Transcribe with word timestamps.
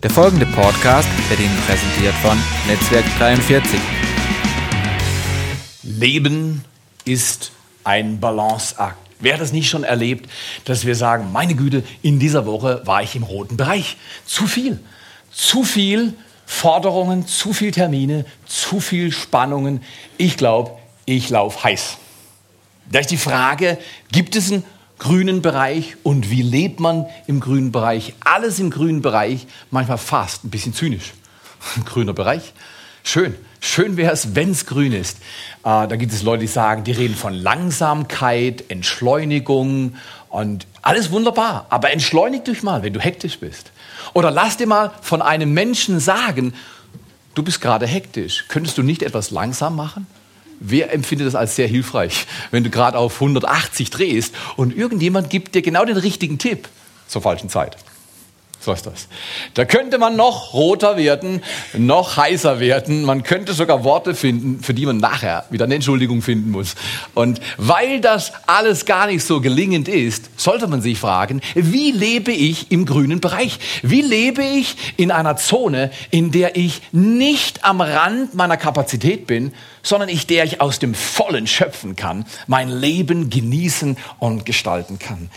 Der 0.00 0.10
folgende 0.10 0.46
Podcast 0.46 1.08
wird 1.28 1.40
Ihnen 1.40 1.56
präsentiert 1.66 2.14
von 2.22 2.38
Netzwerk 2.68 3.04
43. 3.18 3.80
Leben 5.82 6.64
ist 7.04 7.50
ein 7.82 8.20
Balanceakt. 8.20 8.96
Wer 9.18 9.34
hat 9.34 9.40
das 9.40 9.52
nicht 9.52 9.68
schon 9.68 9.82
erlebt, 9.82 10.30
dass 10.66 10.86
wir 10.86 10.94
sagen, 10.94 11.32
meine 11.32 11.56
Güte, 11.56 11.82
in 12.00 12.20
dieser 12.20 12.46
Woche 12.46 12.82
war 12.84 13.02
ich 13.02 13.16
im 13.16 13.24
roten 13.24 13.56
Bereich. 13.56 13.96
Zu 14.24 14.46
viel. 14.46 14.78
Zu 15.32 15.64
viel 15.64 16.14
Forderungen, 16.46 17.26
zu 17.26 17.52
viel 17.52 17.72
Termine, 17.72 18.24
zu 18.46 18.78
viel 18.78 19.10
Spannungen. 19.10 19.82
Ich 20.16 20.36
glaube, 20.36 20.78
ich 21.06 21.28
laufe 21.28 21.64
heiß. 21.64 21.96
Da 22.92 23.00
ist 23.00 23.10
die 23.10 23.16
Frage, 23.16 23.78
gibt 24.12 24.36
es 24.36 24.52
einen 24.52 24.62
grünen 24.98 25.42
Bereich 25.42 25.96
und 26.02 26.30
wie 26.30 26.42
lebt 26.42 26.80
man 26.80 27.06
im 27.26 27.40
grünen 27.40 27.72
Bereich? 27.72 28.14
Alles 28.20 28.58
im 28.58 28.70
grünen 28.70 29.02
Bereich, 29.02 29.46
manchmal 29.70 29.98
fast 29.98 30.44
ein 30.44 30.50
bisschen 30.50 30.74
zynisch. 30.74 31.12
Grüner 31.84 32.12
Bereich, 32.12 32.52
schön. 33.02 33.34
Schön 33.60 33.96
wäre 33.96 34.12
es, 34.12 34.36
wenn 34.36 34.52
es 34.52 34.66
grün 34.66 34.92
ist. 34.92 35.18
Äh, 35.64 35.88
da 35.88 35.96
gibt 35.96 36.12
es 36.12 36.22
Leute, 36.22 36.42
die 36.42 36.46
sagen, 36.46 36.84
die 36.84 36.92
reden 36.92 37.16
von 37.16 37.34
Langsamkeit, 37.34 38.70
Entschleunigung 38.70 39.96
und 40.28 40.66
alles 40.82 41.10
wunderbar. 41.10 41.66
Aber 41.70 41.90
entschleunig 41.90 42.44
dich 42.44 42.62
mal, 42.62 42.84
wenn 42.84 42.92
du 42.92 43.00
hektisch 43.00 43.40
bist. 43.40 43.72
Oder 44.14 44.30
lass 44.30 44.56
dir 44.56 44.68
mal 44.68 44.92
von 45.02 45.22
einem 45.22 45.52
Menschen 45.54 45.98
sagen, 45.98 46.54
du 47.34 47.42
bist 47.42 47.60
gerade 47.60 47.86
hektisch. 47.86 48.44
Könntest 48.48 48.78
du 48.78 48.82
nicht 48.84 49.02
etwas 49.02 49.32
langsam 49.32 49.74
machen? 49.74 50.06
Wer 50.60 50.92
empfindet 50.92 51.26
das 51.26 51.34
als 51.34 51.56
sehr 51.56 51.68
hilfreich, 51.68 52.26
wenn 52.50 52.64
du 52.64 52.70
gerade 52.70 52.98
auf 52.98 53.14
180 53.14 53.90
drehst 53.90 54.34
und 54.56 54.76
irgendjemand 54.76 55.30
gibt 55.30 55.54
dir 55.54 55.62
genau 55.62 55.84
den 55.84 55.96
richtigen 55.96 56.38
Tipp 56.38 56.68
zur 57.06 57.22
falschen 57.22 57.48
Zeit? 57.48 57.76
So 58.60 58.72
ist 58.72 58.86
das. 58.86 59.06
Da 59.54 59.64
könnte 59.64 59.98
man 59.98 60.16
noch 60.16 60.52
roter 60.52 60.96
werden, 60.96 61.44
noch 61.74 62.16
heißer 62.16 62.58
werden. 62.58 63.04
Man 63.04 63.22
könnte 63.22 63.52
sogar 63.52 63.84
Worte 63.84 64.16
finden, 64.16 64.60
für 64.62 64.74
die 64.74 64.84
man 64.84 64.96
nachher 64.96 65.44
wieder 65.50 65.66
eine 65.66 65.76
Entschuldigung 65.76 66.22
finden 66.22 66.50
muss. 66.50 66.74
Und 67.14 67.40
weil 67.56 68.00
das 68.00 68.32
alles 68.46 68.84
gar 68.84 69.06
nicht 69.06 69.24
so 69.24 69.40
gelingend 69.40 69.86
ist, 69.86 70.28
sollte 70.36 70.66
man 70.66 70.82
sich 70.82 70.98
fragen, 70.98 71.40
wie 71.54 71.92
lebe 71.92 72.32
ich 72.32 72.72
im 72.72 72.84
grünen 72.84 73.20
Bereich? 73.20 73.60
Wie 73.82 74.02
lebe 74.02 74.42
ich 74.42 74.76
in 74.96 75.12
einer 75.12 75.36
Zone, 75.36 75.92
in 76.10 76.32
der 76.32 76.56
ich 76.56 76.82
nicht 76.90 77.64
am 77.64 77.80
Rand 77.80 78.34
meiner 78.34 78.56
Kapazität 78.56 79.28
bin, 79.28 79.52
sondern 79.84 80.08
ich, 80.08 80.26
der 80.26 80.42
ich 80.42 80.60
aus 80.60 80.80
dem 80.80 80.94
Vollen 80.94 81.46
schöpfen 81.46 81.94
kann, 81.94 82.26
mein 82.48 82.68
Leben 82.68 83.30
genießen 83.30 83.96
und 84.18 84.44
gestalten 84.44 84.98
kann? 84.98 85.30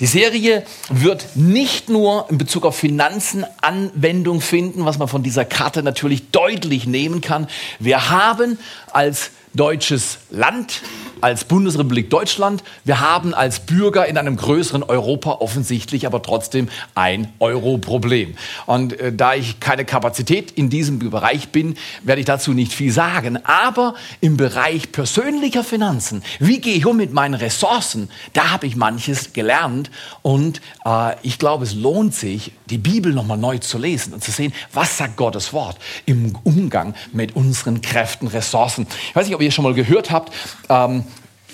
Die 0.00 0.06
Serie 0.06 0.64
wird 0.88 1.36
nicht 1.36 1.88
nur 1.88 2.26
in 2.28 2.36
Bezug 2.36 2.64
auf 2.64 2.76
Finanzen 2.76 3.44
Anwendung 3.60 4.40
finden, 4.40 4.84
was 4.84 4.98
man 4.98 5.06
von 5.06 5.22
dieser 5.22 5.44
Karte 5.44 5.84
natürlich 5.84 6.30
deutlich 6.30 6.86
nehmen 6.86 7.20
kann. 7.20 7.46
Wir 7.78 8.10
haben 8.10 8.58
als 8.92 9.30
deutsches 9.54 10.18
Land, 10.30 10.82
als 11.24 11.46
Bundesrepublik 11.46 12.10
Deutschland. 12.10 12.62
Wir 12.84 13.00
haben 13.00 13.32
als 13.32 13.60
Bürger 13.60 14.04
in 14.04 14.18
einem 14.18 14.36
größeren 14.36 14.82
Europa 14.82 15.30
offensichtlich 15.40 16.06
aber 16.06 16.20
trotzdem 16.20 16.68
ein 16.94 17.32
Euro-Problem. 17.38 18.34
Und 18.66 19.00
äh, 19.00 19.10
da 19.10 19.32
ich 19.32 19.58
keine 19.58 19.86
Kapazität 19.86 20.50
in 20.50 20.68
diesem 20.68 20.98
Bereich 20.98 21.48
bin, 21.48 21.78
werde 22.02 22.20
ich 22.20 22.26
dazu 22.26 22.52
nicht 22.52 22.74
viel 22.74 22.92
sagen. 22.92 23.42
Aber 23.42 23.94
im 24.20 24.36
Bereich 24.36 24.92
persönlicher 24.92 25.64
Finanzen, 25.64 26.22
wie 26.40 26.60
gehe 26.60 26.74
ich 26.74 26.84
um 26.84 26.98
mit 26.98 27.14
meinen 27.14 27.32
Ressourcen, 27.32 28.10
da 28.34 28.50
habe 28.50 28.66
ich 28.66 28.76
manches 28.76 29.32
gelernt. 29.32 29.90
Und 30.20 30.60
äh, 30.84 31.14
ich 31.22 31.38
glaube, 31.38 31.64
es 31.64 31.74
lohnt 31.74 32.14
sich, 32.14 32.52
die 32.68 32.76
Bibel 32.76 33.14
nochmal 33.14 33.38
neu 33.38 33.56
zu 33.56 33.78
lesen 33.78 34.12
und 34.12 34.22
zu 34.22 34.30
sehen, 34.30 34.52
was 34.74 34.98
sagt 34.98 35.16
Gottes 35.16 35.54
Wort 35.54 35.78
im 36.04 36.36
Umgang 36.44 36.94
mit 37.14 37.34
unseren 37.34 37.80
Kräften, 37.80 38.26
Ressourcen. 38.26 38.86
Ich 39.08 39.16
weiß 39.16 39.24
nicht, 39.24 39.34
ob 39.34 39.40
ihr 39.40 39.50
schon 39.50 39.64
mal 39.64 39.72
gehört 39.72 40.10
habt, 40.10 40.30
ähm, 40.68 41.04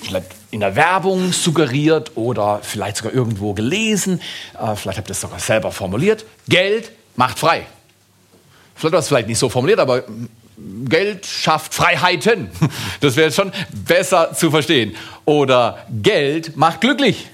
vielleicht 0.02 0.26
in 0.50 0.60
der 0.60 0.76
Werbung 0.76 1.32
suggeriert 1.32 2.12
oder 2.16 2.60
vielleicht 2.62 2.96
sogar 2.96 3.12
irgendwo 3.12 3.54
gelesen, 3.54 4.20
äh, 4.60 4.74
vielleicht 4.76 4.98
habt 4.98 5.08
ihr 5.08 5.12
es 5.12 5.20
sogar 5.20 5.38
selber 5.38 5.72
formuliert, 5.72 6.24
Geld 6.48 6.92
macht 7.16 7.38
frei. 7.38 7.66
Vielleicht 8.74 8.92
war 8.92 9.00
es 9.00 9.08
vielleicht 9.08 9.28
nicht 9.28 9.38
so 9.38 9.48
formuliert, 9.48 9.78
aber 9.78 10.04
Geld 10.84 11.26
schafft 11.26 11.74
Freiheiten. 11.74 12.50
Das 13.00 13.16
wäre 13.16 13.32
schon 13.32 13.50
besser 13.72 14.34
zu 14.34 14.50
verstehen. 14.50 14.94
Oder 15.24 15.86
Geld 16.02 16.56
macht 16.56 16.82
glücklich. 16.82 17.28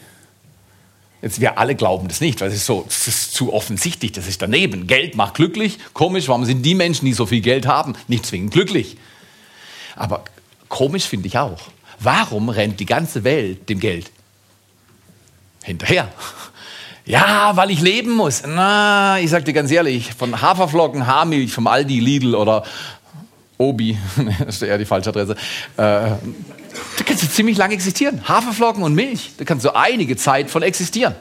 Jetzt, 1.23 1.41
wir 1.41 1.59
alle 1.59 1.75
glauben 1.75 2.07
das 2.07 2.21
nicht, 2.21 2.41
weil 2.41 2.49
es 2.49 2.55
ist 2.55 2.67
so, 2.67 2.85
es 2.89 3.09
ist 3.09 3.35
zu 3.35 3.53
offensichtlich, 3.53 4.13
das 4.13 4.29
ist 4.29 4.43
daneben. 4.43 4.87
Geld 4.87 5.17
macht 5.17 5.35
glücklich. 5.35 5.79
Komisch, 5.93 6.29
warum 6.29 6.45
sind 6.45 6.63
die 6.63 6.75
Menschen, 6.75 7.05
die 7.05 7.15
so 7.15 7.27
viel 7.27 7.41
Geld 7.41 7.67
haben, 7.67 7.95
nicht 8.07 8.27
zwingend 8.27 8.53
glücklich? 8.53 8.97
Aber 9.97 10.25
komisch 10.69 11.05
finde 11.05 11.27
ich 11.27 11.39
auch. 11.39 11.59
Warum 12.01 12.49
rennt 12.49 12.81
die 12.81 12.87
ganze 12.87 13.25
Welt 13.25 13.69
dem 13.69 13.81
Geld 13.81 14.11
hinterher? 15.63 16.09
Ja, 17.09 17.53
weil 17.55 17.71
ich 17.71 17.81
leben 17.81 18.11
muss. 18.11 18.43
Na, 18.45 19.21
ich 19.21 19.31
sag 19.31 19.45
dir 19.45 19.53
ganz 19.53 19.71
ehrlich, 19.71 20.13
von 20.13 20.43
Haferflocken, 20.43 21.07
Haarmilch, 21.07 21.53
vom 21.53 21.69
Aldi, 21.69 22.01
Lidl 22.01 22.35
oder 22.35 22.65
Obi, 23.59 23.97
das 24.41 24.57
ist 24.57 24.63
eher 24.63 24.77
die 24.77 24.85
falsche 24.85 25.11
Adresse, 25.11 25.33
äh, 25.33 25.37
da 25.77 26.19
kannst 27.07 27.23
du 27.23 27.29
ziemlich 27.29 27.57
lange 27.57 27.75
existieren. 27.75 28.27
Haferflocken 28.29 28.83
und 28.83 28.95
Milch, 28.95 29.33
da 29.39 29.45
kannst 29.45 29.65
du 29.65 29.75
einige 29.75 30.17
Zeit 30.17 30.51
von 30.51 30.63
existieren. 30.63 31.15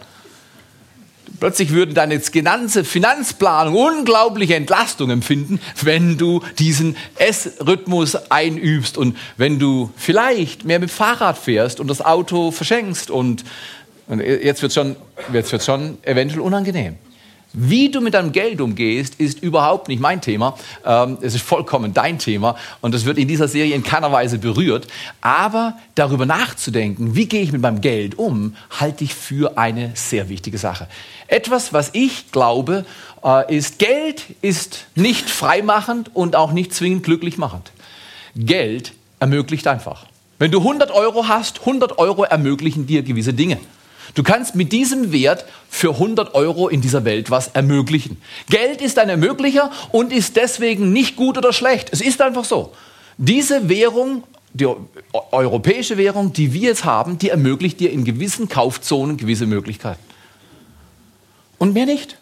Plötzlich 1.40 1.72
würde 1.72 1.94
deine 1.94 2.20
ganze 2.20 2.84
Finanzplanung 2.84 3.76
unglaubliche 3.76 4.56
Entlastung 4.56 5.10
empfinden, 5.10 5.60
wenn 5.82 6.18
du 6.18 6.42
diesen 6.60 6.96
Essrhythmus 7.18 8.16
einübst 8.32 8.98
und 8.98 9.18
wenn 9.38 9.60
du 9.60 9.92
vielleicht 9.98 10.66
mehr 10.66 10.80
mit 10.80 10.92
Fahrrad 10.92 11.38
fährst 11.38 11.80
und 11.80 11.88
das 11.88 12.04
Auto 12.04 12.52
verschenkst 12.52 13.10
und, 13.10 13.44
und 14.08 14.20
jetzt 14.22 14.62
wird 14.62 14.74
schon, 14.74 14.96
jetzt 15.34 15.52
wird 15.52 15.64
schon 15.64 15.98
eventuell 16.04 16.42
unangenehm. 16.42 16.96
Wie 17.58 17.90
du 17.90 18.02
mit 18.02 18.14
deinem 18.14 18.34
Geld 18.34 18.60
umgehst, 18.60 19.16
ist 19.16 19.42
überhaupt 19.42 19.88
nicht 19.88 20.02
mein 20.02 20.20
Thema. 20.20 20.58
Ähm, 20.86 21.18
es 21.22 21.36
ist 21.36 21.44
vollkommen 21.44 21.94
dein 21.94 22.20
Thema 22.20 22.58
und 22.82 22.94
es 22.94 23.06
wird 23.06 23.18
in 23.18 23.30
dieser 23.30 23.48
Serie 23.48 23.76
in 23.76 23.84
keiner 23.84 24.12
Weise 24.12 24.40
berührt. 24.40 24.88
Aber 25.22 25.78
darüber 25.96 26.26
nachzudenken, 26.26 27.16
wie 27.16 27.28
gehe 27.28 27.42
ich 27.42 27.54
mit 27.54 27.62
meinem 27.62 27.80
Geld 27.80 28.20
um, 28.20 28.58
halte 28.78 29.06
ich 29.06 29.16
für 29.16 29.58
eine 29.58 29.92
sehr 29.96 30.28
wichtige 30.28 30.58
Sache. 30.58 30.88
Etwas, 31.28 31.72
was 31.72 31.92
ich 31.94 32.32
glaube, 32.34 32.86
äh, 33.24 33.56
ist, 33.56 33.80
Geld 33.80 34.26
ist 34.42 34.88
nicht 34.96 35.30
freimachend 35.30 36.12
und 36.14 36.36
auch 36.36 36.52
nicht 36.52 36.74
zwingend 36.74 37.04
glücklich 37.04 37.38
machend. 37.38 37.72
Geld 38.36 38.92
ermöglicht 39.20 39.66
einfach. 39.68 40.08
Wenn 40.40 40.52
du 40.52 40.60
100 40.60 40.92
Euro 40.92 41.30
hast, 41.30 41.62
100 41.62 41.98
Euro 42.00 42.26
ermöglichen 42.26 42.86
dir 42.86 43.02
gewisse 43.02 43.34
Dinge. 43.34 43.60
Du 44.16 44.24
kannst 44.24 44.56
mit 44.56 44.72
diesem 44.72 45.12
Wert 45.12 45.46
für 45.70 45.92
100 45.92 46.34
Euro 46.36 46.70
in 46.70 46.80
dieser 46.80 47.04
Welt 47.04 47.30
was 47.30 47.50
ermöglichen. 47.50 48.18
Geld 48.50 48.82
ist 48.82 48.98
ein 48.98 49.10
Ermöglicher 49.10 49.72
und 49.92 50.14
ist 50.14 50.38
deswegen 50.38 50.94
nicht 50.94 51.18
gut 51.18 51.38
oder 51.38 51.52
schlecht. 51.52 51.90
Es 51.92 52.00
ist 52.02 52.22
einfach 52.22 52.46
so. 52.46 52.72
Diese 53.18 53.68
Währung, 53.68 54.24
die 54.54 54.68
europäische 55.32 55.98
Währung, 55.98 56.32
die 56.32 56.54
wir 56.54 56.70
jetzt 56.70 56.86
haben, 56.86 57.18
die 57.18 57.30
ermöglicht 57.30 57.80
dir 57.82 57.92
in 57.92 58.06
gewissen 58.06 58.48
Kaufzonen 58.48 59.18
gewisse 59.18 59.46
Möglichkeiten. 59.46 60.00
Und 61.58 61.74
mehr 61.74 61.86
nicht. 61.86 62.18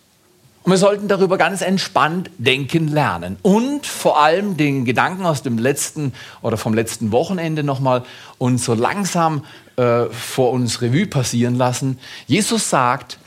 Und 0.63 0.71
wir 0.71 0.77
sollten 0.77 1.09
darüber 1.09 1.37
ganz 1.37 1.61
entspannt 1.61 2.31
denken 2.37 2.87
lernen. 2.87 3.37
Und 3.41 3.85
vor 3.85 4.19
allem 4.19 4.55
den 4.55 4.85
Gedanken 4.85 5.25
aus 5.25 5.43
dem 5.43 5.57
letzten 5.57 6.13
oder 6.41 6.57
vom 6.57 6.73
letzten 6.73 7.11
Wochenende 7.11 7.63
nochmal 7.63 8.03
uns 8.37 8.63
so 8.63 8.73
langsam 8.73 9.43
äh, 9.75 10.05
vor 10.05 10.51
uns 10.51 10.81
Revue 10.81 11.07
passieren 11.07 11.55
lassen. 11.55 11.99
Jesus 12.27 12.69
sagt, 12.69 13.17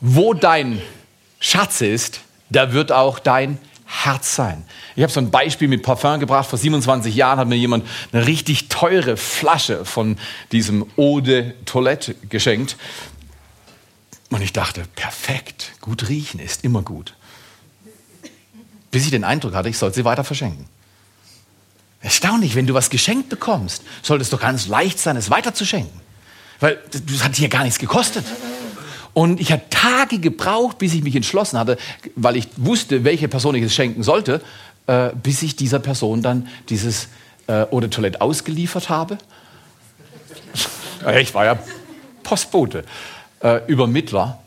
wo 0.00 0.34
dein 0.34 0.80
Schatz 1.40 1.80
ist, 1.80 2.20
da 2.50 2.72
wird 2.72 2.92
auch 2.92 3.18
dein 3.18 3.58
Herz 3.86 4.34
sein. 4.34 4.64
Ich 4.96 5.02
habe 5.02 5.12
so 5.12 5.20
ein 5.20 5.30
Beispiel 5.30 5.68
mit 5.68 5.82
Parfum 5.82 6.18
gebracht. 6.18 6.48
Vor 6.48 6.58
27 6.58 7.14
Jahren 7.14 7.38
hat 7.38 7.48
mir 7.48 7.56
jemand 7.56 7.86
eine 8.12 8.26
richtig 8.26 8.68
teure 8.68 9.16
Flasche 9.16 9.84
von 9.84 10.16
diesem 10.52 10.86
Eau 10.96 11.20
de 11.20 11.54
Toilette 11.64 12.14
geschenkt. 12.28 12.76
Und 14.30 14.42
ich 14.42 14.52
dachte, 14.52 14.84
perfekt, 14.96 15.72
gut 15.80 16.08
riechen 16.08 16.40
ist 16.40 16.64
immer 16.64 16.82
gut. 16.82 17.14
Bis 18.90 19.04
ich 19.04 19.10
den 19.10 19.24
Eindruck 19.24 19.54
hatte, 19.54 19.68
ich 19.68 19.78
sollte 19.78 19.96
sie 19.96 20.04
weiter 20.04 20.24
verschenken. 20.24 20.66
Erstaunlich, 22.06 22.54
wenn 22.54 22.68
du 22.68 22.74
was 22.74 22.88
geschenkt 22.88 23.30
bekommst, 23.30 23.82
sollte 24.00 24.22
es 24.22 24.30
doch 24.30 24.38
ganz 24.38 24.68
leicht 24.68 25.00
sein, 25.00 25.16
es 25.16 25.28
weiterzuschenken. 25.28 26.00
Weil 26.60 26.78
das 26.92 27.24
hat 27.24 27.34
hier 27.34 27.48
gar 27.48 27.64
nichts 27.64 27.80
gekostet. 27.80 28.24
Und 29.12 29.40
ich 29.40 29.50
habe 29.50 29.62
Tage 29.70 30.20
gebraucht, 30.20 30.78
bis 30.78 30.94
ich 30.94 31.02
mich 31.02 31.16
entschlossen 31.16 31.58
hatte, 31.58 31.76
weil 32.14 32.36
ich 32.36 32.46
wusste, 32.58 33.02
welche 33.02 33.26
Person 33.26 33.56
ich 33.56 33.64
es 33.64 33.74
schenken 33.74 34.04
sollte, 34.04 34.40
äh, 34.86 35.10
bis 35.20 35.42
ich 35.42 35.56
dieser 35.56 35.80
Person 35.80 36.22
dann 36.22 36.46
dieses 36.68 37.08
äh, 37.48 37.66
de 37.66 37.88
Toilette 37.88 38.20
ausgeliefert 38.20 38.88
habe. 38.88 39.18
ich 41.20 41.34
war 41.34 41.44
ja 41.44 41.58
Postbote 42.22 42.84
äh, 43.40 43.66
Übermittler. 43.66 44.38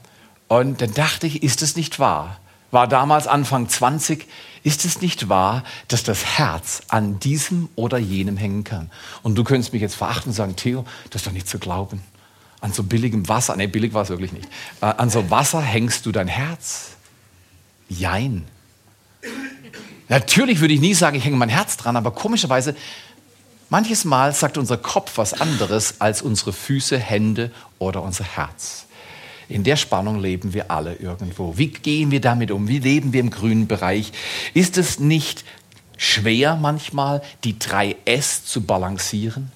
Und 0.47 0.81
dann 0.81 0.93
dachte 0.93 1.27
ich, 1.27 1.43
ist 1.43 1.61
es 1.61 1.75
nicht 1.75 1.99
wahr? 1.99 2.39
war 2.71 2.87
damals 2.87 3.27
Anfang 3.27 3.67
20. 3.67 4.27
Ist 4.63 4.85
es 4.85 5.01
nicht 5.01 5.29
wahr, 5.29 5.63
dass 5.87 6.03
das 6.03 6.37
Herz 6.37 6.81
an 6.89 7.19
diesem 7.19 7.69
oder 7.75 7.97
jenem 7.97 8.37
hängen 8.37 8.63
kann? 8.63 8.89
Und 9.23 9.35
du 9.35 9.43
könntest 9.43 9.73
mich 9.73 9.81
jetzt 9.81 9.95
verachten 9.95 10.29
und 10.29 10.35
sagen, 10.35 10.55
Theo, 10.55 10.85
das 11.09 11.21
ist 11.21 11.27
doch 11.27 11.31
nicht 11.31 11.47
zu 11.47 11.59
glauben. 11.59 12.01
An 12.61 12.73
so 12.73 12.83
billigem 12.83 13.27
Wasser, 13.29 13.55
nee, 13.55 13.67
billig 13.67 13.93
war 13.93 14.03
es 14.03 14.09
wirklich 14.09 14.33
nicht. 14.33 14.47
Äh, 14.81 14.87
an 14.87 15.09
so 15.09 15.29
Wasser 15.29 15.61
hängst 15.61 16.05
du 16.05 16.11
dein 16.11 16.27
Herz? 16.27 16.91
Jein. 17.87 18.45
Natürlich 20.09 20.59
würde 20.59 20.73
ich 20.73 20.81
nie 20.81 20.93
sagen, 20.93 21.15
ich 21.15 21.23
hänge 21.23 21.37
mein 21.37 21.49
Herz 21.49 21.77
dran, 21.77 21.95
aber 21.95 22.11
komischerweise, 22.11 22.75
manches 23.69 24.03
Mal 24.03 24.33
sagt 24.33 24.57
unser 24.57 24.77
Kopf 24.77 25.17
was 25.17 25.39
anderes 25.39 26.01
als 26.01 26.21
unsere 26.21 26.51
Füße, 26.51 26.97
Hände 26.97 27.51
oder 27.77 28.03
unser 28.03 28.25
Herz. 28.25 28.87
In 29.49 29.63
der 29.63 29.77
Spannung 29.77 30.19
leben 30.19 30.53
wir 30.53 30.69
alle 30.69 30.95
irgendwo. 30.95 31.57
Wie 31.57 31.69
gehen 31.69 32.11
wir 32.11 32.21
damit 32.21 32.51
um? 32.51 32.67
Wie 32.67 32.77
leben 32.77 33.13
wir 33.13 33.19
im 33.19 33.31
grünen 33.31 33.67
Bereich? 33.67 34.11
Ist 34.53 34.77
es 34.77 34.99
nicht 34.99 35.43
schwer 35.97 36.55
manchmal, 36.55 37.23
die 37.43 37.57
drei 37.57 37.95
S 38.05 38.45
zu 38.45 38.61
balancieren? 38.61 39.51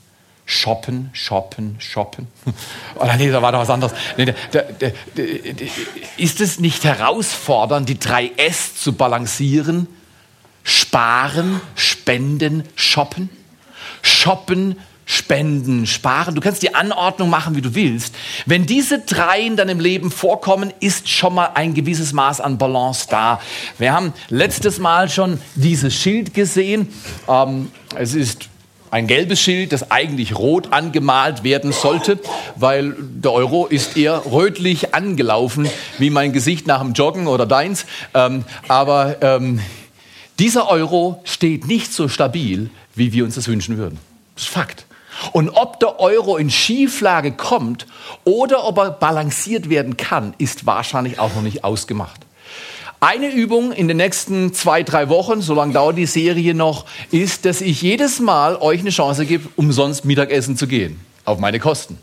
Shoppen, 0.46 1.12
shoppen, 1.14 1.76
shoppen. 1.78 2.28
Oder 2.96 3.16
nee, 3.18 3.30
da 3.30 3.42
war 3.42 3.52
doch 3.52 3.60
was 3.60 3.70
anderes. 3.70 3.94
Nee, 4.18 4.26
da, 4.26 4.34
da, 4.52 4.62
da, 4.80 5.24
ist 6.18 6.42
es 6.42 6.60
nicht 6.60 6.84
herausfordernd, 6.84 7.88
die 7.88 8.00
drei 8.00 8.32
S 8.36 8.76
zu 8.76 8.94
balancieren? 8.94 9.88
Sparen, 10.64 11.62
spenden, 11.76 12.64
shoppen? 12.76 13.30
Shoppen, 14.02 14.80
spenden, 15.06 15.86
sparen. 15.86 16.36
Du 16.36 16.42
kannst 16.42 16.64
die 16.64 16.76
Anordnung 16.76 17.30
machen, 17.30 17.56
wie 17.56 17.62
du 17.62 17.76
willst. 17.76 18.16
Wenn 18.46 18.66
diese 18.66 19.00
drei 19.00 19.42
in 19.42 19.58
deinem 19.58 19.80
Leben 19.80 20.12
vorkommen, 20.12 20.74
ist 20.80 21.10
schon 21.10 21.36
mal 21.36 21.52
ein 21.54 21.74
gewisses 21.74 22.14
Maß 22.14 22.42
an 22.42 22.58
Balance 22.58 23.08
da. 23.10 23.42
Wir 23.78 23.94
haben 23.94 24.14
letztes 24.30 24.80
Mal 24.80 25.10
schon 25.10 25.40
dieses 25.56 25.94
Schild 25.94 26.34
gesehen. 26.34 26.90
Ähm, 27.28 27.72
es 27.96 28.14
ist 28.14 28.50
ein 28.94 29.08
gelbes 29.08 29.42
Schild, 29.42 29.72
das 29.72 29.90
eigentlich 29.90 30.38
rot 30.38 30.72
angemalt 30.72 31.44
werden 31.44 31.72
sollte, 31.72 32.20
weil 32.56 32.96
der 33.00 33.34
Euro 33.34 33.66
ist 33.66 33.98
eher 33.98 34.22
rötlich 34.32 34.94
angelaufen, 34.94 35.68
wie 35.98 36.12
mein 36.12 36.32
Gesicht 36.32 36.68
nach 36.68 36.80
dem 36.80 36.94
Joggen 36.94 37.26
oder 37.26 37.48
deins. 37.48 37.88
Ähm, 38.14 38.46
aber 38.68 39.18
ähm, 39.22 39.60
dieser 40.38 40.70
Euro 40.70 41.22
steht 41.24 41.66
nicht 41.66 41.92
so 41.92 42.08
stabil, 42.08 42.70
wie 42.94 43.14
wir 43.14 43.26
uns 43.26 43.34
das 43.34 43.48
wünschen 43.48 43.78
würden. 43.78 43.98
Das 44.36 44.44
ist 44.44 44.52
Fakt. 44.52 44.86
Und 45.32 45.50
ob 45.50 45.80
der 45.80 46.00
Euro 46.00 46.38
in 46.38 46.50
Schieflage 46.50 47.32
kommt 47.32 47.88
oder 48.24 48.66
ob 48.66 48.78
er 48.78 48.92
balanciert 48.92 49.70
werden 49.70 49.98
kann, 49.98 50.34
ist 50.38 50.66
wahrscheinlich 50.66 51.20
auch 51.20 51.36
noch 51.36 51.42
nicht 51.42 51.64
ausgemacht. 51.64 52.22
Eine 53.00 53.30
Übung 53.32 53.74
in 53.74 53.90
den 53.90 53.98
nächsten 53.98 54.54
zwei, 54.54 54.82
drei 54.82 55.10
Wochen, 55.10 55.42
so 55.42 55.54
lange 55.54 55.74
dauert 55.74 55.98
die 55.98 56.06
Serie 56.06 56.54
noch, 56.54 56.86
ist, 57.12 57.44
dass 57.44 57.60
ich 57.60 57.82
jedes 57.82 58.22
Mal 58.22 58.56
euch 58.56 58.80
eine 58.80 58.92
Chance 58.92 59.26
gebe, 59.26 59.50
umsonst 59.58 60.06
Mittagessen 60.06 60.56
zu 60.56 60.68
gehen. 60.68 61.02
Auf 61.26 61.38
meine 61.38 61.60
Kosten. 61.60 61.98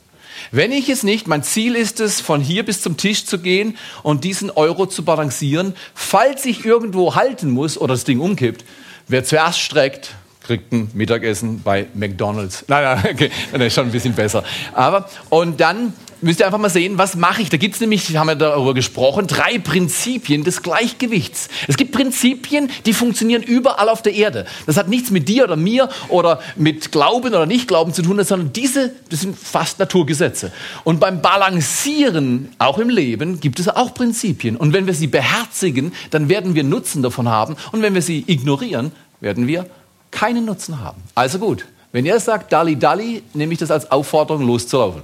Wenn 0.50 0.72
ich 0.72 0.88
es 0.88 1.02
nicht, 1.02 1.26
mein 1.26 1.42
Ziel 1.42 1.74
ist 1.74 2.00
es, 2.00 2.20
von 2.20 2.40
hier 2.40 2.64
bis 2.64 2.82
zum 2.82 2.96
Tisch 2.96 3.24
zu 3.24 3.38
gehen 3.38 3.78
und 4.02 4.24
diesen 4.24 4.50
Euro 4.50 4.86
zu 4.86 5.04
balancieren. 5.04 5.74
Falls 5.94 6.44
ich 6.44 6.64
irgendwo 6.64 7.14
halten 7.14 7.50
muss 7.50 7.78
oder 7.78 7.94
das 7.94 8.04
Ding 8.04 8.20
umkippt, 8.20 8.64
wer 9.08 9.24
zuerst 9.24 9.60
streckt, 9.60 10.14
kriegt 10.50 10.72
ein 10.72 10.90
Mittagessen 10.94 11.62
bei 11.62 11.86
McDonald's. 11.94 12.64
Nein, 12.68 12.82
nein, 12.82 13.14
okay, 13.14 13.30
das 13.52 13.62
ist 13.62 13.74
schon 13.74 13.86
ein 13.86 13.92
bisschen 13.92 14.14
besser. 14.14 14.42
Aber, 14.72 15.08
und 15.28 15.60
dann 15.60 15.92
müsst 16.22 16.40
ihr 16.40 16.46
einfach 16.46 16.58
mal 16.58 16.70
sehen, 16.70 16.98
was 16.98 17.14
mache 17.14 17.40
ich. 17.40 17.50
Da 17.50 17.56
gibt 17.56 17.76
es 17.76 17.80
nämlich, 17.80 18.16
haben 18.16 18.26
wir 18.26 18.34
darüber 18.34 18.74
gesprochen, 18.74 19.28
drei 19.28 19.60
Prinzipien 19.60 20.42
des 20.42 20.62
Gleichgewichts. 20.62 21.48
Es 21.68 21.76
gibt 21.76 21.92
Prinzipien, 21.92 22.68
die 22.84 22.92
funktionieren 22.92 23.44
überall 23.44 23.88
auf 23.88 24.02
der 24.02 24.12
Erde. 24.14 24.44
Das 24.66 24.76
hat 24.76 24.88
nichts 24.88 25.12
mit 25.12 25.28
dir 25.28 25.44
oder 25.44 25.54
mir 25.54 25.88
oder 26.08 26.40
mit 26.56 26.90
Glauben 26.90 27.28
oder 27.28 27.46
Nicht-Glauben 27.46 27.94
zu 27.94 28.02
tun, 28.02 28.22
sondern 28.24 28.52
diese, 28.52 28.92
das 29.08 29.20
sind 29.20 29.38
fast 29.38 29.78
Naturgesetze. 29.78 30.50
Und 30.82 30.98
beim 30.98 31.22
Balancieren, 31.22 32.48
auch 32.58 32.78
im 32.78 32.88
Leben, 32.88 33.38
gibt 33.38 33.60
es 33.60 33.68
auch 33.68 33.94
Prinzipien. 33.94 34.56
Und 34.56 34.72
wenn 34.72 34.86
wir 34.86 34.94
sie 34.94 35.06
beherzigen, 35.06 35.92
dann 36.10 36.28
werden 36.28 36.56
wir 36.56 36.64
Nutzen 36.64 37.02
davon 37.02 37.28
haben. 37.28 37.54
Und 37.70 37.82
wenn 37.82 37.94
wir 37.94 38.02
sie 38.02 38.24
ignorieren, 38.26 38.90
werden 39.20 39.46
wir 39.46 39.66
keinen 40.10 40.44
Nutzen 40.44 40.80
haben. 40.80 41.02
Also 41.14 41.38
gut, 41.38 41.66
wenn 41.92 42.06
ihr 42.06 42.18
sagt 42.20 42.52
Dali 42.52 42.76
Dali, 42.78 43.22
nehme 43.34 43.52
ich 43.52 43.58
das 43.58 43.70
als 43.70 43.90
Aufforderung 43.90 44.46
loszulaufen. 44.46 45.02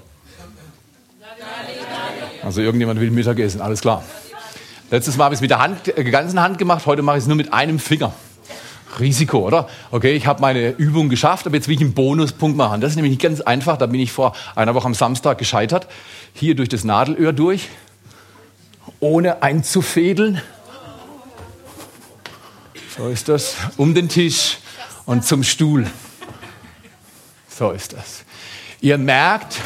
Also 2.42 2.60
irgendjemand 2.60 3.00
will 3.00 3.10
Mittagessen, 3.10 3.60
alles 3.60 3.80
klar. 3.80 4.04
Letztes 4.90 5.16
Mal 5.16 5.24
habe 5.24 5.34
ich 5.34 5.38
es 5.38 5.40
mit 5.40 5.50
der 5.50 5.58
Hand, 5.58 5.88
äh, 5.88 6.04
ganzen 6.04 6.40
Hand 6.40 6.58
gemacht, 6.58 6.86
heute 6.86 7.02
mache 7.02 7.16
ich 7.16 7.24
es 7.24 7.26
nur 7.26 7.36
mit 7.36 7.52
einem 7.52 7.80
Finger. 7.80 8.12
Risiko, 9.00 9.38
oder? 9.38 9.68
Okay, 9.90 10.14
ich 10.14 10.26
habe 10.26 10.40
meine 10.40 10.70
Übung 10.70 11.08
geschafft, 11.08 11.46
aber 11.46 11.56
jetzt 11.56 11.68
will 11.68 11.74
ich 11.74 11.80
einen 11.80 11.92
Bonuspunkt 11.92 12.56
machen. 12.56 12.80
Das 12.80 12.90
ist 12.90 12.96
nämlich 12.96 13.10
nicht 13.10 13.22
ganz 13.22 13.40
einfach. 13.40 13.76
Da 13.76 13.86
bin 13.86 14.00
ich 14.00 14.12
vor 14.12 14.34
einer 14.54 14.74
Woche 14.74 14.86
am 14.86 14.94
Samstag 14.94 15.38
gescheitert. 15.38 15.86
Hier 16.32 16.54
durch 16.54 16.68
das 16.68 16.84
Nadelöhr 16.84 17.32
durch, 17.32 17.68
ohne 19.00 19.42
einzufädeln. 19.42 20.40
So 22.96 23.08
ist 23.08 23.28
das. 23.28 23.56
Um 23.76 23.94
den 23.94 24.08
Tisch 24.08 24.58
und 25.06 25.24
zum 25.24 25.42
Stuhl. 25.42 25.90
So 27.48 27.70
ist 27.70 27.94
das. 27.94 28.24
Ihr 28.80 28.98
merkt, 28.98 29.56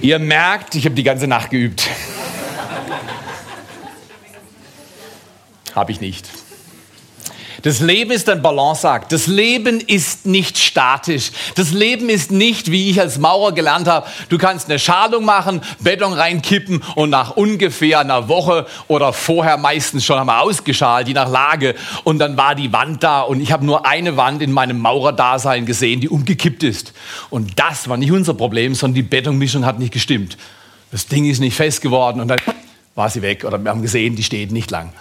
Ihr 0.00 0.18
merkt, 0.20 0.76
ich 0.76 0.84
habe 0.84 0.94
die 0.94 1.02
ganze 1.02 1.26
Nacht 1.26 1.50
geübt. 1.50 1.88
habe 5.74 5.92
ich 5.92 6.00
nicht. 6.00 6.28
Das 7.66 7.80
Leben 7.80 8.12
ist 8.12 8.28
ein 8.28 8.42
Balanceakt. 8.42 9.10
Das 9.10 9.26
Leben 9.26 9.80
ist 9.80 10.24
nicht 10.24 10.56
statisch. 10.56 11.32
Das 11.56 11.72
Leben 11.72 12.08
ist 12.08 12.30
nicht, 12.30 12.70
wie 12.70 12.90
ich 12.90 13.00
als 13.00 13.18
Maurer 13.18 13.50
gelernt 13.50 13.88
habe, 13.88 14.06
du 14.28 14.38
kannst 14.38 14.70
eine 14.70 14.78
Schalung 14.78 15.24
machen, 15.24 15.60
Beton 15.80 16.12
reinkippen 16.12 16.80
und 16.94 17.10
nach 17.10 17.32
ungefähr 17.36 17.98
einer 17.98 18.28
Woche 18.28 18.66
oder 18.86 19.12
vorher 19.12 19.56
meistens 19.56 20.04
schon 20.04 20.16
einmal 20.16 20.42
ausgeschalt, 20.42 21.08
je 21.08 21.14
nach 21.14 21.28
Lage. 21.28 21.74
Und 22.04 22.20
dann 22.20 22.36
war 22.36 22.54
die 22.54 22.72
Wand 22.72 23.02
da 23.02 23.22
und 23.22 23.40
ich 23.40 23.50
habe 23.50 23.66
nur 23.66 23.84
eine 23.84 24.16
Wand 24.16 24.42
in 24.42 24.52
meinem 24.52 24.78
Maurerdasein 24.78 25.66
gesehen, 25.66 26.00
die 26.00 26.08
umgekippt 26.08 26.62
ist. 26.62 26.92
Und 27.30 27.58
das 27.58 27.88
war 27.88 27.96
nicht 27.96 28.12
unser 28.12 28.34
Problem, 28.34 28.76
sondern 28.76 28.94
die 28.94 29.02
Betonmischung 29.02 29.66
hat 29.66 29.80
nicht 29.80 29.92
gestimmt. 29.92 30.38
Das 30.92 31.08
Ding 31.08 31.28
ist 31.28 31.40
nicht 31.40 31.56
fest 31.56 31.82
geworden 31.82 32.20
und 32.20 32.28
dann 32.28 32.38
war 32.94 33.10
sie 33.10 33.22
weg 33.22 33.44
oder 33.44 33.58
wir 33.58 33.72
haben 33.72 33.82
gesehen, 33.82 34.14
die 34.14 34.22
steht 34.22 34.52
nicht 34.52 34.70
lang. 34.70 34.92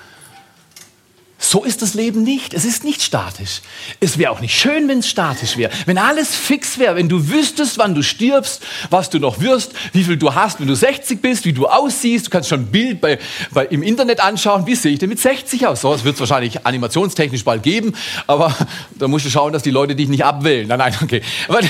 So 1.47 1.63
ist 1.63 1.83
das 1.83 1.93
Leben 1.93 2.23
nicht. 2.23 2.55
Es 2.55 2.65
ist 2.65 2.83
nicht 2.83 3.03
statisch. 3.03 3.61
Es 3.99 4.17
wäre 4.17 4.31
auch 4.31 4.41
nicht 4.41 4.59
schön, 4.59 4.87
wenn 4.87 4.99
es 4.99 5.07
statisch 5.07 5.57
wäre. 5.57 5.71
Wenn 5.85 5.99
alles 5.99 6.33
fix 6.33 6.79
wäre, 6.79 6.95
wenn 6.95 7.07
du 7.07 7.29
wüsstest, 7.29 7.77
wann 7.77 7.93
du 7.93 8.01
stirbst, 8.01 8.63
was 8.89 9.11
du 9.11 9.19
noch 9.19 9.39
wirst, 9.39 9.73
wie 9.93 10.03
viel 10.03 10.17
du 10.17 10.33
hast, 10.33 10.59
wenn 10.59 10.67
du 10.67 10.75
60 10.75 11.21
bist, 11.21 11.45
wie 11.45 11.53
du 11.53 11.67
aussiehst. 11.67 12.25
Du 12.25 12.29
kannst 12.31 12.49
schon 12.49 12.61
ein 12.61 12.71
Bild 12.71 12.99
bei, 12.99 13.19
bei, 13.51 13.67
im 13.67 13.83
Internet 13.83 14.21
anschauen. 14.21 14.65
Wie 14.65 14.73
sehe 14.73 14.93
ich 14.93 14.99
denn 14.99 15.09
mit 15.09 15.19
60 15.19 15.67
aus? 15.67 15.81
So, 15.81 15.93
das 15.93 16.03
wird 16.03 16.15
es 16.15 16.19
wahrscheinlich 16.19 16.65
animationstechnisch 16.65 17.43
bald 17.43 17.61
geben, 17.61 17.93
aber 18.25 18.55
da 18.97 19.07
musst 19.07 19.25
du 19.25 19.29
schauen, 19.29 19.53
dass 19.53 19.61
die 19.61 19.69
Leute 19.69 19.95
dich 19.95 20.09
nicht 20.09 20.25
abwählen. 20.25 20.67
Nein, 20.67 20.79
nein, 20.79 20.95
okay. 21.03 21.21
Aber 21.47 21.61
das, 21.61 21.69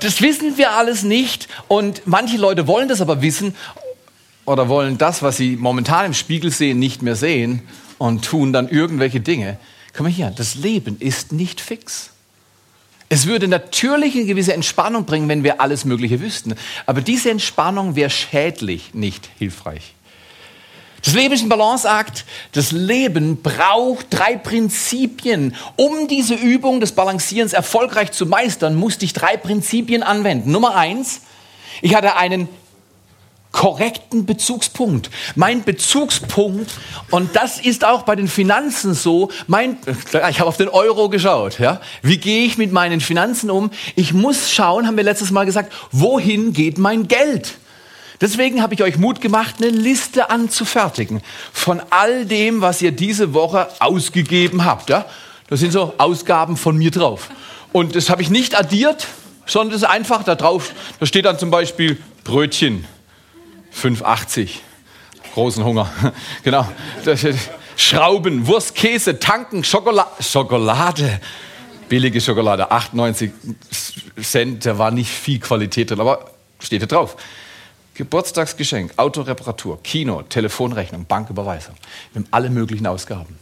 das 0.00 0.22
wissen 0.22 0.56
wir 0.56 0.72
alles 0.72 1.02
nicht 1.02 1.48
und 1.68 2.00
manche 2.06 2.38
Leute 2.38 2.66
wollen 2.66 2.88
das 2.88 3.02
aber 3.02 3.20
wissen 3.20 3.54
oder 4.46 4.70
wollen 4.70 4.96
das, 4.96 5.22
was 5.22 5.36
sie 5.36 5.56
momentan 5.56 6.06
im 6.06 6.14
Spiegel 6.14 6.50
sehen, 6.50 6.78
nicht 6.78 7.02
mehr 7.02 7.16
sehen 7.16 7.62
und 7.98 8.24
tun 8.24 8.52
dann 8.52 8.68
irgendwelche 8.68 9.20
Dinge. 9.20 9.58
Komm 9.96 10.04
mal 10.04 10.12
hier, 10.12 10.30
das 10.30 10.54
Leben 10.54 10.96
ist 10.98 11.32
nicht 11.32 11.60
fix. 11.60 12.10
Es 13.08 13.26
würde 13.26 13.46
natürlich 13.46 14.14
eine 14.14 14.24
gewisse 14.24 14.54
Entspannung 14.54 15.04
bringen, 15.04 15.28
wenn 15.28 15.44
wir 15.44 15.60
alles 15.60 15.84
Mögliche 15.84 16.20
wüssten. 16.20 16.54
Aber 16.86 17.00
diese 17.00 17.30
Entspannung 17.30 17.94
wäre 17.96 18.10
schädlich, 18.10 18.94
nicht 18.94 19.28
hilfreich. 19.38 19.94
Das 21.04 21.12
Leben 21.12 21.34
ist 21.34 21.42
ein 21.42 21.50
Balanceakt. 21.50 22.24
Das 22.52 22.72
Leben 22.72 23.42
braucht 23.42 24.06
drei 24.10 24.36
Prinzipien. 24.36 25.54
Um 25.76 26.08
diese 26.08 26.34
Übung 26.34 26.80
des 26.80 26.92
Balancierens 26.92 27.52
erfolgreich 27.52 28.10
zu 28.12 28.24
meistern, 28.24 28.74
musste 28.74 29.04
ich 29.04 29.12
drei 29.12 29.36
Prinzipien 29.36 30.02
anwenden. 30.02 30.50
Nummer 30.50 30.74
eins, 30.74 31.20
ich 31.82 31.94
hatte 31.94 32.16
einen 32.16 32.48
korrekten 33.54 34.26
Bezugspunkt. 34.26 35.10
Mein 35.36 35.62
Bezugspunkt, 35.62 36.72
und 37.10 37.36
das 37.36 37.60
ist 37.60 37.84
auch 37.84 38.02
bei 38.02 38.16
den 38.16 38.26
Finanzen 38.26 38.94
so, 38.94 39.30
mein, 39.46 39.78
ich 40.28 40.40
habe 40.40 40.48
auf 40.48 40.56
den 40.56 40.68
Euro 40.68 41.08
geschaut, 41.08 41.60
ja. 41.60 41.80
Wie 42.02 42.18
gehe 42.18 42.44
ich 42.44 42.58
mit 42.58 42.72
meinen 42.72 43.00
Finanzen 43.00 43.50
um? 43.50 43.70
Ich 43.94 44.12
muss 44.12 44.52
schauen, 44.52 44.88
haben 44.88 44.96
wir 44.96 45.04
letztes 45.04 45.30
Mal 45.30 45.46
gesagt, 45.46 45.72
wohin 45.92 46.52
geht 46.52 46.78
mein 46.78 47.06
Geld? 47.06 47.54
Deswegen 48.20 48.60
habe 48.60 48.74
ich 48.74 48.82
euch 48.82 48.98
Mut 48.98 49.20
gemacht, 49.20 49.56
eine 49.58 49.70
Liste 49.70 50.30
anzufertigen 50.30 51.22
von 51.52 51.80
all 51.90 52.26
dem, 52.26 52.60
was 52.60 52.82
ihr 52.82 52.90
diese 52.90 53.34
Woche 53.34 53.68
ausgegeben 53.78 54.64
habt, 54.64 54.90
ja. 54.90 55.06
Da 55.48 55.56
sind 55.56 55.72
so 55.72 55.94
Ausgaben 55.98 56.56
von 56.56 56.76
mir 56.76 56.90
drauf. 56.90 57.30
Und 57.72 57.94
das 57.94 58.10
habe 58.10 58.20
ich 58.20 58.30
nicht 58.30 58.58
addiert, 58.58 59.06
sondern 59.46 59.74
das 59.74 59.82
ist 59.82 59.88
einfach 59.88 60.24
da 60.24 60.34
drauf. 60.34 60.72
Da 60.98 61.06
steht 61.06 61.24
dann 61.24 61.38
zum 61.38 61.52
Beispiel 61.52 61.98
Brötchen 62.24 62.84
5,80. 63.74 64.50
Großen 65.34 65.64
Hunger. 65.64 65.90
genau. 66.44 66.66
Schrauben, 67.76 68.46
Wurst, 68.46 68.74
Käse, 68.74 69.18
Tanken, 69.18 69.64
Schokolade. 69.64 70.22
Schokolade. 70.22 71.20
Billige 71.88 72.20
Schokolade, 72.20 72.70
98 72.70 73.30
Cent, 74.22 74.64
da 74.64 74.78
war 74.78 74.90
nicht 74.90 75.10
viel 75.10 75.38
Qualität 75.38 75.90
drin, 75.90 76.00
aber 76.00 76.30
steht 76.58 76.82
da 76.82 76.86
drauf. 76.86 77.16
Geburtstagsgeschenk, 77.94 78.92
Autoreparatur, 78.96 79.80
Kino, 79.82 80.22
Telefonrechnung, 80.22 81.04
Banküberweisung. 81.04 81.74
Wir 82.12 82.22
haben 82.22 82.28
alle 82.30 82.50
möglichen 82.50 82.86
Ausgaben. 82.86 83.38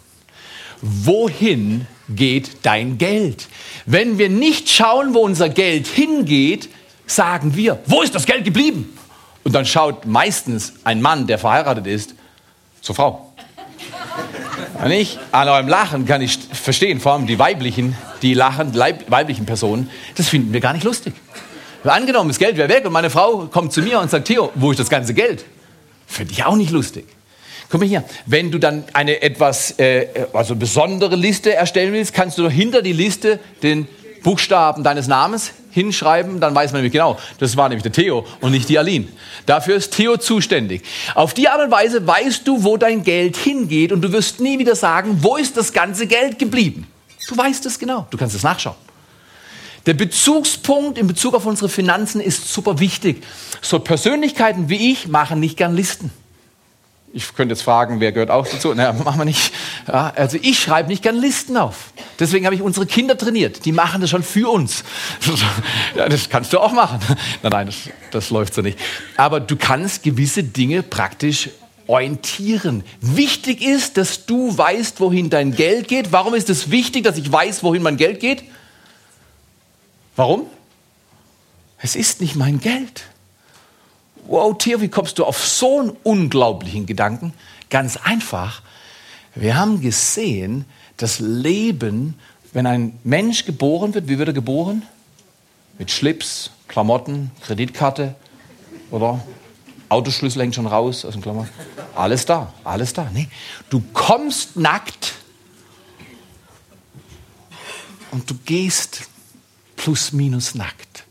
Wohin 0.83 1.87
geht 2.09 2.59
dein 2.62 2.99
Geld? 2.99 3.49
Wenn 3.87 4.19
wir 4.19 4.29
nicht 4.29 4.69
schauen, 4.69 5.15
wo 5.15 5.21
unser 5.21 5.49
Geld 5.49 5.87
hingeht, 5.87 6.69
sagen 7.07 7.57
wir, 7.57 7.79
wo 7.87 8.03
ist 8.03 8.15
das 8.15 8.27
Geld 8.27 8.45
geblieben? 8.45 8.99
Und 9.44 9.52
dann 9.52 9.66
schaut 9.66 10.06
meistens 10.06 10.75
ein 10.84 11.02
Mann, 11.02 11.26
der 11.26 11.38
verheiratet 11.38 11.87
ist, 11.87 12.14
zur 12.80 12.94
Frau. 12.94 13.32
Nicht? 14.87 15.18
An 15.30 15.49
eurem 15.49 15.68
Lachen 15.68 16.06
kann 16.06 16.22
ich 16.22 16.38
verstehen, 16.52 17.00
vor 17.00 17.12
allem 17.12 17.26
die 17.26 17.38
weiblichen, 17.38 17.96
die 18.20 18.34
lachen, 18.34 18.75
weiblichen 18.75 19.46
Personen, 19.46 19.90
das 20.16 20.28
finden 20.28 20.52
wir 20.52 20.61
gar 20.61 20.72
nicht 20.72 20.84
lustig. 20.84 21.14
Angenommen, 21.84 22.28
das 22.28 22.38
Geld 22.38 22.56
wäre 22.56 22.68
weg 22.68 22.84
und 22.84 22.92
meine 22.92 23.11
Frau 23.11 23.46
kommt 23.46 23.72
zu 23.72 23.82
mir 23.82 24.00
und 24.00 24.11
sagt, 24.11 24.28
Theo, 24.28 24.50
wo 24.54 24.70
ist 24.70 24.78
das 24.78 24.88
ganze 24.88 25.14
Geld? 25.14 25.44
Finde 26.06 26.32
ich 26.32 26.44
auch 26.44 26.56
nicht 26.56 26.70
lustig. 26.70 27.06
Guck 27.68 27.80
mal 27.80 27.88
hier, 27.88 28.04
wenn 28.26 28.50
du 28.50 28.58
dann 28.58 28.84
eine 28.92 29.22
etwas 29.22 29.78
äh, 29.78 30.26
also 30.32 30.54
besondere 30.54 31.16
Liste 31.16 31.54
erstellen 31.54 31.92
willst, 31.92 32.12
kannst 32.12 32.38
du 32.38 32.49
hinter 32.49 32.82
die 32.82 32.92
Liste 32.92 33.40
den 33.62 33.88
Buchstaben 34.22 34.84
deines 34.84 35.08
Namens 35.08 35.52
hinschreiben, 35.73 36.38
dann 36.38 36.55
weiß 36.55 36.73
man 36.73 36.81
nämlich 36.81 36.93
genau, 36.93 37.19
das 37.38 37.57
war 37.57 37.69
nämlich 37.69 37.83
der 37.83 37.93
Theo 37.93 38.26
und 38.41 38.52
nicht 38.52 38.69
die 38.69 38.79
Aline. 38.79 39.09
Dafür 39.47 39.76
ist 39.76 39.95
Theo 39.95 40.17
zuständig. 40.19 40.83
Auf 41.14 41.35
die 41.35 41.49
Art 41.49 41.64
und 41.64 41.71
Weise 41.71 42.07
weißt 42.07 42.47
du, 42.47 42.62
wo 42.62 42.76
dein 42.76 43.02
Geld 43.02 43.37
hingeht 43.37 43.91
und 43.91 44.02
du 44.02 44.12
wirst 44.12 44.41
nie 44.41 44.59
wieder 44.59 44.76
sagen, 44.76 45.19
wo 45.21 45.37
ist 45.37 45.57
das 45.57 45.73
ganze 45.73 46.07
Geld 46.07 46.38
geblieben. 46.38 46.87
Du 47.29 47.37
weißt 47.37 47.67
es 47.67 47.79
genau, 47.79 48.07
du 48.11 48.17
kannst 48.17 48.35
es 48.35 48.43
nachschauen. 48.43 48.76
Der 49.87 49.95
Bezugspunkt 49.95 50.97
in 50.97 51.09
Bezug 51.09 51.35
auf 51.35 51.45
unsere 51.45 51.69
Finanzen 51.69 52.21
ist 52.21 52.52
super 52.52 52.79
wichtig. 52.79 53.25
So 53.61 53.81
Persönlichkeiten 53.81 54.69
wie 54.69 54.93
ich 54.93 55.09
machen 55.09 55.41
nicht 55.41 55.57
gern 55.57 55.75
Listen. 55.75 56.12
Ich 57.14 57.35
könnte 57.35 57.52
jetzt 57.52 57.62
fragen, 57.62 58.00
wer 58.00 58.11
gehört 58.11 58.31
auch 58.31 58.47
dazu? 58.47 58.73
Naja, 58.73 58.92
machen 58.95 59.21
wir 59.21 59.26
nicht. 59.26 59.52
Ja, 59.87 60.12
also 60.16 60.38
ich 60.40 60.59
schreibe 60.59 60.88
nicht 60.88 61.02
gern 61.02 61.16
Listen 61.16 61.59
auf. 61.59 61.92
Deswegen 62.19 62.47
habe 62.47 62.54
ich 62.54 62.62
unsere 62.62 62.87
Kinder 62.87 63.19
trainiert. 63.19 63.66
Die 63.66 63.73
machen 63.73 64.00
das 64.00 64.11
schon 64.11 64.23
für 64.23 64.50
uns. 64.50 64.85
Ja, 65.95 66.09
das 66.09 66.31
kannst 66.31 66.54
du 66.54 66.59
auch 66.59 66.73
machen. 66.73 67.00
Nein, 67.42 67.52
nein, 67.52 67.66
das, 67.66 67.76
das 68.11 68.31
läuft 68.31 68.54
so 68.54 68.62
nicht. 68.62 68.78
Aber 69.19 69.40
du 69.40 69.57
kannst 69.57 70.02
gewisse 70.02 70.42
Dinge 70.42 70.83
praktisch 70.83 71.50
orientieren. 71.87 72.83
Wichtig 73.02 73.61
ist, 73.61 73.99
dass 73.99 74.25
du 74.25 74.57
weißt, 74.57 75.00
wohin 75.00 75.28
dein 75.28 75.54
Geld 75.54 75.88
geht. 75.88 76.12
Warum 76.12 76.35
ist 76.35 76.49
es 76.49 76.71
wichtig, 76.71 77.04
dass 77.04 77.19
ich 77.19 77.31
weiß, 77.31 77.62
wohin 77.62 77.83
mein 77.83 77.99
Geld 77.99 78.21
geht? 78.21 78.45
Warum? 80.16 80.47
Es 81.78 81.95
ist 81.95 82.23
nicht 82.23 82.37
mein 82.37 82.61
Geld. 82.61 83.04
Wow, 84.26 84.57
Theo, 84.57 84.81
wie 84.81 84.88
kommst 84.88 85.19
du 85.19 85.25
auf 85.25 85.45
so 85.45 85.81
einen 85.81 85.97
unglaublichen 86.02 86.87
Gedanken? 86.87 87.35
Ganz 87.71 87.97
einfach. 87.97 88.62
Wir 89.35 89.57
haben 89.57 89.81
gesehen, 89.81 90.64
das 90.97 91.19
Leben, 91.19 92.14
wenn 92.52 92.67
ein 92.67 92.99
Mensch 93.02 93.45
geboren 93.45 93.95
wird, 93.95 94.09
wie 94.09 94.19
wird 94.19 94.29
er 94.29 94.35
geboren? 94.35 94.83
Mit 95.79 95.91
Schlips, 95.91 96.50
Klamotten, 96.69 97.31
Kreditkarte 97.41 98.14
oder 98.91 99.25
Autoschlüssel 99.88 100.43
hängt 100.43 100.55
schon 100.55 100.67
raus 100.67 101.05
aus 101.05 101.12
dem 101.12 101.23
Klammer. 101.23 101.49
Alles 101.95 102.25
da, 102.25 102.52
alles 102.64 102.93
da. 102.93 103.11
Nee, 103.12 103.29
du 103.69 103.83
kommst 103.93 104.57
nackt 104.57 105.14
und 108.11 108.31
du 108.31 108.35
gehst 108.45 109.09
plus 109.76 110.12
minus 110.12 110.55
nackt. 110.55 111.01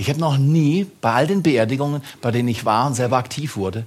Ich 0.00 0.08
habe 0.08 0.18
noch 0.18 0.38
nie 0.38 0.86
bei 1.02 1.12
all 1.12 1.26
den 1.26 1.42
Beerdigungen, 1.42 2.02
bei 2.22 2.30
denen 2.30 2.48
ich 2.48 2.64
war 2.64 2.86
und 2.86 2.94
selber 2.94 3.18
aktiv 3.18 3.56
wurde, 3.56 3.84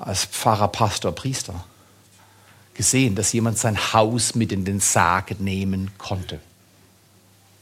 als 0.00 0.24
Pfarrer, 0.24 0.66
Pastor, 0.66 1.12
Priester, 1.12 1.64
gesehen, 2.74 3.14
dass 3.14 3.32
jemand 3.32 3.58
sein 3.58 3.78
Haus 3.92 4.34
mit 4.34 4.50
in 4.50 4.64
den 4.64 4.80
Sarg 4.80 5.38
nehmen 5.38 5.92
konnte. 5.98 6.40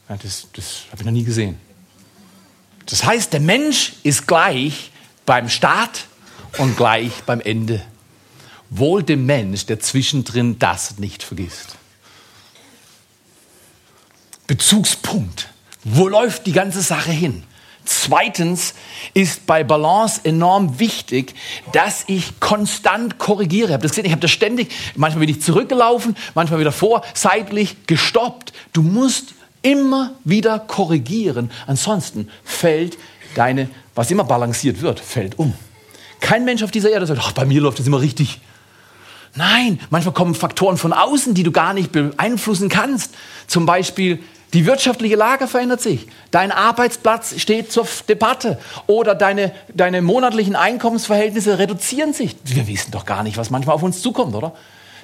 Ja, 0.09 0.17
das 0.17 0.47
das 0.55 0.85
habe 0.91 1.03
ich 1.03 1.05
noch 1.05 1.13
nie 1.13 1.25
gesehen. 1.25 1.59
Das 2.87 3.05
heißt, 3.05 3.35
der 3.35 3.41
Mensch 3.41 3.97
ist 4.03 4.27
gleich 4.27 4.91
beim 5.27 5.51
Start 5.51 6.07
und 6.57 6.75
gleich 6.79 7.23
beim 7.27 7.43
Ende. 7.43 7.83
Wohl 8.71 9.03
dem 9.03 9.27
Mensch, 9.27 9.67
der 9.67 9.79
zwischendrin 9.79 10.59
das 10.59 10.97
nicht 10.97 11.23
vergisst. 11.23 11.77
Bezugspunkt. 14.47 15.51
Wo 15.89 16.09
läuft 16.09 16.47
die 16.49 16.53
ganze 16.53 16.83
Sache 16.83 17.13
hin? 17.13 17.45
Zweitens 17.85 18.75
ist 19.15 19.47
bei 19.47 19.63
Balance 19.63 20.21
enorm 20.25 20.81
wichtig, 20.81 21.35
dass 21.71 22.03
ich 22.09 22.41
konstant 22.41 23.19
korrigiere. 23.19 23.73
Habe 23.73 23.85
das 23.85 23.93
gesehen, 23.93 24.07
ich 24.07 24.11
habe 24.11 24.21
das 24.21 24.33
ständig, 24.33 24.75
manchmal 24.97 25.25
bin 25.25 25.37
ich 25.37 25.43
zurückgelaufen, 25.43 26.17
manchmal 26.35 26.59
wieder 26.59 26.73
vor, 26.73 27.03
seitlich 27.15 27.87
gestoppt. 27.87 28.53
Du 28.73 28.83
musst 28.83 29.35
immer 29.63 30.15
wieder 30.25 30.59
korrigieren, 30.59 31.53
ansonsten 31.69 32.31
fällt 32.43 32.99
deine, 33.37 33.71
was 33.95 34.11
immer 34.11 34.25
balanciert 34.25 34.83
wird, 34.83 34.99
fällt 34.99 35.39
um. 35.39 35.55
Kein 36.19 36.45
Mensch 36.45 36.65
auf 36.65 36.73
dieser 36.73 36.91
Erde 36.91 37.07
sagt, 37.07 37.21
ach, 37.23 37.31
bei 37.31 37.45
mir 37.45 37.61
läuft 37.61 37.79
das 37.79 37.87
immer 37.87 38.01
richtig. 38.01 38.41
Nein, 39.37 39.79
manchmal 39.91 40.15
kommen 40.15 40.35
Faktoren 40.35 40.79
von 40.79 40.93
außen, 40.93 41.35
die 41.35 41.45
du 41.45 41.53
gar 41.53 41.75
nicht 41.75 41.93
beeinflussen 41.93 42.69
kannst. 42.69 43.15
Zum 43.47 43.67
Beispiel 43.67 44.25
die 44.55 44.65
wirtschaftliche 44.65 45.17
Lage 45.17 45.49
verändert 45.49 45.81
sich. 45.81 46.07
Dein 46.31 46.53
Arbeitsplatz 46.53 47.39
steht 47.41 47.73
zur 47.73 47.87
Debatte. 48.09 48.59
Oder 48.87 49.15
deine, 49.15 49.53
deine 49.75 50.03
monatlichen 50.03 50.57
Einkommensverhältnisse 50.57 51.59
reduzieren 51.59 52.13
sich. 52.13 52.37
Wir 52.45 52.67
wissen 52.69 52.93
doch 52.93 53.05
gar 53.05 53.23
nicht, 53.23 53.37
was 53.37 53.51
manchmal 53.51 53.75
auf 53.75 53.83
uns 53.83 54.03
zukommt, 54.03 54.35
oder? 54.35 54.53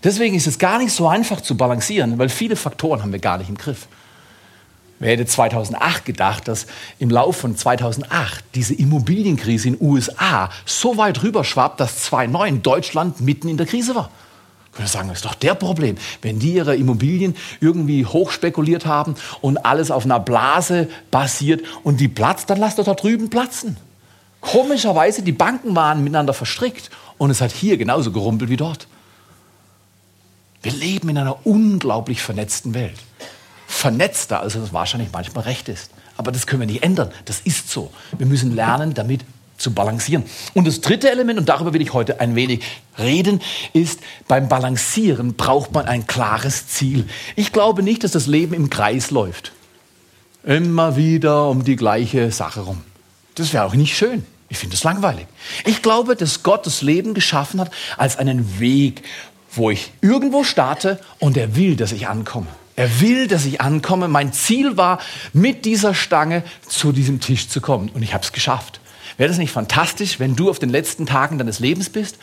Deswegen 0.04 0.34
ist 0.34 0.46
es 0.46 0.58
gar 0.58 0.78
nicht 0.78 0.92
so 0.92 1.06
einfach 1.06 1.40
zu 1.40 1.56
balancieren, 1.56 2.18
weil 2.18 2.28
viele 2.28 2.56
Faktoren 2.56 3.02
haben 3.02 3.12
wir 3.12 3.20
gar 3.20 3.38
nicht 3.38 3.48
im 3.48 3.56
Griff. 3.56 3.88
Wer 4.98 5.12
hätte 5.12 5.26
2008 5.26 6.04
gedacht, 6.04 6.46
dass 6.46 6.66
im 7.00 7.10
Laufe 7.10 7.40
von 7.40 7.56
2008 7.56 8.44
diese 8.54 8.74
Immobilienkrise 8.74 9.68
in 9.68 9.74
den 9.74 9.86
USA 9.86 10.48
so 10.64 10.96
weit 10.96 11.24
rüberschwappt, 11.24 11.80
dass 11.80 12.04
2009 12.04 12.62
Deutschland 12.62 13.20
mitten 13.20 13.48
in 13.48 13.56
der 13.56 13.66
Krise 13.66 13.96
war? 13.96 14.10
Können 14.72 14.88
sagen, 14.88 15.08
das 15.08 15.18
ist 15.18 15.24
doch 15.26 15.34
der 15.34 15.54
Problem. 15.54 15.96
Wenn 16.22 16.38
die 16.38 16.54
ihre 16.54 16.74
Immobilien 16.76 17.36
irgendwie 17.60 18.06
hochspekuliert 18.06 18.86
haben 18.86 19.16
und 19.42 19.58
alles 19.66 19.90
auf 19.90 20.04
einer 20.04 20.18
Blase 20.18 20.88
basiert 21.10 21.62
und 21.84 22.00
die 22.00 22.08
platzt, 22.08 22.48
dann 22.48 22.58
lasst 22.58 22.78
doch 22.78 22.84
da 22.84 22.94
drüben 22.94 23.28
platzen. 23.28 23.76
Komischerweise, 24.40 25.22
die 25.22 25.32
Banken 25.32 25.76
waren 25.76 26.02
miteinander 26.02 26.32
verstrickt 26.32 26.90
und 27.18 27.30
es 27.30 27.40
hat 27.40 27.52
hier 27.52 27.76
genauso 27.76 28.12
gerumpelt 28.12 28.50
wie 28.50 28.56
dort. 28.56 28.88
Wir 30.62 30.72
leben 30.72 31.10
in 31.10 31.18
einer 31.18 31.46
unglaublich 31.46 32.22
vernetzten 32.22 32.72
Welt. 32.72 32.98
Vernetzter, 33.66 34.40
als 34.40 34.54
es 34.54 34.72
wahrscheinlich 34.72 35.10
manchmal 35.12 35.44
recht 35.44 35.68
ist. 35.68 35.90
Aber 36.16 36.32
das 36.32 36.46
können 36.46 36.60
wir 36.60 36.66
nicht 36.66 36.82
ändern. 36.82 37.10
Das 37.24 37.40
ist 37.40 37.70
so. 37.70 37.92
Wir 38.16 38.26
müssen 38.26 38.54
lernen, 38.54 38.94
damit 38.94 39.22
zu 39.62 39.72
balancieren. 39.72 40.24
Und 40.54 40.66
das 40.66 40.80
dritte 40.80 41.10
Element, 41.10 41.38
und 41.38 41.48
darüber 41.48 41.72
will 41.72 41.80
ich 41.80 41.92
heute 41.92 42.20
ein 42.20 42.34
wenig 42.34 42.60
reden, 42.98 43.40
ist, 43.72 44.00
beim 44.28 44.48
Balancieren 44.48 45.34
braucht 45.34 45.72
man 45.72 45.86
ein 45.86 46.06
klares 46.06 46.68
Ziel. 46.68 47.06
Ich 47.36 47.52
glaube 47.52 47.82
nicht, 47.82 48.04
dass 48.04 48.12
das 48.12 48.26
Leben 48.26 48.54
im 48.54 48.68
Kreis 48.68 49.10
läuft. 49.10 49.52
Immer 50.44 50.96
wieder 50.96 51.48
um 51.48 51.64
die 51.64 51.76
gleiche 51.76 52.32
Sache 52.32 52.60
rum. 52.60 52.82
Das 53.36 53.52
wäre 53.52 53.64
auch 53.64 53.74
nicht 53.74 53.96
schön. 53.96 54.26
Ich 54.48 54.58
finde 54.58 54.76
es 54.76 54.84
langweilig. 54.84 55.26
Ich 55.64 55.80
glaube, 55.80 56.16
dass 56.16 56.42
Gott 56.42 56.66
das 56.66 56.82
Leben 56.82 57.14
geschaffen 57.14 57.60
hat 57.60 57.70
als 57.96 58.18
einen 58.18 58.60
Weg, 58.60 59.02
wo 59.54 59.70
ich 59.70 59.92
irgendwo 60.02 60.44
starte 60.44 61.00
und 61.20 61.36
er 61.36 61.56
will, 61.56 61.76
dass 61.76 61.92
ich 61.92 62.08
ankomme. 62.08 62.48
Er 62.76 63.00
will, 63.00 63.28
dass 63.28 63.44
ich 63.44 63.60
ankomme. 63.60 64.08
Mein 64.08 64.32
Ziel 64.32 64.76
war, 64.76 64.98
mit 65.32 65.64
dieser 65.64 65.94
Stange 65.94 66.42
zu 66.66 66.92
diesem 66.92 67.20
Tisch 67.20 67.48
zu 67.48 67.60
kommen. 67.60 67.90
Und 67.90 68.02
ich 68.02 68.12
habe 68.12 68.24
es 68.24 68.32
geschafft. 68.32 68.80
Wäre 69.22 69.30
das 69.30 69.38
nicht 69.38 69.52
fantastisch, 69.52 70.18
wenn 70.18 70.34
du 70.34 70.50
auf 70.50 70.58
den 70.58 70.68
letzten 70.68 71.06
Tagen 71.06 71.38
deines 71.38 71.60
Lebens 71.60 71.90
bist 71.90 72.18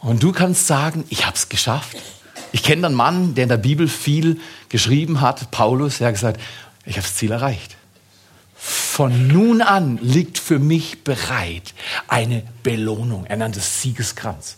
und 0.00 0.20
du 0.24 0.32
kannst 0.32 0.66
sagen, 0.66 1.04
ich 1.08 1.24
habe 1.24 1.36
es 1.36 1.48
geschafft? 1.48 1.96
Ich 2.50 2.64
kenne 2.64 2.88
einen 2.88 2.96
Mann, 2.96 3.36
der 3.36 3.44
in 3.44 3.48
der 3.48 3.58
Bibel 3.58 3.86
viel 3.86 4.40
geschrieben 4.70 5.20
hat, 5.20 5.52
Paulus, 5.52 5.98
der 5.98 6.08
hat 6.08 6.14
gesagt, 6.14 6.40
ich 6.84 6.96
habe 6.96 7.06
das 7.06 7.14
Ziel 7.14 7.30
erreicht. 7.30 7.76
Von 8.56 9.28
nun 9.28 9.62
an 9.62 10.00
liegt 10.02 10.40
für 10.40 10.58
mich 10.58 11.04
bereit 11.04 11.74
eine 12.08 12.42
Belohnung. 12.64 13.26
Er 13.26 13.36
nannte 13.36 13.60
es 13.60 13.80
Siegeskranz. 13.80 14.56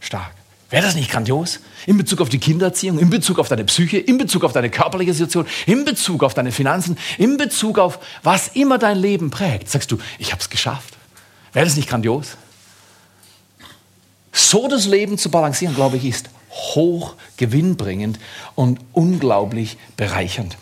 Stark. 0.00 0.32
Wäre 0.70 0.84
das 0.84 0.94
nicht 0.94 1.10
grandios? 1.10 1.60
In 1.86 1.96
Bezug 1.96 2.20
auf 2.20 2.28
die 2.28 2.38
Kindererziehung, 2.38 2.98
in 2.98 3.08
Bezug 3.08 3.38
auf 3.38 3.48
deine 3.48 3.64
Psyche, 3.64 3.98
in 3.98 4.18
Bezug 4.18 4.44
auf 4.44 4.52
deine 4.52 4.68
körperliche 4.68 5.14
Situation, 5.14 5.46
in 5.66 5.86
Bezug 5.86 6.22
auf 6.22 6.34
deine 6.34 6.52
Finanzen, 6.52 6.98
in 7.16 7.38
Bezug 7.38 7.78
auf 7.78 7.98
was 8.22 8.48
immer 8.48 8.76
dein 8.76 8.98
Leben 8.98 9.30
prägt. 9.30 9.70
Sagst 9.70 9.90
du, 9.90 9.98
ich 10.18 10.32
habe 10.32 10.42
es 10.42 10.50
geschafft. 10.50 10.98
Wäre 11.54 11.64
das 11.64 11.76
nicht 11.76 11.88
grandios? 11.88 12.36
So 14.32 14.68
das 14.68 14.86
Leben 14.86 15.16
zu 15.16 15.30
balancieren, 15.30 15.74
glaube 15.74 15.96
ich, 15.96 16.04
ist 16.04 16.28
hoch 16.50 17.14
gewinnbringend 17.38 18.18
und 18.54 18.78
unglaublich 18.92 19.78
bereichernd. 19.96 20.56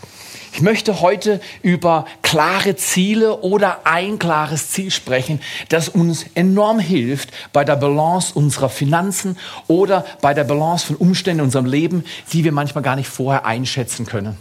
Ich 0.57 0.63
möchte 0.63 1.03
heute 1.03 1.43
über 1.61 2.07
klare 2.23 2.77
Ziele 2.77 3.41
oder 3.43 3.81
ein 3.85 4.19
klares 4.19 4.71
Ziel 4.71 4.91
sprechen, 4.91 5.43
das 5.69 5.91
uns 5.91 6.25
enorm 6.35 6.79
hilft 6.79 7.29
bei 7.53 7.63
der 7.63 7.77
Balance 7.77 8.33
unserer 8.33 8.71
Finanzen 8.71 9.37
oder 9.67 10.07
bei 10.23 10.33
der 10.33 10.45
Balance 10.45 10.87
von 10.87 10.97
Umständen 10.97 11.41
in 11.41 11.45
unserem 11.45 11.67
Leben, 11.67 12.07
die 12.33 12.43
wir 12.43 12.53
manchmal 12.53 12.83
gar 12.83 12.97
nicht 12.97 13.11
vorher 13.11 13.45
einschätzen 13.45 14.07
können. 14.07 14.39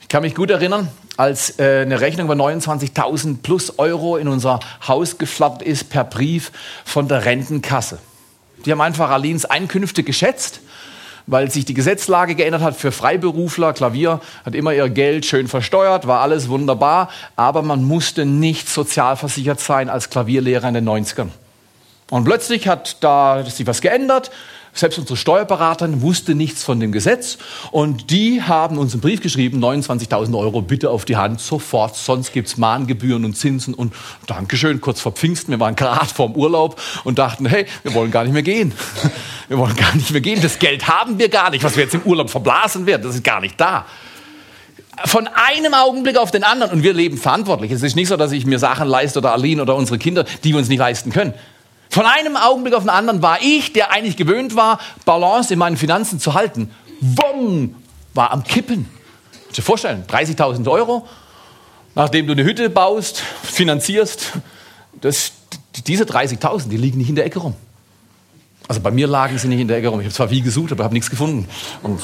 Ich 0.00 0.06
kann 0.06 0.22
mich 0.22 0.36
gut 0.36 0.50
erinnern, 0.50 0.86
als 1.16 1.58
äh, 1.58 1.80
eine 1.80 2.00
Rechnung 2.00 2.26
über 2.30 2.40
29.000 2.40 3.38
plus 3.42 3.80
Euro 3.80 4.16
in 4.16 4.28
unser 4.28 4.60
Haus 4.86 5.18
geflattert 5.18 5.62
ist 5.62 5.90
per 5.90 6.04
Brief 6.04 6.52
von 6.84 7.08
der 7.08 7.24
Rentenkasse. 7.24 7.98
Die 8.64 8.70
haben 8.70 8.80
einfach 8.80 9.10
Alins 9.10 9.44
Einkünfte 9.44 10.04
geschätzt 10.04 10.60
weil 11.30 11.50
sich 11.50 11.64
die 11.64 11.74
Gesetzlage 11.74 12.34
geändert 12.34 12.62
hat 12.62 12.76
für 12.76 12.90
Freiberufler. 12.90 13.72
Klavier 13.72 14.20
hat 14.44 14.54
immer 14.54 14.74
ihr 14.74 14.88
Geld 14.88 15.24
schön 15.24 15.46
versteuert, 15.46 16.06
war 16.06 16.20
alles 16.20 16.48
wunderbar, 16.48 17.08
aber 17.36 17.62
man 17.62 17.84
musste 17.84 18.26
nicht 18.26 18.68
sozialversichert 18.68 19.60
sein 19.60 19.88
als 19.88 20.10
Klavierlehrer 20.10 20.68
in 20.68 20.74
den 20.74 20.88
90ern. 20.88 21.28
Und 22.10 22.24
plötzlich 22.24 22.66
hat 22.66 22.96
da 23.00 23.44
sich 23.44 23.66
was 23.66 23.80
geändert. 23.80 24.32
Selbst 24.72 24.98
unsere 24.98 25.16
Steuerberaterin 25.16 26.00
wusste 26.00 26.34
nichts 26.34 26.62
von 26.62 26.78
dem 26.78 26.92
Gesetz 26.92 27.38
und 27.72 28.10
die 28.10 28.42
haben 28.42 28.78
uns 28.78 28.92
einen 28.92 29.00
Brief 29.00 29.20
geschrieben, 29.20 29.62
29.000 29.62 30.38
Euro 30.38 30.62
bitte 30.62 30.90
auf 30.90 31.04
die 31.04 31.16
Hand, 31.16 31.40
sofort, 31.40 31.96
sonst 31.96 32.32
gibt's 32.32 32.56
Mahngebühren 32.56 33.24
und 33.24 33.36
Zinsen 33.36 33.74
und 33.74 33.92
Dankeschön, 34.26 34.80
kurz 34.80 35.00
vor 35.00 35.12
Pfingsten, 35.12 35.50
wir 35.50 35.60
waren 35.60 35.74
gerade 35.74 36.06
vorm 36.06 36.34
Urlaub 36.34 36.80
und 37.02 37.18
dachten, 37.18 37.46
hey, 37.46 37.66
wir 37.82 37.94
wollen 37.94 38.12
gar 38.12 38.22
nicht 38.24 38.32
mehr 38.32 38.42
gehen. 38.42 38.72
Wir 39.48 39.58
wollen 39.58 39.74
gar 39.74 39.96
nicht 39.96 40.12
mehr 40.12 40.20
gehen, 40.20 40.40
das 40.40 40.60
Geld 40.60 40.86
haben 40.86 41.18
wir 41.18 41.28
gar 41.28 41.50
nicht, 41.50 41.64
was 41.64 41.74
wir 41.74 41.82
jetzt 41.82 41.94
im 41.94 42.02
Urlaub 42.02 42.30
verblasen 42.30 42.86
werden, 42.86 43.02
das 43.02 43.16
ist 43.16 43.24
gar 43.24 43.40
nicht 43.40 43.60
da 43.60 43.84
von 45.06 45.28
einem 45.28 45.74
Augenblick 45.74 46.16
auf 46.16 46.30
den 46.30 46.44
anderen 46.44 46.72
und 46.72 46.82
wir 46.82 46.92
leben 46.92 47.16
verantwortlich. 47.16 47.72
Es 47.72 47.82
ist 47.82 47.96
nicht 47.96 48.08
so, 48.08 48.16
dass 48.16 48.32
ich 48.32 48.46
mir 48.46 48.58
Sachen 48.58 48.86
leiste 48.86 49.18
oder 49.18 49.32
Aline 49.32 49.62
oder 49.62 49.74
unsere 49.74 49.98
Kinder, 49.98 50.24
die 50.44 50.50
wir 50.50 50.58
uns 50.58 50.68
nicht 50.68 50.78
leisten 50.78 51.10
können. 51.10 51.34
Von 51.90 52.06
einem 52.06 52.36
Augenblick 52.36 52.74
auf 52.74 52.84
den 52.84 52.90
anderen 52.90 53.20
war 53.20 53.38
ich, 53.42 53.72
der 53.72 53.90
eigentlich 53.90 54.16
gewöhnt 54.16 54.54
war, 54.54 54.78
Balance 55.04 55.52
in 55.52 55.58
meinen 55.58 55.76
Finanzen 55.76 56.20
zu 56.20 56.34
halten, 56.34 56.70
wumm, 57.00 57.74
war 58.14 58.30
am 58.30 58.44
Kippen. 58.44 58.88
Kannst 59.32 59.50
du 59.50 59.54
dir 59.56 59.62
vorstellen, 59.62 60.04
30.000 60.08 60.70
Euro, 60.70 61.06
nachdem 61.96 62.28
du 62.28 62.32
eine 62.32 62.44
Hütte 62.44 62.70
baust, 62.70 63.22
finanzierst, 63.42 64.32
das, 65.00 65.32
diese 65.86 66.04
30.000, 66.04 66.68
die 66.68 66.76
liegen 66.76 66.98
nicht 66.98 67.08
in 67.08 67.16
der 67.16 67.26
Ecke 67.26 67.40
rum. 67.40 67.54
Also 68.68 68.80
bei 68.80 68.92
mir 68.92 69.08
lagen 69.08 69.36
sie 69.36 69.48
nicht 69.48 69.60
in 69.60 69.66
der 69.66 69.78
Ecke 69.78 69.88
rum. 69.88 69.98
Ich 69.98 70.06
habe 70.06 70.14
zwar 70.14 70.28
viel 70.28 70.42
gesucht, 70.42 70.70
aber 70.70 70.84
habe 70.84 70.94
nichts 70.94 71.10
gefunden. 71.10 71.48
Und 71.82 72.00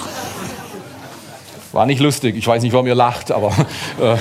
war 1.71 1.87
nicht 1.87 2.01
lustig. 2.01 2.35
Ich 2.37 2.47
weiß 2.47 2.61
nicht, 2.63 2.73
warum 2.73 2.89
ihr 2.89 2.97
lacht, 2.97 3.31
aber 3.31 3.55
äh, 4.01 4.17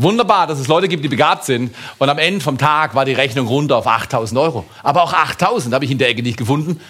Wunderbar, 0.00 0.46
dass 0.46 0.60
es 0.60 0.68
Leute 0.68 0.86
gibt, 0.86 1.02
die 1.02 1.08
begabt 1.08 1.44
sind. 1.44 1.74
Und 1.98 2.08
am 2.08 2.18
Ende 2.18 2.40
vom 2.40 2.56
Tag 2.56 2.94
war 2.94 3.04
die 3.04 3.14
Rechnung 3.14 3.48
runter 3.48 3.76
auf 3.76 3.86
8000 3.88 4.38
Euro. 4.38 4.64
Aber 4.84 5.02
auch 5.02 5.12
8000 5.12 5.74
habe 5.74 5.84
ich 5.84 5.90
in 5.90 5.98
der 5.98 6.08
Ecke 6.08 6.22
nicht 6.22 6.36
gefunden. 6.36 6.80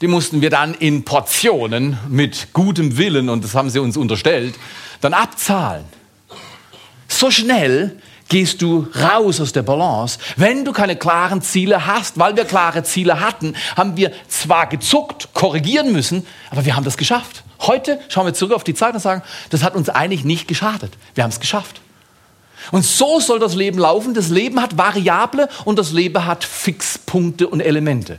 Die 0.00 0.06
mussten 0.06 0.40
wir 0.42 0.50
dann 0.50 0.74
in 0.74 1.04
Portionen 1.04 1.98
mit 2.08 2.52
gutem 2.52 2.96
Willen, 2.96 3.28
und 3.28 3.42
das 3.42 3.56
haben 3.56 3.68
sie 3.68 3.80
uns 3.80 3.96
unterstellt, 3.96 4.54
dann 5.00 5.12
abzahlen. 5.12 5.84
So 7.08 7.32
schnell 7.32 7.96
gehst 8.28 8.62
du 8.62 8.86
raus 8.94 9.40
aus 9.40 9.52
der 9.52 9.62
Balance. 9.62 10.20
Wenn 10.36 10.64
du 10.64 10.70
keine 10.72 10.94
klaren 10.94 11.42
Ziele 11.42 11.84
hast, 11.84 12.16
weil 12.16 12.36
wir 12.36 12.44
klare 12.44 12.84
Ziele 12.84 13.18
hatten, 13.18 13.56
haben 13.76 13.96
wir 13.96 14.12
zwar 14.28 14.68
gezuckt, 14.68 15.30
korrigieren 15.34 15.92
müssen, 15.92 16.24
aber 16.50 16.64
wir 16.64 16.76
haben 16.76 16.84
das 16.84 16.96
geschafft. 16.96 17.42
Heute 17.60 17.98
schauen 18.08 18.26
wir 18.26 18.34
zurück 18.34 18.54
auf 18.54 18.64
die 18.64 18.74
Zeit 18.74 18.94
und 18.94 19.00
sagen, 19.00 19.22
das 19.50 19.64
hat 19.64 19.74
uns 19.74 19.88
eigentlich 19.88 20.24
nicht 20.24 20.46
geschadet. 20.46 20.92
Wir 21.14 21.24
haben 21.24 21.30
es 21.30 21.40
geschafft. 21.40 21.80
Und 22.70 22.84
so 22.84 23.20
soll 23.20 23.38
das 23.38 23.54
Leben 23.54 23.78
laufen. 23.78 24.14
Das 24.14 24.28
Leben 24.28 24.60
hat 24.60 24.78
Variable 24.78 25.48
und 25.64 25.78
das 25.78 25.92
Leben 25.92 26.24
hat 26.24 26.44
Fixpunkte 26.44 27.48
und 27.48 27.60
Elemente. 27.60 28.18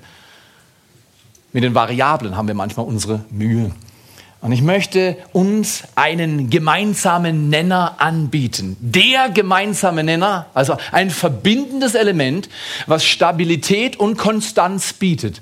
Mit 1.54 1.64
den 1.64 1.76
Variablen 1.76 2.36
haben 2.36 2.48
wir 2.48 2.56
manchmal 2.56 2.86
unsere 2.86 3.26
Mühe. 3.30 3.72
Und 4.42 4.52
ich 4.52 4.62
möchte 4.62 5.16
uns 5.32 5.84
einen 5.96 6.50
gemeinsamen 6.50 7.50
Nenner 7.50 7.96
anbieten. 8.00 8.76
Der 8.82 9.30
gemeinsame 9.30 10.04
Nenner, 10.04 10.48
also 10.54 10.76
ein 10.92 11.12
verbindendes 11.12 11.96
Element, 11.96 12.50
was 12.86 13.06
Stabilität 13.06 13.98
und 13.98 14.18
Konstanz 14.18 14.92
bietet. 14.92 15.40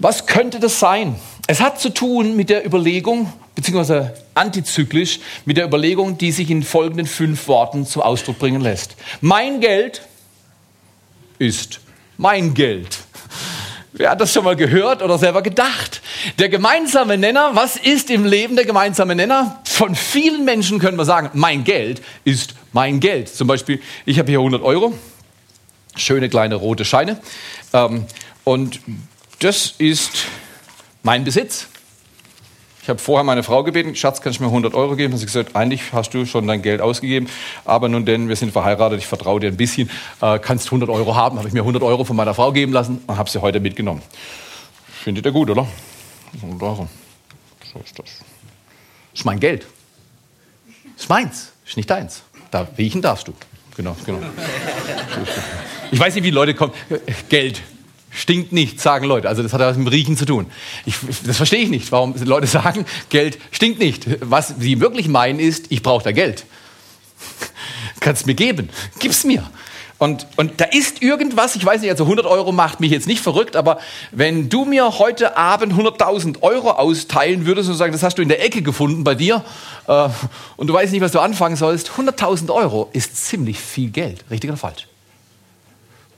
Was 0.00 0.26
könnte 0.26 0.60
das 0.60 0.78
sein? 0.78 1.14
Es 1.46 1.62
hat 1.62 1.80
zu 1.80 1.88
tun 1.88 2.36
mit 2.36 2.50
der 2.50 2.66
Überlegung, 2.66 3.32
beziehungsweise 3.60 4.14
antizyklisch 4.32 5.20
mit 5.44 5.58
der 5.58 5.66
Überlegung, 5.66 6.16
die 6.16 6.32
sich 6.32 6.50
in 6.50 6.62
folgenden 6.62 7.06
fünf 7.06 7.46
Worten 7.46 7.84
zum 7.84 8.00
Ausdruck 8.00 8.38
bringen 8.38 8.62
lässt. 8.62 8.96
Mein 9.20 9.60
Geld 9.60 10.00
ist 11.38 11.80
mein 12.16 12.54
Geld. 12.54 12.98
Wer 13.92 14.10
hat 14.10 14.20
das 14.20 14.32
schon 14.32 14.44
mal 14.44 14.56
gehört 14.56 15.02
oder 15.02 15.18
selber 15.18 15.42
gedacht? 15.42 16.00
Der 16.38 16.48
gemeinsame 16.48 17.18
Nenner, 17.18 17.50
was 17.52 17.76
ist 17.76 18.08
im 18.08 18.24
Leben 18.24 18.56
der 18.56 18.64
gemeinsame 18.64 19.14
Nenner? 19.14 19.60
Von 19.66 19.94
vielen 19.94 20.46
Menschen 20.46 20.78
können 20.78 20.96
wir 20.96 21.04
sagen, 21.04 21.30
mein 21.34 21.64
Geld 21.64 22.00
ist 22.24 22.54
mein 22.72 22.98
Geld. 22.98 23.28
Zum 23.28 23.46
Beispiel, 23.46 23.82
ich 24.06 24.18
habe 24.18 24.30
hier 24.30 24.38
100 24.38 24.62
Euro, 24.62 24.94
schöne 25.96 26.30
kleine 26.30 26.54
rote 26.54 26.86
Scheine. 26.86 27.20
Ähm, 27.74 28.06
und 28.44 28.80
das 29.40 29.74
ist 29.76 30.26
mein 31.02 31.24
Besitz. 31.24 31.69
Ich 32.82 32.88
habe 32.88 32.98
vorher 32.98 33.24
meine 33.24 33.42
Frau 33.42 33.62
gebeten, 33.62 33.94
Schatz, 33.94 34.22
kannst 34.22 34.38
du 34.38 34.44
mir 34.44 34.48
100 34.48 34.74
Euro 34.74 34.96
geben? 34.96 35.12
Und 35.12 35.18
sie 35.18 35.26
gesagt, 35.26 35.54
eigentlich 35.54 35.92
hast 35.92 36.14
du 36.14 36.24
schon 36.24 36.46
dein 36.46 36.62
Geld 36.62 36.80
ausgegeben, 36.80 37.28
aber 37.64 37.88
nun 37.88 38.06
denn, 38.06 38.28
wir 38.28 38.36
sind 38.36 38.52
verheiratet, 38.52 38.98
ich 38.98 39.06
vertraue 39.06 39.38
dir 39.38 39.48
ein 39.48 39.56
bisschen, 39.56 39.90
äh, 40.22 40.38
kannst 40.38 40.66
100 40.66 40.88
Euro 40.88 41.14
haben. 41.14 41.38
Habe 41.38 41.46
ich 41.46 41.54
mir 41.54 41.60
100 41.60 41.82
Euro 41.82 42.04
von 42.04 42.16
meiner 42.16 42.32
Frau 42.32 42.52
geben 42.52 42.72
lassen 42.72 43.02
und 43.06 43.18
habe 43.18 43.28
sie 43.28 43.42
heute 43.42 43.60
mitgenommen. 43.60 44.02
Findet 44.86 45.26
ihr 45.26 45.32
gut, 45.32 45.50
oder? 45.50 45.66
100 46.42 46.62
Euro. 46.62 46.88
So 47.72 47.80
ist 47.80 47.98
das. 47.98 48.06
Ist 49.12 49.24
mein 49.26 49.40
Geld. 49.40 49.66
Ist 50.96 51.08
meins, 51.08 51.52
ist 51.66 51.76
nicht 51.76 51.90
deins. 51.90 52.22
Da 52.50 52.66
riechen 52.78 53.02
darfst 53.02 53.28
du. 53.28 53.34
Genau, 53.76 53.96
genau. 54.04 54.18
Ich 55.90 55.98
weiß 55.98 56.14
nicht, 56.14 56.24
wie 56.24 56.30
Leute 56.30 56.54
kommen. 56.54 56.72
Geld, 57.28 57.62
Stinkt 58.12 58.52
nicht, 58.52 58.80
sagen 58.80 59.06
Leute. 59.06 59.28
Also 59.28 59.42
das 59.42 59.52
hat 59.52 59.60
was 59.60 59.76
mit 59.76 59.90
Riechen 59.92 60.16
zu 60.16 60.24
tun. 60.24 60.46
Ich, 60.84 60.96
das 61.24 61.36
verstehe 61.36 61.60
ich 61.60 61.70
nicht, 61.70 61.92
warum 61.92 62.14
Leute 62.24 62.46
sagen, 62.46 62.84
Geld 63.08 63.38
stinkt 63.52 63.78
nicht. 63.78 64.06
Was 64.20 64.54
sie 64.58 64.80
wirklich 64.80 65.08
meinen 65.08 65.38
ist, 65.38 65.66
ich 65.70 65.82
brauche 65.82 66.02
da 66.02 66.12
Geld. 66.12 66.44
Kannst 68.00 68.26
mir 68.26 68.34
geben. 68.34 68.68
Gib's 68.98 69.24
mir. 69.24 69.48
Und, 70.00 70.26
und 70.36 70.62
da 70.62 70.64
ist 70.64 71.02
irgendwas, 71.02 71.56
ich 71.56 71.64
weiß 71.64 71.82
nicht, 71.82 71.90
also 71.90 72.04
100 72.04 72.24
Euro 72.24 72.52
macht 72.52 72.80
mich 72.80 72.90
jetzt 72.90 73.06
nicht 73.06 73.20
verrückt, 73.20 73.54
aber 73.54 73.78
wenn 74.12 74.48
du 74.48 74.64
mir 74.64 74.98
heute 74.98 75.36
Abend 75.36 75.74
100.000 75.74 76.40
Euro 76.40 76.70
austeilen 76.70 77.44
würdest 77.44 77.68
und 77.68 77.74
sagen, 77.76 77.92
das 77.92 78.02
hast 78.02 78.16
du 78.16 78.22
in 78.22 78.30
der 78.30 78.42
Ecke 78.42 78.62
gefunden 78.62 79.04
bei 79.04 79.14
dir 79.14 79.44
äh, 79.88 80.08
und 80.56 80.68
du 80.68 80.72
weißt 80.72 80.92
nicht, 80.92 81.02
was 81.02 81.12
du 81.12 81.20
anfangen 81.20 81.56
sollst, 81.56 81.90
100.000 81.90 82.50
Euro 82.50 82.88
ist 82.94 83.26
ziemlich 83.26 83.60
viel 83.60 83.90
Geld. 83.90 84.24
Richtig 84.30 84.48
oder 84.48 84.56
falsch? 84.56 84.86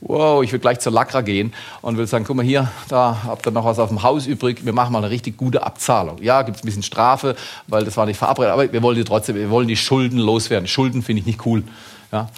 Wow, 0.03 0.43
ich 0.43 0.53
will 0.53 0.59
gleich 0.59 0.81
zur 0.81 0.93
Lacra 0.93 1.21
gehen 1.21 1.53
und 1.81 1.97
will 1.97 2.07
sagen, 2.07 2.25
guck 2.27 2.37
mal 2.37 2.45
hier, 2.45 2.71
da 2.89 3.23
habt 3.25 3.47
ihr 3.47 3.53
noch 3.53 3.65
was 3.65 3.79
auf 3.79 3.89
dem 3.89 4.03
Haus 4.03 4.27
übrig, 4.27 4.65
wir 4.65 4.73
machen 4.73 4.93
mal 4.93 4.99
eine 4.99 5.11
richtig 5.11 5.37
gute 5.37 5.63
Abzahlung. 5.63 6.21
Ja, 6.23 6.43
gibt 6.43 6.57
es 6.57 6.63
ein 6.63 6.67
bisschen 6.67 6.83
Strafe, 6.83 7.37
weil 7.69 7.85
das 7.85 7.97
war 7.97 8.07
nicht 8.07 8.19
verabredet, 8.19 8.53
aber 8.53 8.73
wir 8.73 8.83
wollen 8.83 8.97
die 8.97 9.05
trotzdem, 9.05 9.37
wir 9.37 9.51
wollen 9.51 9.69
die 9.69 9.77
Schulden 9.77 10.19
loswerden. 10.19 10.67
Schulden 10.67 11.03
finde 11.03 11.21
ich 11.21 11.27
nicht 11.27 11.47
cool. 11.47 11.63
Ja. 12.11 12.29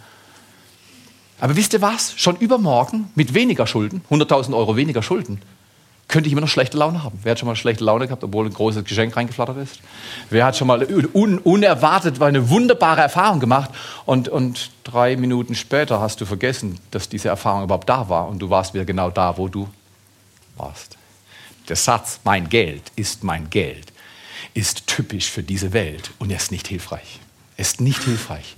Aber 1.41 1.57
wisst 1.57 1.73
ihr 1.73 1.83
was? 1.83 2.15
Schon 2.17 2.37
übermorgen 2.37 3.11
mit 3.15 3.35
weniger 3.35 3.67
Schulden, 3.67 4.03
100.000 4.11 4.55
Euro 4.57 4.77
weniger 4.77 5.03
Schulden, 5.03 5.41
könnte 6.09 6.27
ich 6.29 6.33
immer 6.33 6.43
noch 6.43 6.49
schlechte 6.49 6.77
Laune 6.77 7.03
haben. 7.03 7.19
Wer 7.23 7.33
hat 7.33 7.39
schon 7.39 7.49
mal 7.49 7.57
schlechte 7.57 7.85
Laune 7.85 8.07
gehabt, 8.07 8.23
obwohl 8.23 8.47
ein 8.47 8.53
großes 8.53 8.85
Geschenk 8.85 9.17
reingeflattert 9.17 9.57
ist? 9.59 9.81
Wer 10.31 10.45
hat 10.45 10.57
schon 10.57 10.69
mal 10.69 10.87
un 11.13 11.39
unerwartet 11.39 12.21
eine 12.21 12.51
wunderbare 12.51 13.01
Erfahrung 13.01 13.41
gemacht 13.41 13.71
und, 14.05 14.29
und 14.29 14.71
drei 14.85 15.17
Minuten 15.17 15.55
später 15.55 16.01
hast 16.01 16.21
du 16.21 16.27
vergessen, 16.27 16.79
dass 16.91 17.09
diese 17.09 17.29
Erfahrung 17.29 17.65
überhaupt 17.65 17.89
da 17.89 18.09
war 18.09 18.29
und 18.29 18.39
du 18.39 18.51
warst 18.51 18.75
wieder 18.75 18.85
genau 18.85 19.11
da, 19.11 19.37
wo 19.39 19.49
du 19.49 19.69
warst. 20.57 20.97
Der 21.69 21.77
Satz, 21.77 22.21
mein 22.25 22.49
Geld 22.49 22.83
ist 22.97 23.25
mein 23.25 23.49
Geld, 23.49 23.93
ist 24.53 24.87
typisch 24.87 25.31
für 25.31 25.43
diese 25.43 25.73
Welt 25.73 26.11
und 26.19 26.31
er 26.31 26.37
ist 26.37 26.53
nicht 26.53 26.69
hilfreich. 26.69 27.21
Ist 27.57 27.81
nicht 27.81 28.03
hilfreich. 28.03 28.57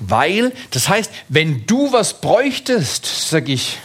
Weil, 0.00 0.52
das 0.70 0.88
heißt, 0.88 1.12
wenn 1.28 1.66
du 1.66 1.92
was 1.92 2.20
bräuchtest, 2.20 3.28
sag 3.28 3.48
ich, 3.48 3.78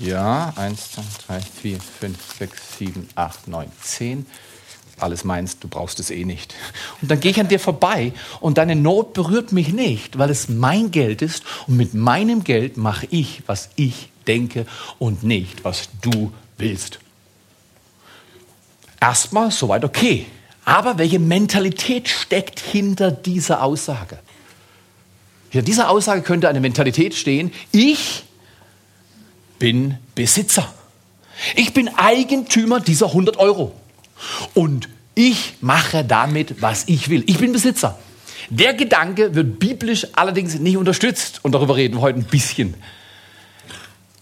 Ja, 0.00 0.52
1, 0.56 0.92
2, 0.92 1.02
3, 1.26 1.40
4, 1.40 1.78
5, 2.00 2.18
6, 2.38 2.78
7, 2.78 3.08
8, 3.16 3.48
9, 3.48 3.72
10. 3.82 4.26
Alles 5.00 5.24
meinst, 5.24 5.62
du 5.62 5.68
brauchst 5.68 6.00
es 6.00 6.10
eh 6.10 6.24
nicht. 6.24 6.54
Und 7.00 7.10
dann 7.10 7.20
gehe 7.20 7.30
ich 7.30 7.40
an 7.40 7.48
dir 7.48 7.60
vorbei 7.60 8.12
und 8.40 8.58
deine 8.58 8.76
Not 8.76 9.12
berührt 9.12 9.52
mich 9.52 9.72
nicht, 9.72 10.18
weil 10.18 10.30
es 10.30 10.48
mein 10.48 10.90
Geld 10.90 11.22
ist 11.22 11.42
und 11.66 11.76
mit 11.76 11.94
meinem 11.94 12.44
Geld 12.44 12.76
mache 12.76 13.06
ich, 13.10 13.42
was 13.46 13.70
ich 13.76 14.10
denke 14.26 14.66
und 14.98 15.22
nicht, 15.22 15.64
was 15.64 15.88
du 16.00 16.32
willst. 16.58 16.98
Erstmal 19.00 19.50
soweit 19.50 19.84
okay. 19.84 20.26
Aber 20.64 20.98
welche 20.98 21.18
Mentalität 21.18 22.08
steckt 22.08 22.60
hinter 22.60 23.10
dieser 23.10 23.62
Aussage? 23.62 24.18
Hinter 25.50 25.64
dieser 25.64 25.90
Aussage 25.90 26.22
könnte 26.22 26.48
eine 26.48 26.60
Mentalität 26.60 27.14
stehen, 27.14 27.52
ich 27.72 28.24
bin 29.58 29.98
Besitzer. 30.14 30.72
Ich 31.54 31.72
bin 31.72 31.88
Eigentümer 31.88 32.80
dieser 32.80 33.06
100 33.06 33.38
Euro. 33.38 33.72
Und 34.54 34.88
ich 35.14 35.54
mache 35.60 36.04
damit, 36.04 36.60
was 36.62 36.84
ich 36.86 37.08
will. 37.08 37.24
Ich 37.26 37.38
bin 37.38 37.52
Besitzer. 37.52 37.98
Der 38.50 38.74
Gedanke 38.74 39.34
wird 39.34 39.58
biblisch 39.58 40.06
allerdings 40.14 40.58
nicht 40.58 40.76
unterstützt. 40.76 41.40
Und 41.42 41.52
darüber 41.52 41.76
reden 41.76 41.96
wir 41.96 42.00
heute 42.00 42.20
ein 42.20 42.24
bisschen. 42.24 42.74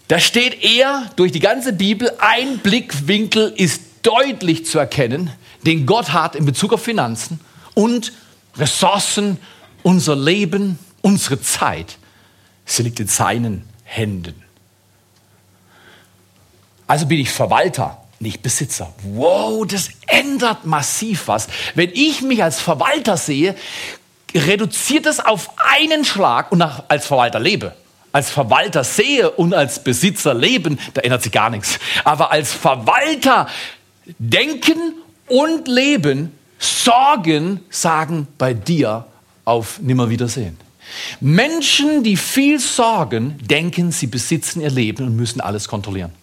Da 0.07 0.19
steht 0.19 0.63
eher 0.63 1.09
durch 1.17 1.31
die 1.31 1.39
ganze 1.39 1.73
Bibel, 1.73 2.11
ein 2.19 2.59
Blickwinkel 2.59 3.53
ist 3.55 3.81
deutlich 4.03 4.65
zu 4.65 4.79
erkennen, 4.79 5.31
den 5.65 5.85
Gott 5.85 6.13
hat 6.13 6.35
in 6.35 6.45
Bezug 6.45 6.71
auf 6.71 6.83
Finanzen 6.83 7.41
und 7.73 8.13
Ressourcen, 8.55 9.37
unser 9.83 10.15
Leben, 10.15 10.79
unsere 11.01 11.41
Zeit. 11.41 11.97
Sie 12.65 12.83
liegt 12.83 12.99
in 13.01 13.07
seinen 13.07 13.67
Händen. 13.83 14.46
Also 16.87 17.05
bin 17.05 17.19
ich 17.19 17.29
Verwalter, 17.29 18.01
nicht 18.19 18.41
Besitzer. 18.41 18.93
Wow, 19.03 19.67
das 19.67 19.89
ändert 20.07 20.65
massiv 20.65 21.27
was. 21.27 21.47
Wenn 21.75 21.91
ich 21.93 22.21
mich 22.21 22.41
als 22.41 22.59
Verwalter 22.59 23.17
sehe, 23.17 23.55
reduziert 24.33 25.05
es 25.05 25.19
auf 25.19 25.51
einen 25.77 26.05
Schlag 26.05 26.51
und 26.51 26.61
als 26.61 27.05
Verwalter 27.05 27.39
lebe. 27.39 27.75
Als 28.13 28.29
Verwalter 28.29 28.83
sehe 28.83 29.29
und 29.29 29.53
als 29.53 29.83
Besitzer 29.83 30.33
leben, 30.33 30.79
da 30.93 31.01
ändert 31.01 31.23
sich 31.23 31.31
gar 31.31 31.49
nichts. 31.49 31.77
Aber 32.03 32.31
als 32.31 32.53
Verwalter 32.53 33.47
denken 34.17 34.93
und 35.27 35.67
leben, 35.67 36.31
sorgen, 36.57 37.59
sagen 37.69 38.27
bei 38.37 38.53
dir 38.53 39.05
auf 39.45 39.79
Nimmerwiedersehen. 39.79 40.57
Menschen, 41.19 42.03
die 42.03 42.15
viel 42.15 42.59
sorgen, 42.59 43.37
denken, 43.41 43.91
sie 43.91 44.07
besitzen 44.07 44.61
ihr 44.61 44.69
Leben 44.69 45.05
und 45.05 45.15
müssen 45.15 45.41
alles 45.41 45.67
kontrollieren. 45.67 46.13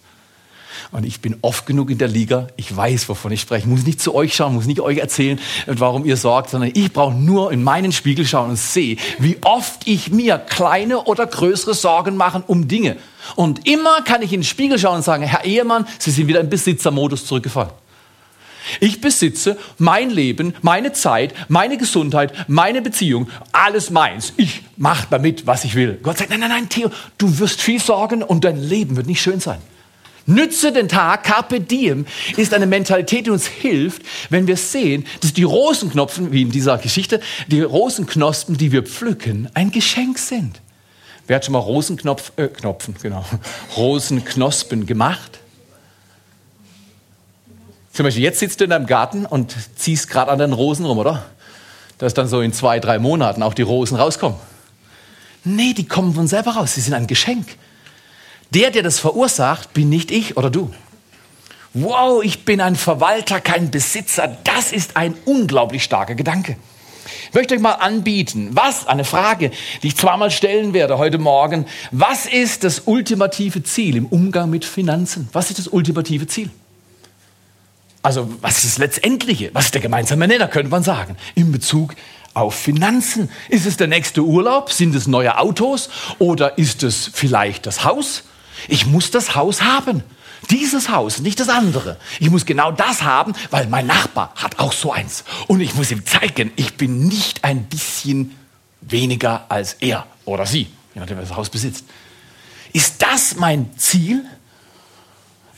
Und 0.91 1.05
ich 1.05 1.19
bin 1.19 1.37
oft 1.41 1.65
genug 1.65 1.89
in 1.89 1.97
der 1.97 2.07
Liga, 2.07 2.47
ich 2.55 2.75
weiß, 2.75 3.09
wovon 3.09 3.31
ich 3.31 3.41
spreche. 3.41 3.61
Ich 3.61 3.69
muss 3.69 3.85
nicht 3.85 4.01
zu 4.01 4.13
euch 4.13 4.35
schauen, 4.35 4.53
muss 4.55 4.65
nicht 4.65 4.79
euch 4.79 4.97
erzählen, 4.97 5.39
warum 5.65 6.05
ihr 6.05 6.17
sorgt, 6.17 6.49
sondern 6.49 6.71
ich 6.73 6.91
brauche 6.91 7.13
nur 7.13 7.51
in 7.51 7.63
meinen 7.63 7.91
Spiegel 7.91 8.25
schauen 8.25 8.51
und 8.51 8.59
sehe, 8.59 8.97
wie 9.19 9.37
oft 9.41 9.87
ich 9.87 10.11
mir 10.11 10.37
kleine 10.37 11.03
oder 11.03 11.25
größere 11.25 11.73
Sorgen 11.73 12.15
mache 12.15 12.43
um 12.47 12.67
Dinge. 12.67 12.97
Und 13.35 13.67
immer 13.67 14.01
kann 14.01 14.21
ich 14.21 14.33
in 14.33 14.41
den 14.41 14.45
Spiegel 14.45 14.77
schauen 14.77 14.97
und 14.97 15.03
sagen, 15.03 15.23
Herr 15.23 15.45
Ehemann, 15.45 15.87
Sie 15.99 16.11
sind 16.11 16.27
wieder 16.27 16.39
im 16.39 16.49
Besitzermodus 16.49 17.25
zurückgefallen. 17.25 17.71
Ich 18.79 19.01
besitze 19.01 19.57
mein 19.77 20.09
Leben, 20.09 20.53
meine 20.61 20.91
Zeit, 20.93 21.33
meine 21.49 21.77
Gesundheit, 21.77 22.33
meine 22.47 22.81
Beziehung, 22.81 23.29
alles 23.51 23.89
meins. 23.89 24.33
Ich 24.37 24.63
mache 24.77 25.07
damit, 25.09 25.45
was 25.45 25.65
ich 25.65 25.75
will. 25.75 25.99
Gott 26.01 26.17
sagt, 26.17 26.29
nein, 26.31 26.39
nein, 26.39 26.49
nein, 26.49 26.69
Theo, 26.69 26.89
du 27.17 27.39
wirst 27.39 27.61
viel 27.61 27.79
sorgen 27.79 28.23
und 28.23 28.43
dein 28.43 28.61
Leben 28.61 28.95
wird 28.95 29.07
nicht 29.07 29.21
schön 29.21 29.39
sein. 29.39 29.59
Nütze 30.27 30.71
den 30.71 30.89
Tag, 30.89 31.23
Carpe 31.23 31.61
Diem, 31.61 32.05
ist 32.35 32.53
eine 32.53 32.65
Mentalität, 32.65 33.27
die 33.27 33.29
uns 33.29 33.45
hilft, 33.45 34.01
wenn 34.29 34.47
wir 34.47 34.57
sehen, 34.57 35.05
dass 35.21 35.33
die 35.33 35.43
Rosenknopfen, 35.43 36.31
wie 36.31 36.41
in 36.41 36.51
dieser 36.51 36.77
Geschichte, 36.79 37.19
die 37.47 37.61
Rosenknospen, 37.61 38.57
die 38.57 38.71
wir 38.71 38.83
pflücken, 38.83 39.49
ein 39.53 39.71
Geschenk 39.71 40.17
sind. 40.17 40.61
Wer 41.27 41.37
hat 41.37 41.45
schon 41.45 41.53
mal 41.53 41.59
Rosenknopf, 41.59 42.31
äh, 42.37 42.47
Knopfen, 42.47 42.95
genau, 43.01 43.25
Rosenknospen 43.77 44.85
gemacht? 44.85 45.39
Zum 47.93 48.03
Beispiel, 48.03 48.23
jetzt 48.23 48.39
sitzt 48.39 48.59
du 48.59 48.65
in 48.65 48.71
deinem 48.71 48.87
Garten 48.87 49.25
und 49.25 49.55
ziehst 49.75 50.09
gerade 50.09 50.31
an 50.31 50.39
den 50.39 50.53
Rosen 50.53 50.85
rum, 50.85 50.97
oder? 50.97 51.25
Dass 51.97 52.13
dann 52.13 52.27
so 52.27 52.41
in 52.41 52.51
zwei, 52.51 52.79
drei 52.79 52.99
Monaten 52.99 53.41
auch 53.41 53.53
die 53.53 53.61
Rosen 53.61 53.95
rauskommen. 53.95 54.37
Nee, 55.45 55.73
die 55.73 55.87
kommen 55.87 56.13
von 56.13 56.27
selber 56.27 56.51
raus. 56.51 56.75
Sie 56.75 56.81
sind 56.81 56.93
ein 56.93 57.07
Geschenk. 57.07 57.45
Der, 58.55 58.71
der 58.71 58.83
das 58.83 58.99
verursacht, 58.99 59.73
bin 59.73 59.89
nicht 59.89 60.11
ich 60.11 60.37
oder 60.37 60.49
du. 60.49 60.71
Wow, 61.73 62.23
ich 62.23 62.45
bin 62.45 62.61
ein 62.61 62.77
Verwalter, 62.77 63.41
kein 63.41 63.69
Besitzer. 63.69 64.37
Das 64.45 64.71
ist 64.71 64.95
ein 64.95 65.13
unglaublich 65.25 65.83
starker 65.83 66.15
Gedanke. 66.15 66.55
Ich 67.27 67.33
möchte 67.33 67.53
euch 67.53 67.59
mal 67.59 67.73
anbieten, 67.73 68.51
was, 68.53 68.87
eine 68.87 69.03
Frage, 69.03 69.51
die 69.83 69.87
ich 69.87 69.97
zweimal 69.97 70.31
stellen 70.31 70.73
werde 70.73 70.97
heute 70.97 71.17
Morgen. 71.17 71.65
Was 71.91 72.25
ist 72.25 72.63
das 72.63 72.83
ultimative 72.85 73.61
Ziel 73.61 73.97
im 73.97 74.05
Umgang 74.05 74.49
mit 74.49 74.63
Finanzen? 74.63 75.27
Was 75.33 75.49
ist 75.49 75.59
das 75.59 75.67
ultimative 75.67 76.25
Ziel? 76.25 76.49
Also, 78.03 78.29
was 78.39 78.59
ist 78.59 78.65
das 78.65 78.77
Letztendliche? 78.77 79.49
Was 79.51 79.65
ist 79.65 79.73
der 79.73 79.81
gemeinsame 79.81 80.29
Nenner, 80.29 80.47
könnte 80.47 80.71
man 80.71 80.81
sagen, 80.81 81.17
in 81.35 81.51
Bezug 81.51 81.93
auf 82.33 82.55
Finanzen? 82.55 83.29
Ist 83.49 83.65
es 83.65 83.75
der 83.75 83.87
nächste 83.87 84.21
Urlaub? 84.21 84.71
Sind 84.71 84.95
es 84.95 85.07
neue 85.07 85.39
Autos? 85.39 85.89
Oder 86.19 86.57
ist 86.57 86.83
es 86.83 87.11
vielleicht 87.13 87.65
das 87.65 87.83
Haus? 87.83 88.23
Ich 88.67 88.85
muss 88.85 89.11
das 89.11 89.35
Haus 89.35 89.61
haben. 89.61 90.03
Dieses 90.49 90.89
Haus, 90.89 91.19
nicht 91.19 91.39
das 91.39 91.49
andere. 91.49 91.97
Ich 92.19 92.29
muss 92.29 92.45
genau 92.45 92.71
das 92.71 93.01
haben, 93.01 93.33
weil 93.49 93.67
mein 93.67 93.87
Nachbar 93.87 94.31
hat 94.35 94.59
auch 94.59 94.73
so 94.73 94.91
eins. 94.91 95.23
Und 95.47 95.61
ich 95.61 95.73
muss 95.75 95.91
ihm 95.91 96.05
zeigen, 96.05 96.51
ich 96.55 96.75
bin 96.75 97.07
nicht 97.07 97.43
ein 97.43 97.65
bisschen 97.65 98.35
weniger 98.81 99.45
als 99.49 99.73
er 99.79 100.05
oder 100.25 100.45
sie, 100.45 100.67
je 100.93 100.99
nachdem, 100.99 101.17
wer 101.17 101.25
das 101.25 101.35
Haus 101.35 101.49
besitzt. 101.49 101.85
Ist 102.73 103.01
das 103.01 103.35
mein 103.35 103.77
Ziel? 103.77 104.23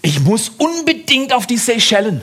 Ich 0.01 0.19
muss 0.21 0.49
unbedingt 0.49 1.33
auf 1.33 1.47
die 1.47 1.57
Seychellen. 1.57 2.21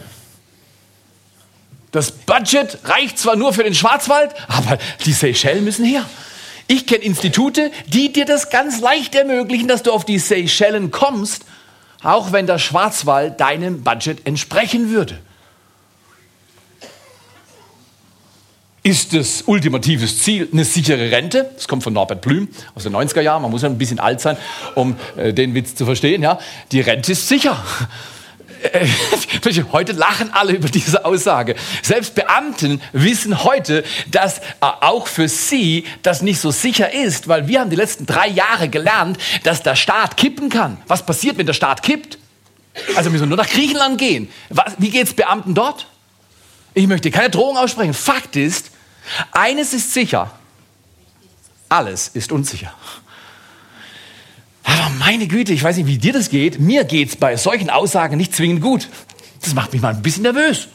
Das 1.90 2.10
Budget 2.10 2.78
reicht 2.84 3.18
zwar 3.18 3.36
nur 3.36 3.52
für 3.52 3.62
den 3.62 3.74
Schwarzwald, 3.74 4.34
aber 4.48 4.78
die 5.04 5.12
Seychellen 5.12 5.64
müssen 5.64 5.84
her. 5.84 6.04
Ich 6.66 6.86
kenne 6.86 7.04
Institute, 7.04 7.70
die 7.86 8.12
dir 8.12 8.24
das 8.24 8.50
ganz 8.50 8.80
leicht 8.80 9.14
ermöglichen, 9.14 9.68
dass 9.68 9.82
du 9.82 9.92
auf 9.92 10.04
die 10.04 10.18
Seychellen 10.18 10.90
kommst, 10.90 11.44
auch 12.02 12.32
wenn 12.32 12.46
der 12.46 12.58
Schwarzwald 12.58 13.40
deinem 13.40 13.82
Budget 13.82 14.26
entsprechen 14.26 14.90
würde. 14.90 15.18
Ist 18.82 19.14
das 19.14 19.44
ultimatives 19.46 20.18
Ziel 20.22 20.46
eine 20.52 20.62
sichere 20.66 21.10
Rente? 21.10 21.50
Das 21.54 21.68
kommt 21.68 21.82
von 21.82 21.94
Norbert 21.94 22.20
Blüm 22.20 22.48
aus 22.74 22.82
den 22.82 22.94
90er 22.94 23.22
Jahren. 23.22 23.40
Man 23.40 23.50
muss 23.50 23.62
ja 23.62 23.68
ein 23.70 23.78
bisschen 23.78 23.98
alt 23.98 24.20
sein, 24.20 24.36
um 24.74 24.96
äh, 25.16 25.32
den 25.32 25.54
Witz 25.54 25.74
zu 25.74 25.86
verstehen. 25.86 26.22
Ja? 26.22 26.38
Die 26.70 26.82
Rente 26.82 27.12
ist 27.12 27.26
sicher. 27.26 27.64
Heute 29.72 29.92
lachen 29.92 30.32
alle 30.32 30.52
über 30.52 30.68
diese 30.68 31.04
Aussage. 31.04 31.54
Selbst 31.82 32.14
Beamten 32.14 32.80
wissen 32.92 33.44
heute, 33.44 33.84
dass 34.10 34.38
äh, 34.38 34.42
auch 34.60 35.06
für 35.06 35.28
sie 35.28 35.84
das 36.02 36.22
nicht 36.22 36.40
so 36.40 36.50
sicher 36.50 36.92
ist, 36.92 37.28
weil 37.28 37.48
wir 37.48 37.60
haben 37.60 37.70
die 37.70 37.76
letzten 37.76 38.06
drei 38.06 38.28
Jahre 38.28 38.68
gelernt, 38.68 39.18
dass 39.42 39.62
der 39.62 39.76
Staat 39.76 40.16
kippen 40.16 40.48
kann. 40.48 40.78
Was 40.86 41.04
passiert, 41.04 41.38
wenn 41.38 41.46
der 41.46 41.52
Staat 41.52 41.82
kippt? 41.82 42.18
Also 42.96 43.10
müssen 43.10 43.24
wir 43.24 43.28
nur 43.28 43.36
nach 43.36 43.48
Griechenland 43.48 43.98
gehen. 43.98 44.30
Was, 44.48 44.74
wie 44.78 44.90
geht's 44.90 45.14
Beamten 45.14 45.54
dort? 45.54 45.86
Ich 46.74 46.86
möchte 46.86 47.10
keine 47.10 47.30
Drohung 47.30 47.56
aussprechen. 47.56 47.94
Fakt 47.94 48.34
ist, 48.36 48.70
eines 49.30 49.72
ist 49.72 49.92
sicher, 49.92 50.30
alles 51.68 52.08
ist 52.08 52.32
unsicher. 52.32 52.74
Meine 54.98 55.26
Güte, 55.26 55.52
ich 55.52 55.62
weiß 55.62 55.76
nicht, 55.76 55.86
wie 55.86 55.98
dir 55.98 56.12
das 56.12 56.30
geht. 56.30 56.60
Mir 56.60 56.84
geht 56.84 57.08
es 57.08 57.16
bei 57.16 57.36
solchen 57.36 57.70
Aussagen 57.70 58.16
nicht 58.16 58.34
zwingend 58.34 58.60
gut. 58.60 58.88
Das 59.40 59.54
macht 59.54 59.72
mich 59.72 59.82
mal 59.82 59.94
ein 59.94 60.02
bisschen 60.02 60.22
nervös. 60.22 60.68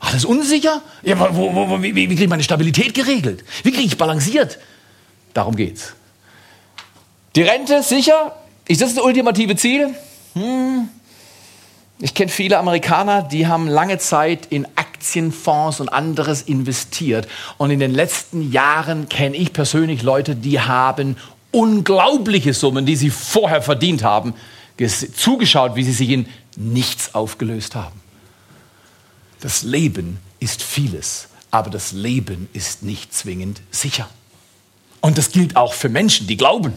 Alles 0.00 0.24
unsicher? 0.24 0.82
Ja, 1.02 1.18
wo, 1.18 1.54
wo, 1.54 1.68
wo, 1.68 1.82
wie, 1.82 1.94
wie 1.94 2.06
kriege 2.06 2.24
ich 2.24 2.28
meine 2.28 2.42
Stabilität 2.42 2.94
geregelt? 2.94 3.44
Wie 3.62 3.72
kriege 3.72 3.86
ich 3.86 3.96
balanciert? 3.96 4.58
Darum 5.32 5.56
geht's. 5.56 5.94
Die 7.36 7.42
Rente, 7.42 7.82
sicher? 7.82 8.36
Ist 8.68 8.80
das 8.80 8.94
das 8.94 9.02
ultimative 9.02 9.56
Ziel? 9.56 9.94
Hm. 10.34 10.88
Ich 12.00 12.12
kenne 12.12 12.30
viele 12.30 12.58
Amerikaner, 12.58 13.22
die 13.22 13.46
haben 13.46 13.68
lange 13.68 13.98
Zeit 13.98 14.46
in 14.50 14.66
Aktienfonds 14.76 15.80
und 15.80 15.88
anderes 15.88 16.42
investiert. 16.42 17.28
Und 17.56 17.70
in 17.70 17.78
den 17.78 17.92
letzten 17.92 18.52
Jahren 18.52 19.08
kenne 19.08 19.36
ich 19.36 19.52
persönlich 19.52 20.02
Leute, 20.02 20.34
die 20.34 20.60
haben 20.60 21.16
unglaubliche 21.54 22.52
Summen, 22.52 22.84
die 22.84 22.96
sie 22.96 23.10
vorher 23.10 23.62
verdient 23.62 24.02
haben, 24.02 24.34
zugeschaut, 25.14 25.76
wie 25.76 25.84
sie 25.84 25.92
sich 25.92 26.10
in 26.10 26.26
nichts 26.56 27.14
aufgelöst 27.14 27.74
haben. 27.74 28.00
Das 29.40 29.62
Leben 29.62 30.18
ist 30.40 30.62
vieles, 30.62 31.28
aber 31.50 31.70
das 31.70 31.92
Leben 31.92 32.48
ist 32.52 32.82
nicht 32.82 33.14
zwingend 33.14 33.60
sicher. 33.70 34.08
Und 35.00 35.18
das 35.18 35.30
gilt 35.30 35.56
auch 35.56 35.74
für 35.74 35.88
Menschen, 35.88 36.26
die 36.26 36.36
glauben. 36.36 36.72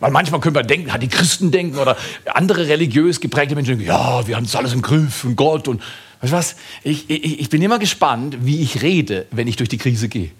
Weil 0.00 0.10
manchmal 0.10 0.40
können 0.40 0.54
wir 0.54 0.62
denken, 0.62 0.98
die 1.00 1.08
Christen 1.08 1.50
denken 1.50 1.78
oder 1.78 1.96
andere 2.26 2.68
religiös 2.68 3.20
geprägte 3.20 3.54
Menschen 3.54 3.78
denken, 3.78 3.86
ja, 3.86 4.26
wir 4.26 4.36
haben 4.36 4.44
es 4.44 4.54
alles 4.54 4.72
im 4.72 4.80
Griff 4.80 5.24
und 5.24 5.36
Gott 5.36 5.68
und 5.68 5.82
weißt 6.20 6.32
du 6.32 6.36
was? 6.36 6.56
Ich, 6.82 7.10
ich, 7.10 7.40
ich 7.40 7.50
bin 7.50 7.60
immer 7.60 7.78
gespannt, 7.78 8.38
wie 8.42 8.60
ich 8.62 8.82
rede, 8.82 9.26
wenn 9.30 9.46
ich 9.46 9.56
durch 9.56 9.68
die 9.68 9.78
Krise 9.78 10.08
gehe. 10.08 10.30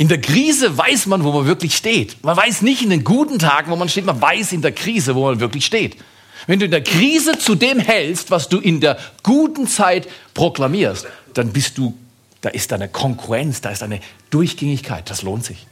In 0.00 0.08
der 0.08 0.18
Krise 0.18 0.78
weiß 0.78 1.04
man, 1.04 1.24
wo 1.24 1.30
man 1.30 1.44
wirklich 1.44 1.76
steht. 1.76 2.24
Man 2.24 2.34
weiß 2.34 2.62
nicht 2.62 2.80
in 2.80 2.88
den 2.88 3.04
guten 3.04 3.38
Tagen, 3.38 3.70
wo 3.70 3.76
man 3.76 3.90
steht, 3.90 4.06
man 4.06 4.18
weiß 4.18 4.52
in 4.52 4.62
der 4.62 4.72
Krise, 4.72 5.14
wo 5.14 5.26
man 5.26 5.40
wirklich 5.40 5.66
steht. 5.66 5.98
Wenn 6.46 6.58
du 6.58 6.64
in 6.64 6.70
der 6.70 6.82
Krise 6.82 7.36
zu 7.36 7.54
dem 7.54 7.78
hältst, 7.78 8.30
was 8.30 8.48
du 8.48 8.60
in 8.60 8.80
der 8.80 8.96
guten 9.22 9.68
Zeit 9.68 10.08
proklamierst, 10.32 11.06
dann 11.34 11.52
bist 11.52 11.76
du, 11.76 11.92
da 12.40 12.48
ist 12.48 12.72
eine 12.72 12.88
Konkurrenz, 12.88 13.60
da 13.60 13.68
ist 13.68 13.82
eine 13.82 14.00
Durchgängigkeit, 14.30 15.10
das 15.10 15.20
lohnt 15.20 15.44
sich. 15.44 15.66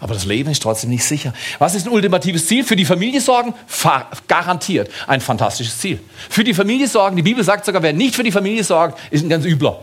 Aber 0.00 0.14
das 0.14 0.24
Leben 0.24 0.50
ist 0.50 0.62
trotzdem 0.62 0.88
nicht 0.88 1.04
sicher. 1.04 1.34
Was 1.58 1.74
ist 1.74 1.86
ein 1.86 1.92
ultimatives 1.92 2.46
Ziel? 2.46 2.64
Für 2.64 2.76
die 2.76 2.86
Familie 2.86 3.20
sorgen? 3.20 3.52
Garantiert 4.26 4.90
ein 5.06 5.20
fantastisches 5.20 5.76
Ziel. 5.76 6.00
Für 6.30 6.44
die 6.44 6.54
Familie 6.54 6.88
sorgen, 6.88 7.14
die 7.14 7.22
Bibel 7.22 7.44
sagt 7.44 7.66
sogar, 7.66 7.82
wer 7.82 7.92
nicht 7.92 8.14
für 8.14 8.22
die 8.22 8.32
Familie 8.32 8.64
sorgt, 8.64 8.98
ist 9.10 9.22
ein 9.22 9.28
ganz 9.28 9.44
übler. 9.44 9.82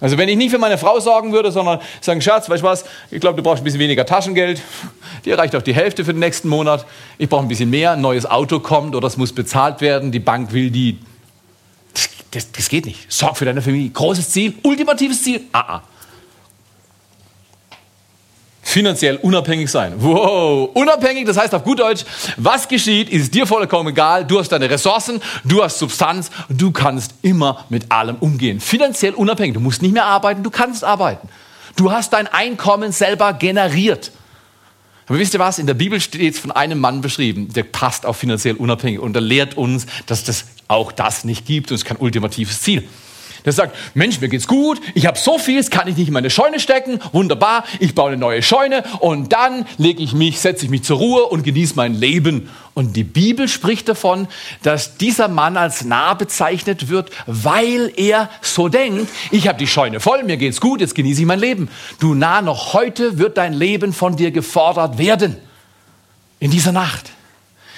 Also 0.00 0.16
wenn 0.16 0.28
ich 0.28 0.36
nicht 0.36 0.50
für 0.50 0.58
meine 0.58 0.78
Frau 0.78 1.00
sorgen 1.00 1.32
würde, 1.32 1.50
sondern 1.50 1.80
sagen, 2.00 2.20
Schatz, 2.20 2.48
weißt 2.48 2.62
du 2.62 2.66
was, 2.66 2.84
ich 3.10 3.20
glaube, 3.20 3.36
du 3.36 3.42
brauchst 3.42 3.62
ein 3.62 3.64
bisschen 3.64 3.80
weniger 3.80 4.06
Taschengeld, 4.06 4.62
dir 5.24 5.38
reicht 5.38 5.56
auch 5.56 5.62
die 5.62 5.74
Hälfte 5.74 6.04
für 6.04 6.12
den 6.12 6.20
nächsten 6.20 6.48
Monat, 6.48 6.86
ich 7.18 7.28
brauche 7.28 7.42
ein 7.42 7.48
bisschen 7.48 7.70
mehr, 7.70 7.92
ein 7.92 8.00
neues 8.00 8.26
Auto 8.26 8.60
kommt 8.60 8.94
oder 8.94 9.08
es 9.08 9.16
muss 9.16 9.32
bezahlt 9.32 9.80
werden, 9.80 10.12
die 10.12 10.20
Bank 10.20 10.52
will 10.52 10.70
die... 10.70 10.98
Das, 12.30 12.52
das 12.52 12.68
geht 12.68 12.84
nicht. 12.84 13.10
Sorg 13.10 13.38
für 13.38 13.46
deine 13.46 13.62
Familie. 13.62 13.88
Großes 13.88 14.30
Ziel, 14.30 14.54
ultimatives 14.62 15.22
Ziel. 15.22 15.40
Ah, 15.52 15.76
ah 15.76 15.82
finanziell 18.78 19.16
unabhängig 19.16 19.68
sein. 19.68 19.94
Wow, 19.98 20.70
unabhängig, 20.72 21.26
das 21.26 21.36
heißt 21.36 21.52
auf 21.52 21.64
gut 21.64 21.80
Deutsch, 21.80 22.04
was 22.36 22.68
geschieht, 22.68 23.10
ist 23.10 23.34
dir 23.34 23.44
vollkommen 23.44 23.88
egal. 23.88 24.24
Du 24.24 24.38
hast 24.38 24.50
deine 24.50 24.70
Ressourcen, 24.70 25.20
du 25.42 25.64
hast 25.64 25.80
Substanz, 25.80 26.30
du 26.48 26.70
kannst 26.70 27.12
immer 27.22 27.64
mit 27.70 27.90
allem 27.90 28.14
umgehen. 28.20 28.60
Finanziell 28.60 29.14
unabhängig, 29.14 29.54
du 29.54 29.60
musst 29.60 29.82
nicht 29.82 29.94
mehr 29.94 30.04
arbeiten, 30.04 30.44
du 30.44 30.50
kannst 30.50 30.84
arbeiten. 30.84 31.28
Du 31.74 31.90
hast 31.90 32.12
dein 32.12 32.28
Einkommen 32.28 32.92
selber 32.92 33.32
generiert. 33.32 34.12
Aber 35.08 35.18
wisst 35.18 35.34
ihr 35.34 35.40
was? 35.40 35.58
In 35.58 35.66
der 35.66 35.74
Bibel 35.74 36.00
steht 36.00 36.34
es 36.34 36.38
von 36.38 36.52
einem 36.52 36.78
Mann 36.78 37.00
beschrieben, 37.00 37.52
der 37.52 37.64
passt 37.64 38.06
auf 38.06 38.16
finanziell 38.16 38.54
unabhängig 38.54 39.00
und 39.00 39.16
er 39.16 39.22
lehrt 39.22 39.56
uns, 39.56 39.86
dass 40.06 40.22
das 40.22 40.44
auch 40.68 40.92
das 40.92 41.24
nicht 41.24 41.46
gibt 41.46 41.72
und 41.72 41.74
es 41.74 41.82
ist 41.82 41.88
kein 41.88 41.96
ultimatives 41.96 42.60
Ziel. 42.60 42.86
Der 43.48 43.54
sagt, 43.54 43.74
Mensch, 43.94 44.20
mir 44.20 44.28
geht's 44.28 44.46
gut, 44.46 44.78
ich 44.92 45.06
habe 45.06 45.18
so 45.18 45.38
viel, 45.38 45.56
das 45.56 45.70
kann 45.70 45.88
ich 45.88 45.96
nicht 45.96 46.08
in 46.08 46.12
meine 46.12 46.28
Scheune 46.28 46.60
stecken, 46.60 47.00
wunderbar, 47.12 47.64
ich 47.80 47.94
baue 47.94 48.08
eine 48.08 48.18
neue 48.18 48.42
Scheune 48.42 48.84
und 49.00 49.32
dann 49.32 49.64
lege 49.78 50.02
ich 50.02 50.12
mich, 50.12 50.38
setze 50.38 50.66
ich 50.66 50.70
mich 50.70 50.82
zur 50.82 50.98
Ruhe 50.98 51.24
und 51.24 51.44
genieße 51.44 51.72
mein 51.74 51.94
Leben. 51.94 52.50
Und 52.74 52.94
die 52.94 53.04
Bibel 53.04 53.48
spricht 53.48 53.88
davon, 53.88 54.28
dass 54.62 54.98
dieser 54.98 55.28
Mann 55.28 55.56
als 55.56 55.82
nah 55.82 56.12
bezeichnet 56.12 56.90
wird, 56.90 57.10
weil 57.26 57.90
er 57.96 58.28
so 58.42 58.68
denkt, 58.68 59.10
ich 59.30 59.48
habe 59.48 59.58
die 59.58 59.66
Scheune 59.66 59.98
voll, 59.98 60.24
mir 60.24 60.36
geht's 60.36 60.60
gut, 60.60 60.82
jetzt 60.82 60.94
genieße 60.94 61.22
ich 61.22 61.26
mein 61.26 61.40
Leben. 61.40 61.70
Du 62.00 62.12
nah, 62.12 62.42
noch 62.42 62.74
heute 62.74 63.16
wird 63.16 63.38
dein 63.38 63.54
Leben 63.54 63.94
von 63.94 64.14
dir 64.14 64.30
gefordert 64.30 64.98
werden. 64.98 65.38
In 66.38 66.50
dieser 66.50 66.72
Nacht. 66.72 67.12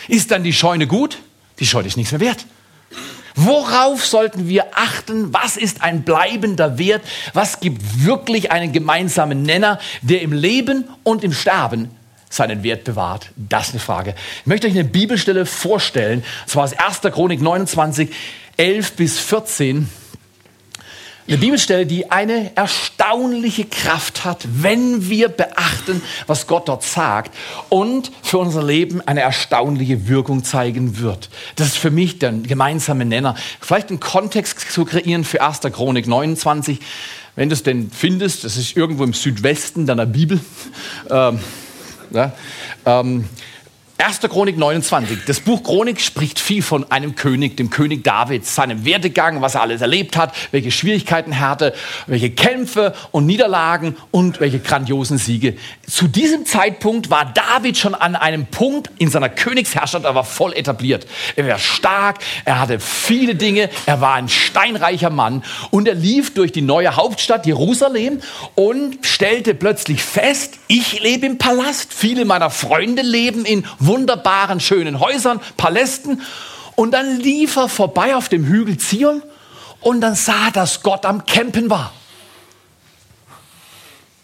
Ist 0.09 0.33
dann 0.33 0.43
die 0.43 0.53
Scheune 0.53 0.89
gut? 0.89 1.19
Die 1.61 1.67
Scheune 1.67 1.87
ist 1.87 1.97
nichts 1.97 2.11
mehr 2.11 2.21
wert. 2.21 2.45
Worauf 3.35 4.05
sollten 4.05 4.49
wir 4.49 4.67
achten? 4.75 5.33
Was 5.33 5.57
ist 5.57 5.83
ein 5.83 6.03
bleibender 6.03 6.79
Wert? 6.79 7.03
Was 7.33 7.61
gibt 7.61 8.05
wirklich 8.05 8.53
einen 8.53 8.73
gemeinsamen 8.73 9.43
Nenner, 9.43 9.79
der 10.03 10.23
im 10.23 10.33
Leben 10.33 10.85
und 11.03 11.25
im 11.25 11.33
Sterben 11.33 11.91
seinen 12.29 12.63
Wert 12.63 12.85
bewahrt? 12.85 13.31
Das 13.37 13.69
ist 13.69 13.75
eine 13.75 13.81
Frage. 13.81 14.15
Ich 14.41 14.47
möchte 14.47 14.67
euch 14.67 14.75
eine 14.75 14.85
Bibelstelle 14.85 15.47
vorstellen, 15.47 16.25
und 16.43 16.51
zwar 16.51 16.65
aus 16.65 16.73
1. 16.73 17.01
Chronik 17.13 17.41
29, 17.41 18.11
11 18.57 18.93
bis 18.93 19.19
14. 19.19 19.89
Eine 21.31 21.39
Bibelstelle, 21.39 21.87
die 21.87 22.11
eine 22.11 22.51
erstaunliche 22.57 23.65
Kraft 23.65 24.25
hat, 24.25 24.49
wenn 24.53 25.09
wir 25.09 25.29
beachten, 25.29 26.03
was 26.27 26.49
Gott 26.49 26.69
dort 26.69 26.83
sagt 26.83 27.33
und 27.69 28.11
für 28.21 28.39
unser 28.39 28.65
Leben 28.65 29.01
eine 29.03 29.21
erstaunliche 29.21 30.09
Wirkung 30.09 30.43
zeigen 30.43 30.99
wird. 30.99 31.31
Das 31.55 31.69
ist 31.69 31.79
für 31.79 31.93
mich 31.93 32.19
der 32.19 32.33
gemeinsame 32.33 33.05
Nenner. 33.05 33.37
Vielleicht 33.61 33.91
einen 33.91 34.01
Kontext 34.01 34.73
zu 34.73 34.85
kreieren 34.85 35.23
für 35.23 35.41
1. 35.41 35.61
Chronik 35.73 36.09
29. 36.09 36.81
Wenn 37.37 37.49
du 37.49 37.53
es 37.53 37.63
denn 37.63 37.93
findest, 37.93 38.43
das 38.43 38.57
ist 38.57 38.77
irgendwo 38.77 39.05
im 39.05 39.13
Südwesten 39.13 39.87
deiner 39.87 40.07
Bibel. 40.07 40.41
Ähm, 41.09 41.39
ja, 42.11 42.33
ähm, 42.85 43.27
1. 44.03 44.21
Chronik 44.21 44.57
29. 44.57 45.27
Das 45.27 45.41
Buch 45.41 45.63
Chronik 45.63 46.01
spricht 46.01 46.39
viel 46.39 46.63
von 46.63 46.91
einem 46.91 47.17
König, 47.17 47.59
dem 47.59 47.69
König 47.69 48.03
David, 48.03 48.47
seinem 48.47 48.87
Werdegang, 48.87 49.43
was 49.43 49.57
er 49.57 49.61
alles 49.61 49.83
erlebt 49.83 50.17
hat, 50.17 50.35
welche 50.53 50.71
Schwierigkeiten 50.71 51.33
er 51.33 51.41
hatte, 51.41 51.75
welche 52.07 52.31
Kämpfe 52.31 52.95
und 53.11 53.27
Niederlagen 53.27 53.97
und 54.11 54.41
welche 54.41 54.59
grandiosen 54.59 55.19
Siege. 55.19 55.57
Zu 55.87 56.09
diesem 56.09 56.47
Zeitpunkt 56.47 57.11
war 57.11 57.27
David 57.27 57.77
schon 57.77 57.95
an 57.95 58.17
einem 58.17 58.47
Punkt 58.47 58.91
in 58.97 59.11
seiner 59.11 59.29
Königsherrschaft, 59.29 60.07
er 60.07 60.15
war 60.15 60.25
voll 60.25 60.55
etabliert. 60.55 61.07
Er 61.37 61.47
war 61.47 61.59
stark, 61.59 62.21
er 62.47 62.59
hatte 62.59 62.81
viele 62.81 63.35
Dinge, 63.35 63.69
er 63.85 64.01
war 64.01 64.15
ein 64.15 64.31
steinreicher 64.31 65.11
Mann 65.11 65.45
und 65.71 65.87
er 65.87 65.95
lief 65.95 66.33
durch 66.33 66.53
die 66.53 66.63
neue 66.63 66.97
Hauptstadt 66.97 67.45
Jerusalem 67.45 68.21
und 68.55 69.05
stellte 69.05 69.55
plötzlich 69.55 70.03
fest, 70.03 70.59
ich 70.69 71.03
lebe 71.03 71.27
im 71.27 71.37
Palast, 71.37 71.93
viele 71.93 72.25
meiner 72.25 72.49
Freunde 72.49 73.03
leben 73.03 73.45
in 73.45 73.67
wunderbaren, 73.91 74.61
schönen 74.61 75.01
Häusern, 75.01 75.41
Palästen. 75.57 76.23
Und 76.77 76.93
dann 76.93 77.19
lief 77.19 77.57
er 77.57 77.69
vorbei 77.69 78.15
auf 78.15 78.29
dem 78.29 78.47
Hügel 78.47 78.79
Zion 78.79 79.23
und 79.81 80.01
dann 80.01 80.15
sah, 80.15 80.47
er, 80.47 80.53
dass 80.53 80.83
Gott 80.83 81.05
am 81.05 81.27
Campen 81.27 81.69
war. 81.69 81.93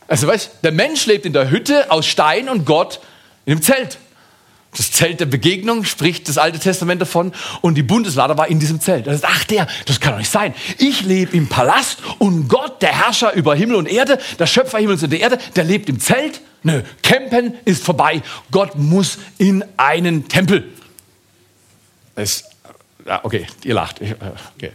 Also 0.08 0.28
weißt, 0.28 0.50
der 0.62 0.72
Mensch 0.72 1.06
lebt 1.06 1.26
in 1.26 1.32
der 1.32 1.50
Hütte 1.50 1.90
aus 1.90 2.06
Stein 2.06 2.48
und 2.48 2.64
Gott 2.64 3.00
in 3.44 3.56
dem 3.56 3.62
Zelt. 3.62 3.98
Das 4.76 4.92
Zelt 4.92 5.20
der 5.20 5.26
Begegnung 5.26 5.84
spricht 5.84 6.28
das 6.28 6.36
Alte 6.36 6.58
Testament 6.58 7.00
davon 7.00 7.32
und 7.62 7.76
die 7.76 7.82
Bundeslade 7.82 8.36
war 8.36 8.48
in 8.48 8.60
diesem 8.60 8.80
Zelt. 8.80 9.06
Das 9.06 9.16
ist, 9.16 9.24
ach 9.24 9.44
der, 9.44 9.66
das 9.86 10.00
kann 10.00 10.12
doch 10.12 10.18
nicht 10.18 10.30
sein. 10.30 10.54
Ich 10.78 11.02
lebe 11.02 11.36
im 11.36 11.48
Palast 11.48 11.98
und 12.18 12.48
Gott, 12.48 12.82
der 12.82 12.92
Herrscher 12.92 13.32
über 13.32 13.54
Himmel 13.54 13.76
und 13.76 13.86
Erde, 13.86 14.18
der 14.38 14.46
Schöpfer 14.46 14.78
Himmels 14.78 15.02
und 15.02 15.10
der 15.10 15.20
Erde, 15.20 15.38
der 15.54 15.64
lebt 15.64 15.88
im 15.88 15.98
Zelt. 15.98 16.42
Nö, 16.62 16.82
Campen 17.02 17.54
ist 17.64 17.84
vorbei. 17.84 18.22
Gott 18.50 18.76
muss 18.76 19.18
in 19.38 19.64
einen 19.76 20.28
Tempel. 20.28 20.72
Es, 22.14 22.44
ja, 23.06 23.20
okay, 23.22 23.46
ihr 23.64 23.74
lacht. 23.74 24.00
Äh, 24.00 24.14
okay. 24.56 24.72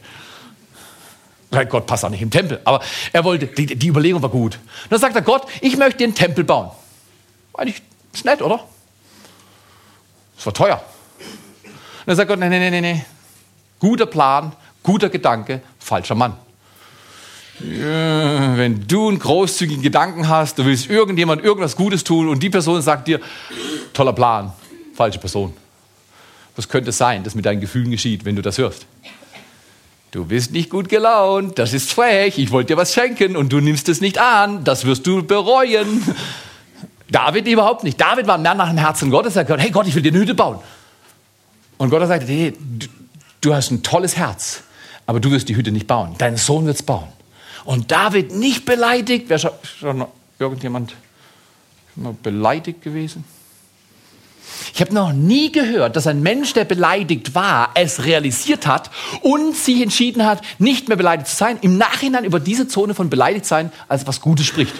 Gott 1.67 1.85
passt 1.85 2.05
auch 2.05 2.09
nicht 2.09 2.21
im 2.21 2.31
Tempel. 2.31 2.61
Aber 2.63 2.81
er 3.11 3.23
wollte, 3.23 3.47
die, 3.47 3.65
die 3.75 3.87
Überlegung 3.87 4.21
war 4.21 4.29
gut. 4.29 4.55
Und 4.55 4.91
dann 4.91 5.01
sagt 5.01 5.15
er 5.15 5.21
Gott, 5.21 5.45
ich 5.59 5.75
möchte 5.77 5.97
den 5.97 6.15
Tempel 6.15 6.45
bauen. 6.45 6.71
Eigentlich 7.53 7.81
ist 8.13 8.23
nett, 8.23 8.41
oder? 8.41 8.65
Das 10.41 10.47
war 10.47 10.53
teuer. 10.53 10.83
Und 11.63 12.07
dann 12.07 12.15
sagt 12.15 12.27
Gott, 12.27 12.39
nee, 12.39 12.49
nee, 12.49 12.69
nee, 12.69 12.81
nee. 12.81 13.05
Guter 13.79 14.07
Plan, 14.07 14.51
guter 14.81 15.09
Gedanke, 15.09 15.61
falscher 15.79 16.15
Mann 16.15 16.35
wenn 17.63 18.87
du 18.87 19.09
einen 19.09 19.19
großzügigen 19.19 19.83
Gedanken 19.83 20.27
hast, 20.27 20.57
du 20.57 20.65
willst 20.65 20.89
irgendjemand 20.89 21.43
irgendwas 21.43 21.75
Gutes 21.75 22.03
tun 22.03 22.27
und 22.27 22.41
die 22.41 22.49
Person 22.49 22.81
sagt 22.81 23.07
dir, 23.07 23.19
toller 23.93 24.13
Plan, 24.13 24.51
falsche 24.95 25.19
Person. 25.19 25.53
Was 26.55 26.67
könnte 26.67 26.89
es 26.89 26.97
sein, 26.97 27.23
das 27.23 27.35
mit 27.35 27.45
deinen 27.45 27.61
Gefühlen 27.61 27.91
geschieht, 27.91 28.25
wenn 28.25 28.35
du 28.35 28.41
das 28.41 28.57
hörst? 28.57 28.85
Du 30.11 30.25
bist 30.25 30.51
nicht 30.51 30.69
gut 30.69 30.89
gelaunt, 30.89 31.57
das 31.57 31.71
ist 31.71 31.91
frech, 31.91 32.37
ich 32.37 32.51
wollte 32.51 32.73
dir 32.73 32.77
was 32.77 32.93
schenken 32.93 33.37
und 33.37 33.53
du 33.53 33.61
nimmst 33.61 33.87
es 33.87 34.01
nicht 34.01 34.17
an, 34.17 34.63
das 34.63 34.85
wirst 34.85 35.07
du 35.07 35.23
bereuen. 35.23 36.03
David 37.11 37.47
überhaupt 37.47 37.83
nicht. 37.83 37.99
David 37.99 38.27
war 38.27 38.35
ein 38.35 38.43
nach 38.43 38.69
dem 38.69 38.77
Herzen 38.77 39.11
Gottes. 39.11 39.35
Er 39.35 39.41
hat 39.41 39.47
gesagt, 39.47 39.63
hey 39.63 39.71
Gott, 39.71 39.87
ich 39.87 39.95
will 39.95 40.01
dir 40.01 40.11
eine 40.11 40.19
Hütte 40.19 40.33
bauen. 40.33 40.59
Und 41.77 41.89
Gott 41.89 42.07
sagt, 42.07 42.27
hey, 42.27 42.53
du, 42.59 42.87
du 43.41 43.53
hast 43.53 43.71
ein 43.71 43.83
tolles 43.83 44.17
Herz, 44.17 44.63
aber 45.05 45.19
du 45.19 45.31
wirst 45.31 45.49
die 45.49 45.55
Hütte 45.55 45.71
nicht 45.71 45.87
bauen. 45.87 46.15
Dein 46.17 46.37
Sohn 46.37 46.65
wird 46.65 46.75
es 46.77 46.83
bauen. 46.83 47.07
Und 47.65 47.91
David 47.91 48.33
nicht 48.33 48.65
beleidigt. 48.65 49.29
Wäre 49.29 49.39
schon, 49.39 49.51
schon 49.79 50.05
irgendjemand 50.39 50.95
schon 51.93 52.17
beleidigt 52.21 52.81
gewesen? 52.81 53.23
Ich 54.73 54.81
habe 54.81 54.93
noch 54.93 55.11
nie 55.11 55.51
gehört, 55.51 55.95
dass 55.95 56.07
ein 56.07 56.21
Mensch, 56.21 56.53
der 56.53 56.65
beleidigt 56.65 57.35
war, 57.35 57.71
es 57.75 58.05
realisiert 58.05 58.67
hat 58.67 58.89
und 59.21 59.55
sich 59.55 59.81
entschieden 59.81 60.25
hat, 60.25 60.41
nicht 60.59 60.87
mehr 60.87 60.97
beleidigt 60.97 61.27
zu 61.27 61.35
sein, 61.35 61.57
im 61.61 61.77
Nachhinein 61.77 62.23
über 62.25 62.39
diese 62.39 62.67
Zone 62.67 62.93
von 62.93 63.09
beleidigt 63.09 63.45
sein 63.45 63.71
als 63.87 64.07
was 64.07 64.21
Gutes 64.21 64.45
spricht. 64.45 64.73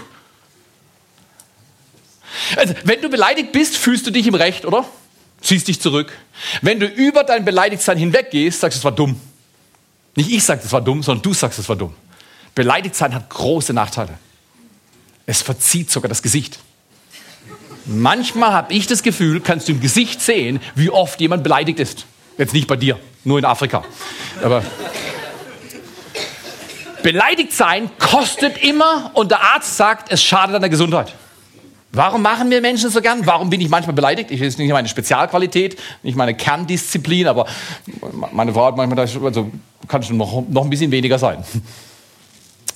Also, 2.56 2.74
wenn 2.84 3.02
du 3.02 3.10
beleidigt 3.10 3.52
bist, 3.52 3.78
fühlst 3.78 4.06
du 4.08 4.12
dich 4.12 4.28
im 4.28 4.36
Recht, 4.36 4.66
oder? 4.66 4.86
Ziehst 5.42 5.68
dich 5.68 5.82
zurück. 5.82 6.12
Wenn 6.62 6.80
du 6.80 6.86
über 6.86 7.24
dein 7.24 7.46
Beleidigtsein 7.46 7.98
hinweggehst, 7.98 8.60
sagst 8.60 8.78
du, 8.78 8.80
es 8.80 8.84
war 8.84 8.92
dumm. 8.92 9.20
Nicht 10.16 10.32
ich 10.32 10.44
sage, 10.44 10.62
es 10.64 10.72
war 10.72 10.82
dumm, 10.82 11.02
sondern 11.04 11.24
du 11.24 11.34
sagst, 11.34 11.58
es 11.58 11.68
war 11.68 11.76
dumm. 11.76 11.94
Beleidigt 12.54 12.96
sein 12.96 13.16
hat 13.16 13.30
große 13.30 13.74
Nachteile. 13.74 14.18
Es 15.26 15.42
verzieht 15.42 15.90
sogar 15.90 16.10
das 16.10 16.22
Gesicht. 16.22 16.60
Manchmal 17.86 18.52
habe 18.52 18.74
ich 18.74 18.88
das 18.88 19.02
Gefühl, 19.02 19.42
kannst 19.42 19.68
du 19.68 19.72
im 19.72 19.82
Gesicht 19.82 20.22
sehen, 20.22 20.60
wie 20.76 20.90
oft 20.90 21.20
jemand 21.20 21.44
beleidigt 21.44 21.80
ist. 21.80 22.06
Jetzt 22.38 22.54
nicht 22.54 22.68
bei 22.68 22.76
dir, 22.76 23.00
nur 23.24 23.40
in 23.40 23.46
Afrika. 23.46 23.84
Aber 24.44 24.64
beleidigt 27.02 27.54
sein 27.54 27.90
kostet 27.98 28.64
immer 28.64 29.12
und 29.16 29.32
der 29.32 29.42
Arzt 29.42 29.78
sagt, 29.78 30.12
es 30.12 30.22
schadet 30.22 30.62
der 30.62 30.70
Gesundheit. 30.70 31.14
Warum 31.94 32.22
machen 32.22 32.50
wir 32.50 32.62
Menschen 32.62 32.90
so 32.90 33.02
gern? 33.02 33.26
Warum 33.26 33.50
bin 33.50 33.60
ich 33.60 33.70
manchmal 33.70 33.94
beleidigt? 33.94 34.32
Ich 34.32 34.42
ist 34.42 34.58
nicht 34.58 34.72
meine 34.72 34.88
Spezialqualität, 34.88 35.78
nicht 36.04 36.16
meine 36.16 36.34
Kerndisziplin, 36.34 37.28
aber 37.28 37.46
meine 38.32 38.54
Frau 38.54 38.68
hat 38.68 38.78
manchmal, 38.78 39.00
also 39.00 39.52
kann 39.88 40.02
schon 40.02 40.18
noch, 40.18 40.44
noch 40.48 40.64
ein 40.64 40.70
bisschen 40.70 40.92
weniger 40.92 41.20
sein. 41.20 41.44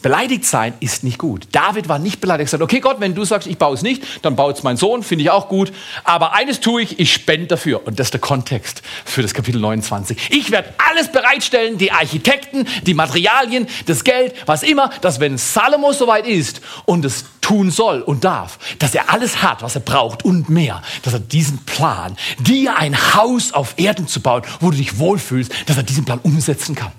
Beleidigt 0.02 0.46
sein 0.46 0.74
ist 0.80 1.04
nicht 1.04 1.18
gut. 1.18 1.48
David 1.52 1.90
war 1.90 2.00
nicht 2.00 2.22
beleidigt. 2.22 2.48
Er 2.48 2.52
sagt, 2.52 2.64
okay 2.64 2.80
Gott, 2.80 3.00
wenn 3.00 3.16
du 3.16 3.26
sagst, 3.26 3.48
ich 3.48 3.58
baue 3.58 3.74
es 3.74 3.82
nicht, 3.82 4.04
dann 4.22 4.36
baut 4.36 4.58
es 4.58 4.64
mein 4.64 4.78
Sohn, 4.78 5.04
finde 5.04 5.24
ich 5.24 5.30
auch 5.30 5.50
gut. 5.50 5.72
Aber 6.04 6.34
eines 6.34 6.60
tue 6.60 6.82
ich, 6.82 7.00
ich 7.00 7.14
spende 7.14 7.48
dafür. 7.48 7.86
Und 7.86 8.00
das 8.00 8.08
ist 8.08 8.14
der 8.14 8.22
Kontext 8.22 8.82
für 9.04 9.22
das 9.22 9.34
Kapitel 9.34 9.60
29. 9.60 10.30
Ich 10.32 10.52
werde 10.52 10.74
alles 10.90 11.12
bereitstellen, 11.12 11.78
die 11.78 11.92
Architekten, 11.92 12.68
die 12.84 12.94
Materialien, 12.94 13.68
das 13.86 14.04
Geld, 14.04 14.36
was 14.46 14.64
immer, 14.64 14.90
dass 15.02 15.20
wenn 15.20 15.38
Salomo 15.38 15.94
soweit 15.94 16.28
ist 16.28 16.62
und 16.86 17.06
es 17.06 17.26
tun 17.42 17.70
soll 17.70 18.02
und 18.02 18.24
darf, 18.24 18.58
dass 18.80 18.96
er 18.96 19.12
alles 19.14 19.44
hat, 19.44 19.62
was 19.62 19.76
er 19.76 19.82
braucht 19.82 20.26
und 20.26 20.50
mehr, 20.50 20.82
dass 21.04 21.14
er 21.14 21.20
diesen 21.20 21.60
Plan, 21.60 22.18
dir 22.40 22.78
ein 22.78 23.14
Haus 23.14 23.54
auf 23.54 23.76
Erden 23.78 24.08
zu 24.08 24.20
bauen, 24.20 24.42
wo 24.60 24.72
du 24.72 24.78
dich 24.78 24.98
wohlfühlst, 24.98 25.52
dass 25.68 25.78
er 25.78 25.84
diesen 25.84 26.06
Plan 26.06 26.20
umsetzen 26.24 26.74
kann. 26.74 26.92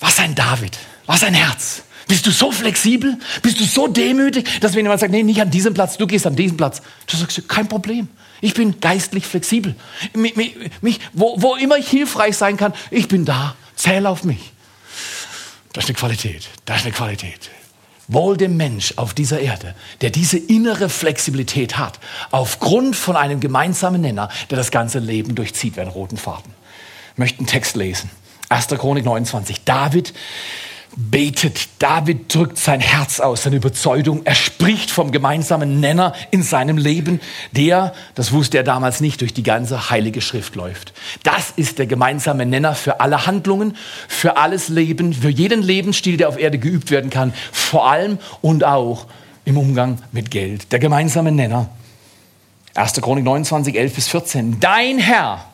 Was 0.00 0.18
ein 0.18 0.34
David. 0.34 0.78
Was 1.06 1.22
ein 1.22 1.34
Herz. 1.34 1.82
Bist 2.06 2.26
du 2.26 2.30
so 2.30 2.52
flexibel? 2.52 3.18
Bist 3.42 3.60
du 3.60 3.64
so 3.64 3.88
demütig, 3.88 4.60
dass 4.60 4.74
wenn 4.74 4.84
jemand 4.84 5.00
sagt, 5.00 5.12
nee, 5.12 5.22
nicht 5.22 5.40
an 5.40 5.50
diesem 5.50 5.72
Platz, 5.72 5.96
du 5.96 6.06
gehst 6.06 6.26
an 6.26 6.36
diesen 6.36 6.56
Platz, 6.56 6.82
du 7.06 7.16
sagst, 7.16 7.48
kein 7.48 7.68
Problem. 7.68 8.08
Ich 8.40 8.52
bin 8.52 8.78
geistlich 8.80 9.26
flexibel. 9.26 9.74
Mich, 10.12 10.36
mich, 10.82 11.00
wo, 11.12 11.40
wo 11.40 11.56
immer 11.56 11.78
ich 11.78 11.88
hilfreich 11.88 12.36
sein 12.36 12.56
kann, 12.56 12.74
ich 12.90 13.08
bin 13.08 13.24
da. 13.24 13.56
Zähl 13.74 14.06
auf 14.06 14.24
mich. 14.24 14.52
Das 15.72 15.84
ist 15.84 15.90
eine 15.90 15.98
Qualität. 15.98 16.48
Das 16.66 16.78
ist 16.78 16.84
eine 16.84 16.94
Qualität. 16.94 17.50
Wohl 18.06 18.36
dem 18.36 18.56
Mensch 18.58 18.92
auf 18.96 19.14
dieser 19.14 19.40
Erde, 19.40 19.74
der 20.02 20.10
diese 20.10 20.36
innere 20.36 20.90
Flexibilität 20.90 21.78
hat, 21.78 22.00
aufgrund 22.30 22.96
von 22.96 23.16
einem 23.16 23.40
gemeinsamen 23.40 24.02
Nenner, 24.02 24.28
der 24.50 24.58
das 24.58 24.70
ganze 24.70 24.98
Leben 24.98 25.34
durchzieht 25.34 25.76
wie 25.76 25.80
einen 25.80 25.90
roten 25.90 26.18
Faden. 26.18 26.52
Ich 27.12 27.18
möchte 27.18 27.38
einen 27.38 27.46
Text 27.46 27.76
lesen. 27.76 28.10
1. 28.50 28.68
Chronik 28.68 29.06
29. 29.06 29.64
David 29.64 30.12
betet. 30.96 31.68
David 31.78 32.34
drückt 32.34 32.58
sein 32.58 32.80
Herz 32.80 33.20
aus, 33.20 33.44
seine 33.44 33.56
Überzeugung. 33.56 34.22
Er 34.24 34.34
spricht 34.34 34.90
vom 34.90 35.12
gemeinsamen 35.12 35.80
Nenner 35.80 36.14
in 36.30 36.42
seinem 36.42 36.78
Leben, 36.78 37.20
der, 37.52 37.94
das 38.14 38.32
wusste 38.32 38.58
er 38.58 38.64
damals 38.64 39.00
nicht, 39.00 39.20
durch 39.20 39.34
die 39.34 39.42
ganze 39.42 39.90
heilige 39.90 40.20
Schrift 40.20 40.54
läuft. 40.54 40.92
Das 41.22 41.52
ist 41.56 41.78
der 41.78 41.86
gemeinsame 41.86 42.46
Nenner 42.46 42.74
für 42.74 43.00
alle 43.00 43.26
Handlungen, 43.26 43.76
für 44.08 44.36
alles 44.36 44.68
Leben, 44.68 45.12
für 45.12 45.30
jeden 45.30 45.62
Lebensstil, 45.62 46.16
der 46.16 46.28
auf 46.28 46.38
Erde 46.38 46.58
geübt 46.58 46.90
werden 46.90 47.10
kann, 47.10 47.34
vor 47.52 47.88
allem 47.88 48.18
und 48.40 48.64
auch 48.64 49.06
im 49.44 49.58
Umgang 49.58 49.98
mit 50.12 50.30
Geld. 50.30 50.72
Der 50.72 50.78
gemeinsame 50.78 51.32
Nenner. 51.32 51.68
1. 52.74 52.94
Chronik 52.94 53.24
29, 53.24 53.76
11 53.76 53.94
bis 53.94 54.08
14. 54.08 54.58
Dein 54.58 54.98
Herr, 54.98 55.44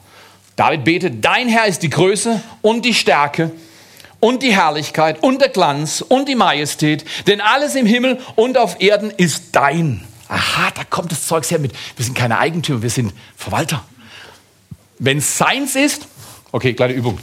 David 0.56 0.84
betet, 0.84 1.24
dein 1.24 1.48
Herr 1.48 1.66
ist 1.66 1.82
die 1.82 1.90
Größe 1.90 2.40
und 2.62 2.84
die 2.84 2.94
Stärke 2.94 3.52
und 4.20 4.42
die 4.42 4.54
Herrlichkeit 4.54 5.22
und 5.22 5.40
der 5.40 5.48
Glanz 5.48 6.02
und 6.06 6.28
die 6.28 6.34
Majestät, 6.34 7.04
denn 7.26 7.40
alles 7.40 7.74
im 7.74 7.86
Himmel 7.86 8.18
und 8.36 8.58
auf 8.58 8.80
Erden 8.80 9.10
ist 9.10 9.48
dein. 9.52 10.06
Aha, 10.28 10.70
da 10.74 10.84
kommt 10.84 11.10
das 11.10 11.26
Zeugs 11.26 11.50
her 11.50 11.58
mit. 11.58 11.72
Wir 11.96 12.04
sind 12.04 12.14
keine 12.14 12.38
Eigentümer, 12.38 12.82
wir 12.82 12.90
sind 12.90 13.12
Verwalter. 13.36 13.84
Wenn 14.98 15.18
es 15.18 15.38
seins 15.38 15.74
ist, 15.74 16.06
okay, 16.52 16.74
kleine 16.74 16.92
Übung. 16.92 17.18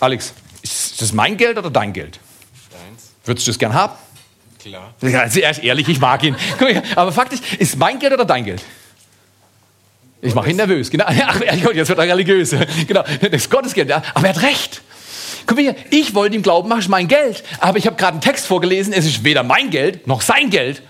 Alex, 0.00 0.34
ist 0.62 1.00
das 1.00 1.12
mein 1.12 1.36
Geld 1.36 1.56
oder 1.56 1.70
dein 1.70 1.92
Geld? 1.92 2.18
Deins. 2.70 3.10
Würdest 3.24 3.46
du 3.46 3.52
es 3.52 3.58
gern 3.58 3.72
haben? 3.72 3.94
Klar. 4.60 4.92
Ja, 5.00 5.20
also 5.20 5.40
er 5.40 5.50
ist 5.50 5.62
ehrlich, 5.62 5.88
ich 5.88 6.00
mag 6.00 6.22
ihn. 6.22 6.36
Aber 6.96 7.12
faktisch, 7.12 7.40
ist 7.58 7.78
mein 7.78 7.98
Geld 7.98 8.12
oder 8.12 8.24
dein 8.24 8.44
Geld? 8.44 8.62
Ich 10.22 10.34
mache 10.34 10.50
ihn 10.50 10.56
nervös. 10.56 10.90
Genau. 10.90 11.06
Ach, 11.08 11.40
jetzt 11.40 11.88
wird 11.88 11.98
er 11.98 12.08
religiös. 12.08 12.54
Genau, 12.86 13.02
das 13.02 13.30
ist 13.30 13.50
Gottes 13.50 13.72
Geld. 13.72 13.90
Aber 13.90 14.04
er 14.26 14.34
hat 14.34 14.42
recht. 14.42 14.82
Guck 15.50 15.56
mal 15.56 15.62
hier, 15.62 15.74
ich 15.90 16.14
wollte 16.14 16.36
ihm 16.36 16.42
glauben, 16.42 16.68
mach 16.68 16.78
ich 16.78 16.88
mein 16.88 17.08
Geld. 17.08 17.42
Aber 17.58 17.76
ich 17.76 17.84
habe 17.84 17.96
gerade 17.96 18.12
einen 18.12 18.20
Text 18.20 18.46
vorgelesen, 18.46 18.92
es 18.92 19.04
ist 19.04 19.24
weder 19.24 19.42
mein 19.42 19.70
Geld 19.70 20.06
noch 20.06 20.20
sein 20.20 20.48
Geld. 20.48 20.80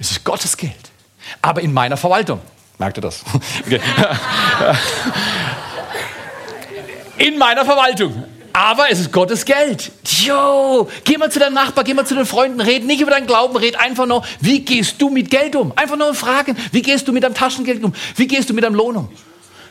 Es 0.00 0.10
ist 0.10 0.24
Gottes 0.24 0.56
Geld. 0.56 0.74
Aber 1.42 1.60
in 1.60 1.72
meiner 1.72 1.96
Verwaltung. 1.96 2.40
Merkt 2.78 2.98
ihr 2.98 3.02
das? 3.02 3.22
Okay. 3.66 3.80
In 7.18 7.38
meiner 7.38 7.64
Verwaltung. 7.64 8.24
Aber 8.52 8.90
es 8.90 8.98
ist 8.98 9.12
Gottes 9.12 9.44
Geld. 9.44 9.92
Jo, 10.04 10.88
geh 11.04 11.16
mal 11.16 11.30
zu 11.30 11.38
deinem 11.38 11.54
Nachbar, 11.54 11.84
geh 11.84 11.94
mal 11.94 12.04
zu 12.04 12.16
den 12.16 12.26
Freunden, 12.26 12.60
red 12.60 12.84
nicht 12.84 13.00
über 13.00 13.12
deinen 13.12 13.28
Glauben, 13.28 13.56
red 13.56 13.78
einfach 13.78 14.06
nur, 14.06 14.24
wie 14.40 14.60
gehst 14.60 15.00
du 15.00 15.08
mit 15.08 15.30
Geld 15.30 15.54
um? 15.54 15.72
Einfach 15.76 15.96
nur 15.96 16.14
fragen, 16.14 16.56
wie 16.72 16.82
gehst 16.82 17.06
du 17.06 17.12
mit 17.12 17.22
deinem 17.22 17.34
Taschengeld 17.34 17.84
um? 17.84 17.92
Wie 18.16 18.26
gehst 18.26 18.50
du 18.50 18.54
mit 18.54 18.64
deinem 18.64 18.74
Lohn 18.74 18.96
um? 18.96 19.08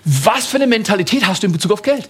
Was 0.10 0.46
für 0.46 0.56
eine 0.56 0.68
Mentalität 0.68 1.28
hast 1.28 1.44
du 1.44 1.48
in 1.48 1.52
Bezug 1.52 1.74
auf 1.74 1.82
Geld? 1.82 2.08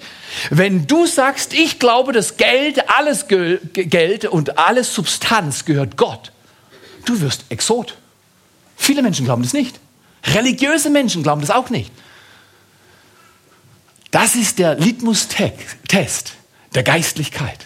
Wenn 0.51 0.86
du 0.86 1.07
sagst, 1.07 1.51
ich 1.55 1.79
glaube, 1.79 2.13
dass 2.13 2.38
Geld, 2.38 2.91
alles 2.91 3.27
Ge 3.27 3.57
Geld 3.73 4.25
und 4.25 4.60
alles 4.60 4.93
Substanz 4.93 5.65
gehört 5.65 5.97
Gott, 5.97 6.31
du 7.05 7.19
wirst 7.21 7.45
Exot. 7.49 7.97
Viele 8.75 9.01
Menschen 9.01 9.25
glauben 9.25 9.41
das 9.41 9.53
nicht. 9.53 9.79
Religiöse 10.25 10.91
Menschen 10.91 11.23
glauben 11.23 11.41
das 11.41 11.49
auch 11.49 11.71
nicht. 11.71 11.91
Das 14.12 14.36
ist 14.36 14.60
der 14.60 14.75
Litmus-Test 14.75 16.33
der 16.75 16.83
Geistlichkeit. 16.83 17.65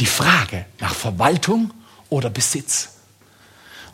Die 0.00 0.06
Frage 0.06 0.66
nach 0.80 0.94
Verwaltung 0.94 1.72
oder 2.10 2.28
Besitz. 2.28 2.90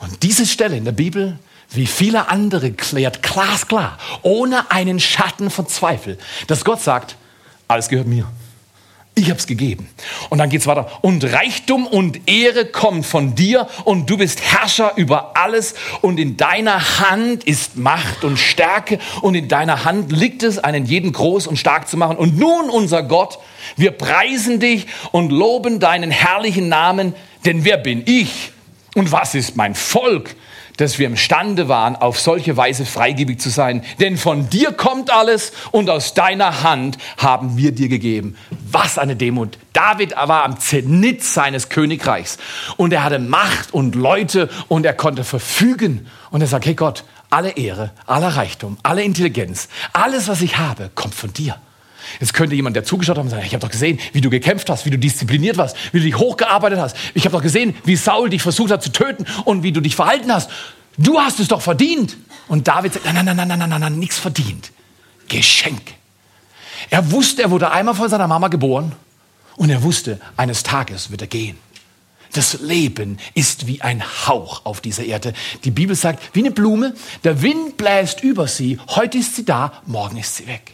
Und 0.01 0.25
diese 0.25 0.45
Stelle 0.45 0.77
in 0.77 0.85
der 0.85 0.93
Bibel 0.93 1.39
wie 1.71 1.87
viele 1.87 2.29
andere 2.29 2.73
klärt 2.73 3.23
glasklar, 3.23 3.99
ohne 4.23 4.71
einen 4.71 5.01
Schatten 5.01 5.51
von 5.51 5.67
Zweifel, 5.67 6.19
dass 6.47 6.65
Gott 6.65 6.81
sagt, 6.81 7.17
alles 7.69 7.89
gehört 7.89 8.07
mir. 8.07 8.27
Ich 9.19 9.31
habe 9.31 9.39
es 9.39 9.47
gegeben. 9.47 9.89
Und 10.29 10.37
dann 10.37 10.51
geht 10.51 10.61
es 10.61 10.67
weiter. 10.67 10.91
Und 11.01 11.25
Reichtum 11.25 11.87
und 11.87 12.29
Ehre 12.29 12.67
kommen 12.67 13.03
von 13.03 13.35
dir 13.35 13.67
und 13.85 14.11
du 14.11 14.19
bist 14.19 14.43
Herrscher 14.43 14.93
über 14.97 15.39
alles 15.39 15.75
und 16.03 16.21
in 16.21 16.37
deiner 16.37 17.01
Hand 17.01 17.43
ist 17.45 17.79
Macht 17.79 18.25
und 18.25 18.37
Stärke 18.37 18.99
und 19.23 19.35
in 19.35 19.49
deiner 19.49 19.87
Hand 19.87 20.13
liegt 20.13 20.43
es, 20.43 20.59
einen 20.59 20.85
jeden 20.85 21.13
groß 21.13 21.47
und 21.47 21.57
stark 21.57 21.89
zu 21.89 21.97
machen. 21.97 22.19
Und 22.19 22.39
nun, 22.39 22.69
unser 22.69 23.03
Gott, 23.03 23.39
wir 23.77 23.93
preisen 23.93 24.61
dich 24.61 24.87
und 25.13 25.33
loben 25.33 25.81
deinen 25.81 26.11
herrlichen 26.11 26.69
Namen, 26.69 27.15
denn 27.47 27.65
wer 27.65 27.79
bin 27.79 28.03
ich 28.05 28.53
und 28.95 29.13
was 29.13 29.35
ist 29.35 29.57
mein 29.57 29.75
Volk, 29.75 30.37
dass 30.77 30.99
wir 30.99 31.07
imstande 31.07 31.69
waren, 31.69 31.97
auf 31.97 32.21
solche 32.21 32.57
Weise 32.57 32.85
freigebig 32.85 33.41
zu 33.41 33.51
sein. 33.51 33.83
Denn 34.01 34.17
von 34.17 34.49
dir 34.51 34.73
kommt 34.73 35.11
alles 35.11 35.53
und 35.73 35.91
aus 35.91 36.15
deiner 36.15 36.63
Hand 36.63 36.99
haben 37.17 37.57
wir 37.57 37.73
dir 37.73 37.89
gegeben. 37.89 38.37
Was 38.71 38.99
eine 38.99 39.17
Demut. 39.17 39.59
David 39.73 40.15
war 40.17 40.45
am 40.45 40.59
Zenit 40.59 41.23
seines 41.23 41.69
Königreichs 41.69 42.39
und 42.77 42.93
er 42.93 43.05
hatte 43.05 43.19
Macht 43.19 43.75
und 43.75 43.95
Leute 43.95 44.49
und 44.69 44.87
er 44.87 44.95
konnte 44.95 45.25
verfügen. 45.25 46.07
Und 46.31 46.41
er 46.41 46.47
sagt, 46.47 46.67
hey 46.67 46.75
Gott, 46.75 47.05
alle 47.31 47.51
Ehre, 47.57 47.93
aller 48.07 48.37
Reichtum, 48.37 48.79
alle 48.83 49.03
Intelligenz, 49.03 49.69
alles, 49.93 50.29
was 50.29 50.43
ich 50.43 50.59
habe, 50.59 50.91
kommt 50.95 51.15
von 51.15 51.33
dir. 51.33 51.57
Jetzt 52.21 52.35
könnte 52.35 52.55
jemand, 52.55 52.77
der 52.77 52.85
zugeschaut 52.85 53.19
hat, 53.19 53.31
sagen, 53.31 53.43
ich 53.47 53.53
habe 53.53 53.61
doch 53.61 53.71
gesehen, 53.71 53.99
wie 54.13 54.21
du 54.21 54.31
gekämpft 54.31 54.69
hast, 54.71 54.87
wie 54.87 54.91
du 54.91 54.99
diszipliniert 54.99 55.57
warst, 55.57 55.77
wie 55.93 55.99
du 55.99 56.05
dich 56.05 56.19
hochgearbeitet 56.19 56.79
hast. 56.79 56.97
Ich 57.15 57.25
habe 57.25 57.37
doch 57.37 57.43
gesehen, 57.43 57.75
wie 57.85 57.97
Saul 57.97 58.31
dich 58.31 58.43
versucht 58.43 58.71
hat 58.71 58.83
zu 58.83 58.93
töten 58.93 59.27
und 59.45 59.63
wie 59.63 59.73
du 59.73 59.81
dich 59.81 59.97
verhalten 59.97 60.33
hast. 60.33 60.51
Du 60.99 61.19
hast 61.19 61.41
es 61.41 61.49
doch 61.49 61.61
verdient. 61.61 62.17
Und 62.49 62.69
David 62.69 62.95
sagt, 62.95 63.05
nein, 63.05 63.25
nein, 63.25 63.37
nein, 63.37 63.49
nein, 63.49 63.59
nein, 63.59 63.69
nein, 63.69 63.81
nein, 63.81 63.99
nichts 63.99 64.19
verdient. 64.19 64.73
Geschenk. 65.29 65.83
Er 66.91 67.11
wusste, 67.11 67.43
er 67.43 67.51
wurde 67.51 67.71
einmal 67.71 67.95
von 67.95 68.09
seiner 68.09 68.29
Mama 68.29 68.49
geboren 68.49 68.93
und 69.57 69.71
er 69.71 69.83
wusste, 69.83 70.21
eines 70.37 70.63
Tages 70.63 71.11
wird 71.11 71.23
er 71.23 71.27
gehen. 71.27 71.59
Das 72.33 72.61
Leben 72.61 73.19
ist 73.35 73.67
wie 73.67 73.81
ein 73.81 74.03
Hauch 74.27 74.65
auf 74.65 74.81
dieser 74.81 75.05
Erde. 75.05 75.33
Die 75.65 75.71
Bibel 75.71 75.97
sagt, 75.97 76.35
wie 76.35 76.41
eine 76.41 76.51
Blume, 76.51 76.95
der 77.25 77.41
Wind 77.43 77.77
bläst 77.77 78.23
über 78.23 78.47
sie, 78.47 78.79
heute 78.89 79.19
ist 79.19 79.37
sie 79.37 79.45
da, 79.45 79.73
morgen 79.87 80.19
ist 80.19 80.37
sie 80.37 80.47
weg. 80.47 80.73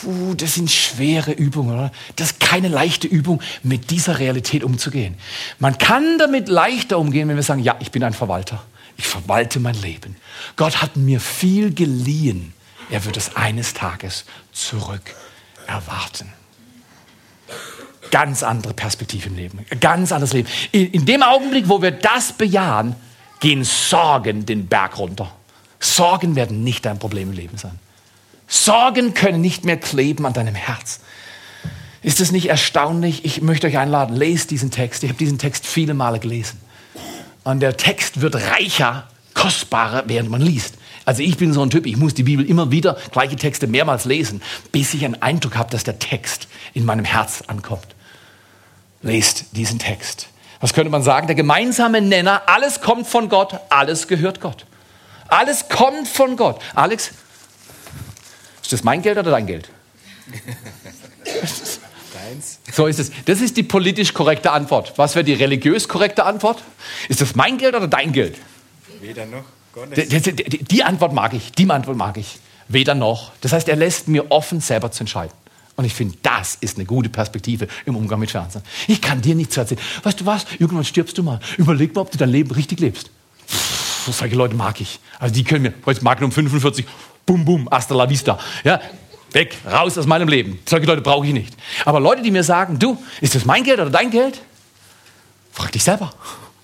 Puh, 0.00 0.34
das 0.34 0.54
sind 0.54 0.70
schwere 0.70 1.32
Übungen, 1.32 1.74
oder? 1.74 1.92
Das 2.16 2.32
ist 2.32 2.40
keine 2.40 2.68
leichte 2.68 3.06
Übung, 3.06 3.40
mit 3.62 3.90
dieser 3.90 4.18
Realität 4.18 4.62
umzugehen. 4.62 5.14
Man 5.58 5.78
kann 5.78 6.18
damit 6.18 6.48
leichter 6.48 6.98
umgehen, 6.98 7.28
wenn 7.28 7.36
wir 7.36 7.42
sagen, 7.42 7.62
ja, 7.62 7.76
ich 7.80 7.90
bin 7.90 8.02
ein 8.02 8.12
Verwalter. 8.12 8.62
Ich 8.98 9.06
verwalte 9.06 9.60
mein 9.60 9.74
Leben. 9.74 10.16
Gott 10.56 10.82
hat 10.82 10.96
mir 10.96 11.20
viel 11.20 11.72
geliehen. 11.72 12.52
Er 12.90 13.04
wird 13.04 13.16
es 13.16 13.36
eines 13.36 13.74
Tages 13.74 14.24
zurück 14.52 15.14
erwarten. 15.66 16.32
Ganz 18.10 18.42
andere 18.42 18.74
Perspektive 18.74 19.28
im 19.28 19.36
Leben. 19.36 19.66
Ganz 19.80 20.12
anderes 20.12 20.32
Leben. 20.32 20.48
In, 20.72 20.90
in 20.92 21.06
dem 21.06 21.22
Augenblick, 21.22 21.68
wo 21.68 21.82
wir 21.82 21.90
das 21.90 22.32
bejahen, 22.32 22.94
gehen 23.40 23.64
Sorgen 23.64 24.46
den 24.46 24.66
Berg 24.66 24.98
runter. 24.98 25.34
Sorgen 25.80 26.36
werden 26.36 26.64
nicht 26.64 26.84
dein 26.84 26.98
Problem 26.98 27.30
im 27.30 27.36
Leben 27.36 27.58
sein. 27.58 27.78
Sorgen 28.46 29.14
können 29.14 29.40
nicht 29.40 29.64
mehr 29.64 29.76
kleben 29.76 30.26
an 30.26 30.32
deinem 30.32 30.54
Herz. 30.54 31.00
Ist 32.02 32.20
es 32.20 32.30
nicht 32.30 32.48
erstaunlich? 32.48 33.24
Ich 33.24 33.42
möchte 33.42 33.66
euch 33.66 33.78
einladen, 33.78 34.14
lest 34.14 34.50
diesen 34.50 34.70
Text. 34.70 35.02
Ich 35.02 35.10
habe 35.10 35.18
diesen 35.18 35.38
Text 35.38 35.66
viele 35.66 35.94
Male 35.94 36.20
gelesen. 36.20 36.60
Und 37.42 37.60
der 37.60 37.76
Text 37.76 38.20
wird 38.20 38.36
reicher, 38.36 39.08
kostbarer, 39.34 40.04
während 40.06 40.30
man 40.30 40.40
liest. 40.40 40.74
Also 41.04 41.22
ich 41.22 41.36
bin 41.36 41.52
so 41.52 41.62
ein 41.62 41.70
Typ, 41.70 41.86
ich 41.86 41.96
muss 41.96 42.14
die 42.14 42.24
Bibel 42.24 42.44
immer 42.44 42.72
wieder, 42.72 42.96
gleiche 43.12 43.36
Texte 43.36 43.68
mehrmals 43.68 44.04
lesen, 44.04 44.42
bis 44.72 44.92
ich 44.94 45.04
einen 45.04 45.22
Eindruck 45.22 45.56
habe, 45.56 45.70
dass 45.70 45.84
der 45.84 45.98
Text 45.98 46.48
in 46.74 46.84
meinem 46.84 47.04
Herz 47.04 47.44
ankommt. 47.46 47.86
Lest 49.02 49.46
diesen 49.52 49.78
Text. 49.78 50.28
Was 50.60 50.72
könnte 50.72 50.90
man 50.90 51.02
sagen? 51.02 51.28
Der 51.28 51.36
gemeinsame 51.36 52.00
Nenner, 52.00 52.42
alles 52.46 52.80
kommt 52.80 53.06
von 53.06 53.28
Gott, 53.28 53.54
alles 53.68 54.08
gehört 54.08 54.40
Gott. 54.40 54.66
Alles 55.28 55.68
kommt 55.68 56.08
von 56.08 56.36
Gott. 56.36 56.60
Alex, 56.74 57.12
ist 58.66 58.72
das 58.72 58.82
mein 58.82 59.00
Geld 59.00 59.16
oder 59.16 59.30
dein 59.30 59.46
Geld? 59.46 59.70
Deins. 62.12 62.58
So 62.72 62.86
ist 62.86 62.98
es. 62.98 63.12
Das 63.26 63.40
ist 63.40 63.56
die 63.56 63.62
politisch 63.62 64.12
korrekte 64.12 64.50
Antwort. 64.50 64.92
Was 64.96 65.14
wäre 65.14 65.24
die 65.24 65.34
religiös 65.34 65.86
korrekte 65.86 66.24
Antwort? 66.24 66.64
Ist 67.08 67.20
das 67.20 67.36
mein 67.36 67.58
Geld 67.58 67.76
oder 67.76 67.86
dein 67.86 68.10
Geld? 68.12 68.36
Weder 69.00 69.24
noch. 69.26 69.44
Die, 69.94 70.08
die, 70.08 70.64
die 70.64 70.82
Antwort 70.82 71.12
mag 71.12 71.32
ich. 71.32 71.52
Die 71.52 71.70
Antwort 71.70 71.96
mag 71.96 72.16
ich. 72.16 72.40
Weder 72.66 72.96
noch. 72.96 73.30
Das 73.40 73.52
heißt, 73.52 73.68
er 73.68 73.76
lässt 73.76 74.08
mir 74.08 74.32
offen, 74.32 74.60
selber 74.60 74.90
zu 74.90 75.04
entscheiden. 75.04 75.32
Und 75.76 75.84
ich 75.84 75.94
finde, 75.94 76.16
das 76.22 76.56
ist 76.56 76.76
eine 76.76 76.86
gute 76.86 77.08
Perspektive 77.08 77.68
im 77.84 77.94
Umgang 77.94 78.18
mit 78.18 78.32
Fernsehen. 78.32 78.62
Ich 78.88 79.00
kann 79.00 79.22
dir 79.22 79.36
nichts 79.36 79.56
erzählen. 79.56 79.80
Weißt 80.02 80.20
du 80.20 80.26
was? 80.26 80.44
Irgendwann 80.58 80.84
stirbst 80.84 81.16
du 81.18 81.22
mal. 81.22 81.38
Überleg 81.56 81.94
mal, 81.94 82.00
ob 82.00 82.10
du 82.10 82.18
dein 82.18 82.30
Leben 82.30 82.50
richtig 82.50 82.80
lebst. 82.80 83.10
Pff, 83.46 84.12
solche 84.12 84.34
Leute 84.34 84.56
mag 84.56 84.80
ich. 84.80 84.98
Also 85.20 85.34
die 85.34 85.44
können 85.44 85.62
mir, 85.62 85.74
heute 85.84 86.02
Magnum 86.02 86.32
45, 86.32 86.84
bum, 87.26 87.44
bum, 87.44 87.68
hasta 87.70 87.94
la 87.94 88.08
vista. 88.08 88.38
Ja, 88.64 88.80
weg, 89.32 89.56
raus 89.70 89.98
aus 89.98 90.06
meinem 90.06 90.28
Leben. 90.28 90.60
Solche 90.66 90.86
Leute 90.86 91.02
brauche 91.02 91.26
ich 91.26 91.32
nicht. 91.32 91.54
Aber 91.84 92.00
Leute, 92.00 92.22
die 92.22 92.30
mir 92.30 92.44
sagen, 92.44 92.78
du, 92.78 92.96
ist 93.20 93.34
das 93.34 93.44
mein 93.44 93.64
Geld 93.64 93.80
oder 93.80 93.90
dein 93.90 94.10
Geld? 94.10 94.40
Frag 95.52 95.72
dich 95.72 95.84
selber. 95.84 96.12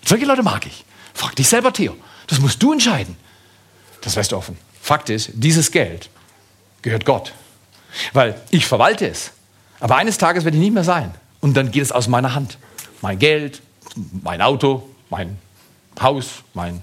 Solche 0.05 0.25
Leute 0.25 0.43
mag 0.43 0.67
ich. 0.67 0.85
Frag 1.13 1.37
dich 1.37 1.49
selber, 1.49 1.73
Theo. 1.73 1.97
Das 2.29 2.41
musst 2.41 2.63
du 2.63 2.73
entscheiden. 2.73 3.17
Das 4.01 4.17
weißt 4.17 4.33
du 4.33 4.37
offen. 4.37 4.57
Fakt 4.81 5.11
ist, 5.11 5.31
dieses 5.35 5.71
Geld 5.71 6.09
gehört 6.81 7.05
Gott. 7.05 7.33
Weil 8.13 8.41
ich 8.51 8.67
verwalte 8.67 9.07
es. 9.09 9.33
Aber 9.81 9.97
eines 9.97 10.19
Tages 10.19 10.45
werde 10.45 10.57
ich 10.57 10.63
nicht 10.63 10.75
mehr 10.75 10.85
sein. 10.85 11.15
Und 11.41 11.55
dann 11.55 11.71
geht 11.71 11.83
es 11.83 11.93
aus 11.93 12.09
meiner 12.09 12.35
Hand. 12.35 12.59
Mein 13.01 13.19
Geld, 13.19 13.61
mein 14.23 14.41
Auto, 14.41 14.89
mein 15.11 15.39
Haus, 16.01 16.43
mein, 16.55 16.83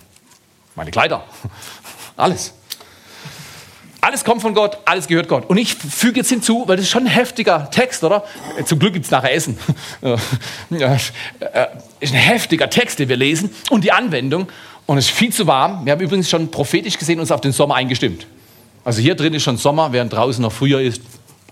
meine 0.76 0.92
Kleider. 0.92 1.24
Alles. 2.18 2.54
Alles 4.10 4.24
kommt 4.24 4.42
von 4.42 4.56
Gott, 4.56 4.80
alles 4.86 5.06
gehört 5.06 5.28
Gott. 5.28 5.48
Und 5.52 5.58
ich 5.58 5.76
füge 5.76 6.22
jetzt 6.22 6.30
hinzu, 6.30 6.64
weil 6.66 6.78
das 6.78 6.86
ist 6.86 6.90
schon 6.90 7.04
ein 7.04 7.12
heftiger 7.12 7.70
Text, 7.70 8.04
oder? 8.04 8.24
Zum 8.66 8.80
Glück 8.80 8.94
gibt 8.94 9.06
es 9.06 9.12
nachher 9.12 9.32
Essen. 9.32 9.60
Ja, 10.72 10.96
äh, 10.96 11.68
ist 12.00 12.12
ein 12.12 12.20
heftiger 12.20 12.72
Text, 12.72 12.98
den 12.98 13.08
wir 13.08 13.18
lesen. 13.18 13.52
Und 13.70 13.84
die 13.84 13.92
Anwendung. 13.92 14.48
Und 14.88 14.98
es 14.98 15.06
ist 15.06 15.12
viel 15.12 15.32
zu 15.32 15.46
warm. 15.46 15.86
Wir 15.86 15.92
haben 15.92 16.00
übrigens 16.00 16.28
schon 16.28 16.50
prophetisch 16.50 16.98
gesehen 16.98 17.20
uns 17.20 17.32
auf 17.32 17.42
den 17.42 17.52
Sommer 17.52 17.76
eingestimmt. 17.76 18.26
Also 18.84 19.00
hier 19.00 19.14
drin 19.14 19.36
ist 19.36 19.44
schon 19.44 19.58
Sommer, 19.58 19.92
während 19.92 20.12
draußen 20.12 20.42
noch 20.42 20.54
Frühjahr 20.54 20.82
ist. 20.82 21.04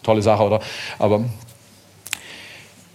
Tolle 0.01 0.24
Sache, 0.24 0.41
oder? 0.41 0.60
Aber 0.97 1.26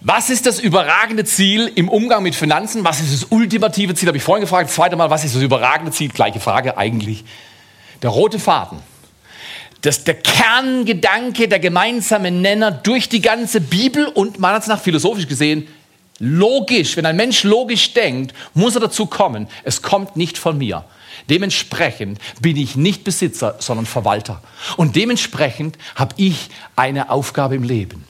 was 0.01 0.29
ist 0.29 0.45
das 0.45 0.59
überragende 0.59 1.23
Ziel 1.23 1.71
im 1.73 1.87
Umgang 1.87 2.21
mit 2.21 2.35
Finanzen? 2.35 2.83
Was 2.83 2.99
ist 2.99 3.13
das 3.13 3.27
ultimative 3.31 3.95
Ziel? 3.95 4.09
Habe 4.09 4.17
ich 4.17 4.23
vorhin 4.23 4.41
gefragt. 4.41 4.69
Zweite 4.71 4.97
Mal, 4.97 5.09
was 5.09 5.23
ist 5.23 5.35
das 5.35 5.41
überragende 5.41 5.93
Ziel? 5.93 6.09
Gleiche 6.09 6.41
Frage 6.41 6.77
eigentlich. 6.77 7.23
Der 8.01 8.09
rote 8.09 8.39
Faden. 8.39 8.79
Das 9.83 10.03
der 10.03 10.15
Kerngedanke, 10.15 11.47
der 11.47 11.59
gemeinsame 11.59 12.31
Nenner 12.31 12.71
durch 12.71 13.09
die 13.09 13.21
ganze 13.21 13.61
Bibel 13.61 14.07
und 14.07 14.39
meiner 14.39 14.55
Ansicht 14.55 14.69
nach 14.69 14.81
philosophisch 14.81 15.27
gesehen 15.27 15.67
logisch, 16.19 16.95
wenn 16.95 17.05
ein 17.05 17.15
Mensch 17.15 17.43
logisch 17.43 17.93
denkt, 17.93 18.33
muss 18.53 18.75
er 18.75 18.81
dazu 18.81 19.05
kommen, 19.05 19.47
es 19.63 19.81
kommt 19.81 20.15
nicht 20.15 20.37
von 20.37 20.57
mir. 20.57 20.85
Dementsprechend 21.29 22.19
bin 22.41 22.57
ich 22.57 22.75
nicht 22.75 23.03
Besitzer, 23.03 23.55
sondern 23.59 23.85
Verwalter. 23.85 24.41
Und 24.77 24.95
dementsprechend 24.95 25.77
habe 25.95 26.15
ich 26.17 26.49
eine 26.75 27.09
Aufgabe 27.09 27.55
im 27.55 27.63
Leben. 27.63 28.05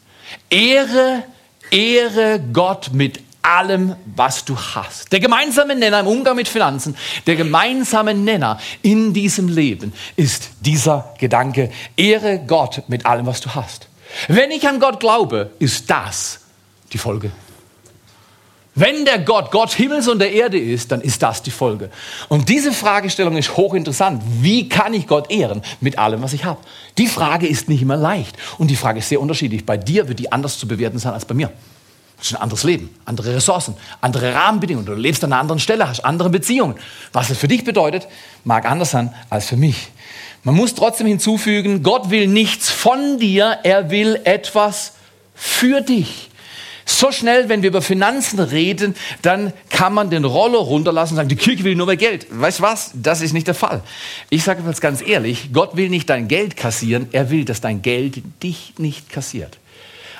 Ehre, 0.49 1.23
ehre 1.71 2.39
Gott 2.53 2.91
mit 2.93 3.19
allem, 3.43 3.95
was 4.15 4.45
du 4.45 4.57
hast. 4.57 5.11
Der 5.11 5.19
gemeinsame 5.19 5.75
Nenner 5.75 5.99
im 5.99 6.07
Umgang 6.07 6.35
mit 6.35 6.47
Finanzen, 6.47 6.95
der 7.27 7.35
gemeinsame 7.35 8.13
Nenner 8.13 8.59
in 8.81 9.13
diesem 9.13 9.47
Leben 9.49 9.93
ist 10.15 10.49
dieser 10.61 11.13
Gedanke, 11.19 11.71
ehre 11.95 12.39
Gott 12.39 12.83
mit 12.87 13.05
allem, 13.05 13.25
was 13.25 13.41
du 13.41 13.53
hast. 13.53 13.87
Wenn 14.27 14.51
ich 14.51 14.67
an 14.67 14.79
Gott 14.79 14.99
glaube, 14.99 15.51
ist 15.59 15.89
das 15.89 16.39
die 16.91 16.97
Folge. 16.97 17.31
Wenn 18.75 19.05
der 19.05 19.19
Gott 19.19 19.51
Gott 19.51 19.71
Himmels 19.71 20.07
und 20.07 20.17
der 20.17 20.31
Erde 20.31 20.57
ist, 20.57 20.91
dann 20.91 21.01
ist 21.01 21.21
das 21.21 21.43
die 21.43 21.51
Folge. 21.51 21.91
Und 22.27 22.49
diese 22.49 22.71
Fragestellung 22.71 23.37
ist 23.37 23.55
hochinteressant. 23.55 24.23
Wie 24.41 24.67
kann 24.67 24.95
ich 24.95 25.05
Gott 25.05 25.29
ehren 25.29 25.61
mit 25.79 25.99
allem, 25.99 26.23
was 26.23 26.33
ich 26.33 26.43
habe? 26.43 26.59
Die 26.97 27.07
Frage 27.07 27.47
ist 27.47 27.69
nicht 27.69 27.83
immer 27.83 27.97
leicht 27.97 28.35
und 28.57 28.71
die 28.71 28.75
Frage 28.75 28.99
ist 28.99 29.09
sehr 29.09 29.21
unterschiedlich. 29.21 29.63
Bei 29.63 29.77
dir 29.77 30.07
wird 30.07 30.17
die 30.17 30.31
anders 30.31 30.57
zu 30.57 30.67
bewerten 30.67 30.97
sein 30.97 31.13
als 31.13 31.25
bei 31.25 31.35
mir. 31.35 31.51
Das 32.17 32.27
ist 32.27 32.35
ein 32.35 32.41
anderes 32.41 32.63
Leben, 32.63 32.89
andere 33.05 33.35
Ressourcen, 33.35 33.75
andere 33.99 34.33
Rahmenbedingungen. 34.33 34.85
Du 34.85 34.93
lebst 34.93 35.23
an 35.23 35.33
einer 35.33 35.41
anderen 35.41 35.59
Stelle, 35.59 35.89
hast 35.89 36.05
andere 36.05 36.29
Beziehungen. 36.29 36.75
Was 37.11 37.29
es 37.29 37.37
für 37.37 37.47
dich 37.47 37.65
bedeutet, 37.65 38.07
mag 38.45 38.65
anders 38.65 38.91
sein 38.91 39.13
als 39.29 39.47
für 39.47 39.57
mich. 39.57 39.89
Man 40.43 40.55
muss 40.55 40.75
trotzdem 40.75 41.07
hinzufügen, 41.07 41.83
Gott 41.83 42.09
will 42.09 42.27
nichts 42.27 42.69
von 42.69 43.17
dir, 43.17 43.59
er 43.63 43.89
will 43.89 44.19
etwas 44.23 44.93
für 45.35 45.81
dich. 45.81 46.29
So 46.85 47.11
schnell, 47.11 47.47
wenn 47.47 47.61
wir 47.61 47.69
über 47.69 47.81
Finanzen 47.81 48.39
reden, 48.39 48.95
dann 49.21 49.53
kann 49.69 49.93
man 49.93 50.09
den 50.09 50.25
Roller 50.25 50.59
runterlassen 50.59 51.13
und 51.13 51.17
sagen, 51.17 51.29
die 51.29 51.37
Kirche 51.37 51.63
will 51.63 51.75
nur 51.75 51.87
mehr 51.87 51.97
Geld. 51.97 52.27
Weißt 52.29 52.59
du 52.59 52.63
was? 52.63 52.91
Das 52.93 53.21
ist 53.21 53.33
nicht 53.33 53.47
der 53.47 53.55
Fall. 53.55 53.81
Ich 54.29 54.43
sage 54.43 54.63
jetzt 54.67 54.81
ganz 54.81 55.01
ehrlich, 55.01 55.49
Gott 55.53 55.77
will 55.77 55.89
nicht 55.89 56.09
dein 56.09 56.27
Geld 56.27 56.57
kassieren, 56.57 57.07
er 57.13 57.29
will, 57.29 57.45
dass 57.45 57.61
dein 57.61 57.81
Geld 57.81 58.21
dich 58.43 58.73
nicht 58.77 59.09
kassiert. 59.09 59.57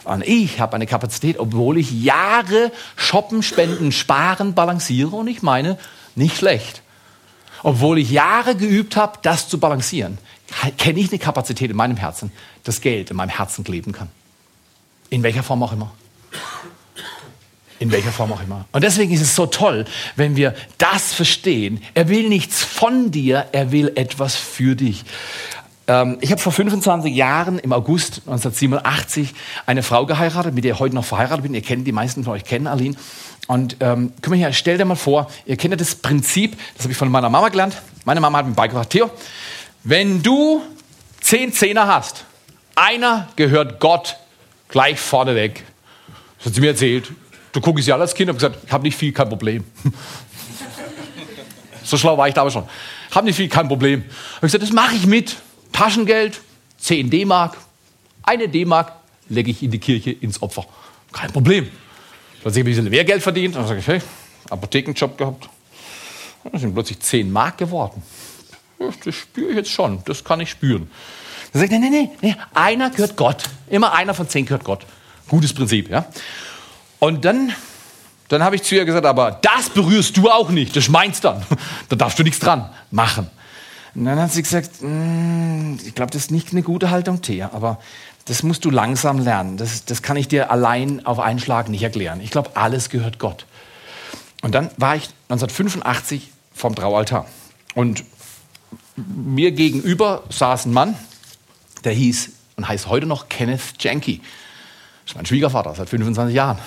Und 0.03 0.25
ich 0.27 0.59
habe 0.59 0.75
eine 0.75 0.85
Kapazität, 0.85 1.39
obwohl 1.39 1.77
ich 1.77 1.91
Jahre 2.03 2.71
shoppen, 2.95 3.43
spenden, 3.43 3.91
sparen, 3.91 4.53
balanciere 4.53 5.15
und 5.15 5.27
ich 5.27 5.41
meine, 5.41 5.77
nicht 6.15 6.37
schlecht. 6.37 6.81
Obwohl 7.63 7.97
ich 7.97 8.11
Jahre 8.11 8.55
geübt 8.55 8.97
habe, 8.97 9.19
das 9.21 9.47
zu 9.47 9.57
balancieren, 9.59 10.17
kenne 10.77 10.99
ich 10.99 11.09
eine 11.09 11.19
Kapazität 11.19 11.71
in 11.71 11.77
meinem 11.77 11.97
Herzen, 11.97 12.31
dass 12.63 12.81
Geld 12.81 13.11
in 13.11 13.17
meinem 13.17 13.29
Herzen 13.29 13.63
kleben 13.63 13.93
kann. 13.93 14.09
In 15.09 15.23
welcher 15.23 15.43
Form 15.43 15.63
auch 15.63 15.71
immer. 15.71 15.91
In 17.79 17.91
welcher 17.91 18.11
Form 18.11 18.31
auch 18.33 18.41
immer. 18.41 18.65
Und 18.71 18.83
deswegen 18.83 19.13
ist 19.13 19.21
es 19.21 19.35
so 19.35 19.45
toll, 19.45 19.85
wenn 20.15 20.35
wir 20.35 20.53
das 20.77 21.13
verstehen. 21.13 21.81
Er 21.93 22.09
will 22.09 22.29
nichts 22.29 22.63
von 22.63 23.11
dir, 23.11 23.47
er 23.51 23.71
will 23.71 23.91
etwas 23.95 24.35
für 24.35 24.75
dich. 24.75 25.05
Ähm, 25.87 26.17
ich 26.21 26.31
habe 26.31 26.41
vor 26.41 26.51
25 26.51 27.13
Jahren 27.13 27.59
im 27.59 27.73
August 27.73 28.21
1987 28.25 29.33
eine 29.65 29.83
Frau 29.83 30.05
geheiratet, 30.05 30.53
mit 30.53 30.63
der 30.63 30.73
ich 30.73 30.79
heute 30.79 30.95
noch 30.95 31.05
verheiratet 31.05 31.43
bin. 31.43 31.53
Ihr 31.53 31.61
kennt 31.61 31.85
die 31.85 31.91
meisten 31.91 32.23
von 32.23 32.33
euch 32.33 32.45
kennen 32.45 32.67
Aline. 32.67 32.95
Und 33.47 33.77
ähm, 33.81 34.13
komm 34.21 34.33
her, 34.33 34.53
stell 34.53 34.77
dir 34.77 34.85
mal 34.85 34.95
vor, 34.95 35.29
ihr 35.45 35.57
kennt 35.57 35.73
ja 35.73 35.77
das 35.77 35.95
Prinzip, 35.95 36.57
das 36.75 36.85
habe 36.85 36.93
ich 36.93 36.97
von 36.97 37.09
meiner 37.09 37.29
Mama 37.29 37.49
gelernt. 37.49 37.81
Meine 38.05 38.21
Mama 38.21 38.37
hat 38.37 38.47
mir 38.47 38.53
beigebracht, 38.53 38.89
Theo, 38.89 39.11
wenn 39.83 40.23
du 40.23 40.61
zehn 41.19 41.51
Zehner 41.51 41.87
hast, 41.87 42.23
einer 42.75 43.27
gehört 43.35 43.81
Gott 43.81 44.17
gleich 44.69 44.99
vorneweg. 44.99 45.63
Das 46.37 46.47
hat 46.47 46.55
sie 46.55 46.61
mir 46.61 46.67
erzählt. 46.67 47.11
Du 47.51 47.59
guckst 47.59 47.89
alle 47.91 48.01
als 48.01 48.15
Kind 48.15 48.29
und 48.29 48.37
gesagt, 48.37 48.57
ich 48.65 48.71
habe 48.71 48.83
nicht 48.83 48.97
viel, 48.97 49.11
kein 49.11 49.27
Problem. 49.27 49.65
so 51.83 51.97
schlau 51.97 52.17
war 52.17 52.29
ich 52.29 52.33
da 52.33 52.41
aber 52.41 52.51
schon. 52.51 52.63
Hab 53.11 53.25
nicht 53.25 53.35
viel, 53.35 53.49
kein 53.49 53.67
Problem. 53.67 54.05
Ich 54.35 54.41
gesagt, 54.41 54.63
das 54.63 54.71
mache 54.71 54.95
ich 54.95 55.05
mit. 55.05 55.35
Taschengeld, 55.73 56.39
10 56.77 57.09
D-Mark. 57.09 57.57
Eine 58.23 58.47
D-Mark 58.47 58.93
lege 59.27 59.51
ich 59.51 59.61
in 59.61 59.71
die 59.71 59.79
Kirche 59.79 60.11
ins 60.11 60.41
Opfer. 60.41 60.65
Kein 61.11 61.31
Problem. 61.31 61.65
Dann 62.43 62.51
habe 62.51 62.51
ich 62.51 62.57
ein 62.57 62.65
bisschen 62.65 62.89
mehr 62.89 63.03
Geld 63.03 63.21
verdient. 63.21 63.55
Dann 63.55 63.67
sage 63.67 63.79
ich, 63.79 63.87
hey, 63.87 64.01
Apothekenjob 64.49 65.17
gehabt. 65.17 65.49
Das 66.51 66.61
sind 66.61 66.73
plötzlich 66.73 66.99
10 66.99 67.31
Mark 67.31 67.57
geworden. 67.57 68.01
Das 69.05 69.15
spüre 69.15 69.51
ich 69.51 69.55
jetzt 69.57 69.71
schon. 69.71 70.01
Das 70.05 70.23
kann 70.23 70.39
ich 70.41 70.49
spüren. 70.49 70.89
Dann 71.51 71.61
sage 71.61 71.75
ich, 71.75 71.79
nee, 71.79 71.89
nee, 71.89 72.09
nee, 72.21 72.35
einer 72.53 72.89
gehört 72.89 73.15
Gott. 73.15 73.43
Immer 73.69 73.93
einer 73.93 74.13
von 74.13 74.27
10 74.27 74.45
gehört 74.45 74.63
Gott. 74.63 74.85
Gutes 75.27 75.53
Prinzip, 75.53 75.89
ja. 75.89 76.05
Und 76.99 77.23
dann, 77.23 77.53
dann 78.27 78.43
habe 78.43 78.55
ich 78.55 78.63
zu 78.63 78.75
ihr 78.75 78.85
gesagt, 78.85 79.05
aber 79.05 79.39
das 79.41 79.69
berührst 79.69 80.17
du 80.17 80.29
auch 80.29 80.49
nicht, 80.49 80.75
das 80.75 80.85
ist 80.85 80.89
meins 80.89 81.21
dann. 81.21 81.45
Da 81.89 81.95
darfst 81.95 82.19
du 82.19 82.23
nichts 82.23 82.39
dran 82.39 82.69
machen. 82.91 83.29
Und 83.95 84.05
dann 84.05 84.19
hat 84.19 84.31
sie 84.31 84.41
gesagt, 84.41 84.81
mm, 84.81 85.75
ich 85.85 85.93
glaube, 85.95 86.11
das 86.11 86.23
ist 86.23 86.31
nicht 86.31 86.51
eine 86.51 86.63
gute 86.63 86.89
Haltung, 86.89 87.21
Thea, 87.21 87.51
aber 87.53 87.79
das 88.25 88.43
musst 88.43 88.65
du 88.65 88.69
langsam 88.69 89.19
lernen. 89.19 89.57
Das, 89.57 89.85
das 89.85 90.01
kann 90.01 90.17
ich 90.17 90.27
dir 90.27 90.49
allein 90.51 91.05
auf 91.05 91.19
einen 91.19 91.39
Schlag 91.39 91.69
nicht 91.69 91.83
erklären. 91.83 92.21
Ich 92.21 92.31
glaube, 92.31 92.51
alles 92.55 92.89
gehört 92.89 93.19
Gott. 93.19 93.45
Und 94.41 94.55
dann 94.55 94.69
war 94.77 94.95
ich 94.95 95.09
1985 95.29 96.31
vom 96.53 96.75
Traualtar. 96.75 97.27
Und 97.75 98.03
mir 98.95 99.51
gegenüber 99.51 100.23
saß 100.29 100.65
ein 100.65 100.73
Mann, 100.73 100.95
der 101.83 101.93
hieß 101.93 102.31
und 102.55 102.67
heißt 102.67 102.87
heute 102.87 103.05
noch 103.05 103.29
Kenneth 103.29 103.61
Janke. 103.79 104.17
Das 104.17 105.11
ist 105.11 105.15
mein 105.15 105.25
Schwiegervater 105.25 105.73
seit 105.75 105.89
25 105.89 106.35
Jahren. 106.35 106.59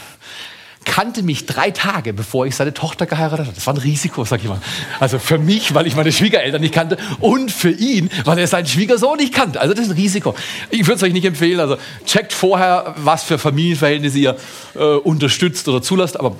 Kannte 0.86 1.22
mich 1.24 1.46
drei 1.46 1.72
Tage, 1.72 2.12
bevor 2.14 2.46
ich 2.46 2.54
seine 2.54 2.72
Tochter 2.72 3.06
geheiratet 3.06 3.46
habe. 3.46 3.54
Das 3.54 3.66
war 3.66 3.74
ein 3.74 3.80
Risiko, 3.80 4.24
sag 4.24 4.40
ich 4.42 4.48
mal. 4.48 4.60
Also 5.00 5.18
für 5.18 5.36
mich, 5.36 5.74
weil 5.74 5.86
ich 5.86 5.96
meine 5.96 6.12
Schwiegereltern 6.12 6.60
nicht 6.60 6.72
kannte 6.72 6.96
und 7.20 7.50
für 7.50 7.72
ihn, 7.72 8.08
weil 8.24 8.38
er 8.38 8.46
seinen 8.46 8.66
Schwiegersohn 8.66 9.18
nicht 9.18 9.34
kannte. 9.34 9.60
Also 9.60 9.74
das 9.74 9.86
ist 9.86 9.90
ein 9.90 9.96
Risiko. 9.96 10.34
Ich 10.70 10.86
würde 10.86 10.94
es 10.94 11.02
euch 11.02 11.12
nicht 11.12 11.24
empfehlen. 11.24 11.58
Also 11.60 11.76
checkt 12.06 12.32
vorher, 12.32 12.94
was 12.98 13.24
für 13.24 13.36
Familienverhältnisse 13.36 14.18
ihr 14.18 14.36
äh, 14.76 14.78
unterstützt 14.78 15.68
oder 15.68 15.82
zulasst. 15.82 16.18
Aber 16.18 16.36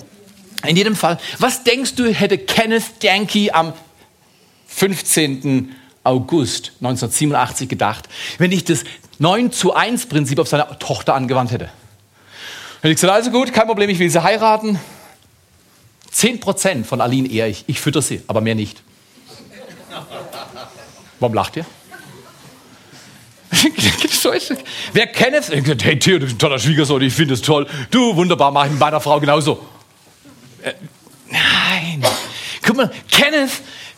in 0.66 0.76
jedem 0.76 0.94
Fall, 0.94 1.18
was 1.38 1.64
denkst 1.64 1.97
du, 1.97 2.07
hätte 2.07 2.38
Kenneth 2.38 3.03
Janke 3.03 3.53
am 3.53 3.72
15. 4.68 5.74
August 6.05 6.72
1987 6.80 7.68
gedacht, 7.68 8.09
wenn 8.38 8.53
ich 8.53 8.64
das 8.64 8.84
9 9.18 9.51
zu 9.51 9.74
1 9.74 10.07
Prinzip 10.07 10.38
auf 10.38 10.47
seine 10.47 10.78
Tochter 10.78 11.14
angewandt 11.14 11.51
hätte. 11.51 11.68
Hätte 12.87 12.93
ich 12.93 13.01
gesagt, 13.01 13.14
also 13.14 13.30
gut, 13.32 13.53
kein 13.53 13.66
Problem, 13.66 13.91
ich 13.91 13.99
will 13.99 14.09
sie 14.09 14.22
heiraten. 14.22 14.78
10% 16.14 16.84
von 16.84 17.01
Aline 17.01 17.28
eher 17.28 17.49
ich. 17.49 17.64
Ich 17.66 17.80
fütter 17.80 18.01
sie, 18.01 18.22
aber 18.28 18.41
mehr 18.41 18.55
nicht. 18.55 18.80
Warum 21.18 21.34
lacht 21.34 21.57
ihr? 21.57 21.66
Wer 24.93 25.09
kennt 25.09 25.34
es? 25.34 25.51
Hey 25.51 25.99
Theo, 25.99 26.20
du 26.20 26.26
bist 26.26 26.37
ein 26.37 26.39
toller 26.39 26.61
Schwiegersohn, 26.61 27.03
ich 27.03 27.12
finde 27.12 27.34
es 27.34 27.43
toll. 27.43 27.66
Du, 27.91 28.14
wunderbar, 28.14 28.53
mach 28.53 28.66
ich 28.66 28.70
mit 28.70 28.78
meiner 28.78 29.01
Frau 29.01 29.18
genauso. 29.18 29.66
Äh, 30.62 30.74
nein. 31.28 32.05
Guck 32.62 32.76
mal, 32.76 32.93
Kenneth 33.11 33.51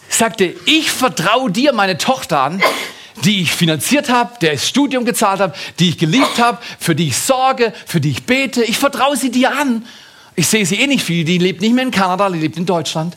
sagte, 0.08 0.54
ich 0.64 0.90
vertraue 0.90 1.50
dir 1.50 1.74
meine 1.74 1.98
Tochter 1.98 2.40
an, 2.40 2.62
die 3.24 3.42
ich 3.42 3.52
finanziert 3.52 4.08
habe, 4.08 4.38
der 4.40 4.54
ich 4.54 4.64
Studium 4.64 5.04
gezahlt 5.04 5.40
habe, 5.40 5.54
die 5.78 5.90
ich 5.90 5.98
geliebt 5.98 6.38
habe, 6.38 6.58
für 6.78 6.94
die 6.94 7.08
ich 7.08 7.16
sorge, 7.16 7.72
für 7.86 8.00
die 8.00 8.10
ich 8.10 8.24
bete. 8.24 8.62
Ich 8.62 8.78
vertraue 8.78 9.16
sie 9.16 9.30
dir 9.30 9.52
an. 9.58 9.84
Ich 10.34 10.46
sehe 10.46 10.64
sie 10.64 10.76
eh 10.76 10.86
nicht 10.86 11.04
viel, 11.04 11.24
die 11.24 11.38
lebt 11.38 11.60
nicht 11.60 11.74
mehr 11.74 11.84
in 11.84 11.90
Kanada, 11.90 12.30
die 12.30 12.38
lebt 12.38 12.56
in 12.56 12.66
Deutschland. 12.66 13.16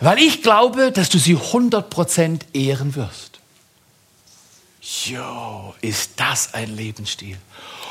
Weil 0.00 0.18
ich 0.18 0.42
glaube, 0.42 0.92
dass 0.92 1.08
du 1.08 1.18
sie 1.18 1.36
100% 1.36 2.40
ehren 2.52 2.94
wirst. 2.94 3.40
Jo, 5.04 5.74
ist 5.80 6.12
das 6.16 6.54
ein 6.54 6.76
Lebensstil. 6.76 7.36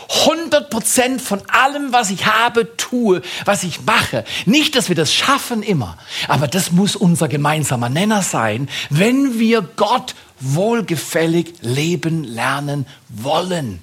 100% 0.10 1.20
von 1.20 1.42
allem, 1.50 1.92
was 1.92 2.10
ich 2.10 2.26
habe, 2.26 2.78
tue, 2.78 3.22
was 3.44 3.64
ich 3.64 3.82
mache. 3.82 4.24
Nicht, 4.46 4.76
dass 4.76 4.88
wir 4.88 4.96
das 4.96 5.14
schaffen 5.14 5.64
immer, 5.64 5.98
aber 6.28 6.48
das 6.48 6.72
muss 6.72 6.96
unser 6.96 7.28
gemeinsamer 7.28 7.90
Nenner 7.90 8.22
sein, 8.22 8.70
wenn 8.90 9.40
wir 9.40 9.62
Gott 9.62 10.16
wohlgefällig 10.40 11.54
leben 11.62 12.24
lernen 12.24 12.86
wollen. 13.10 13.82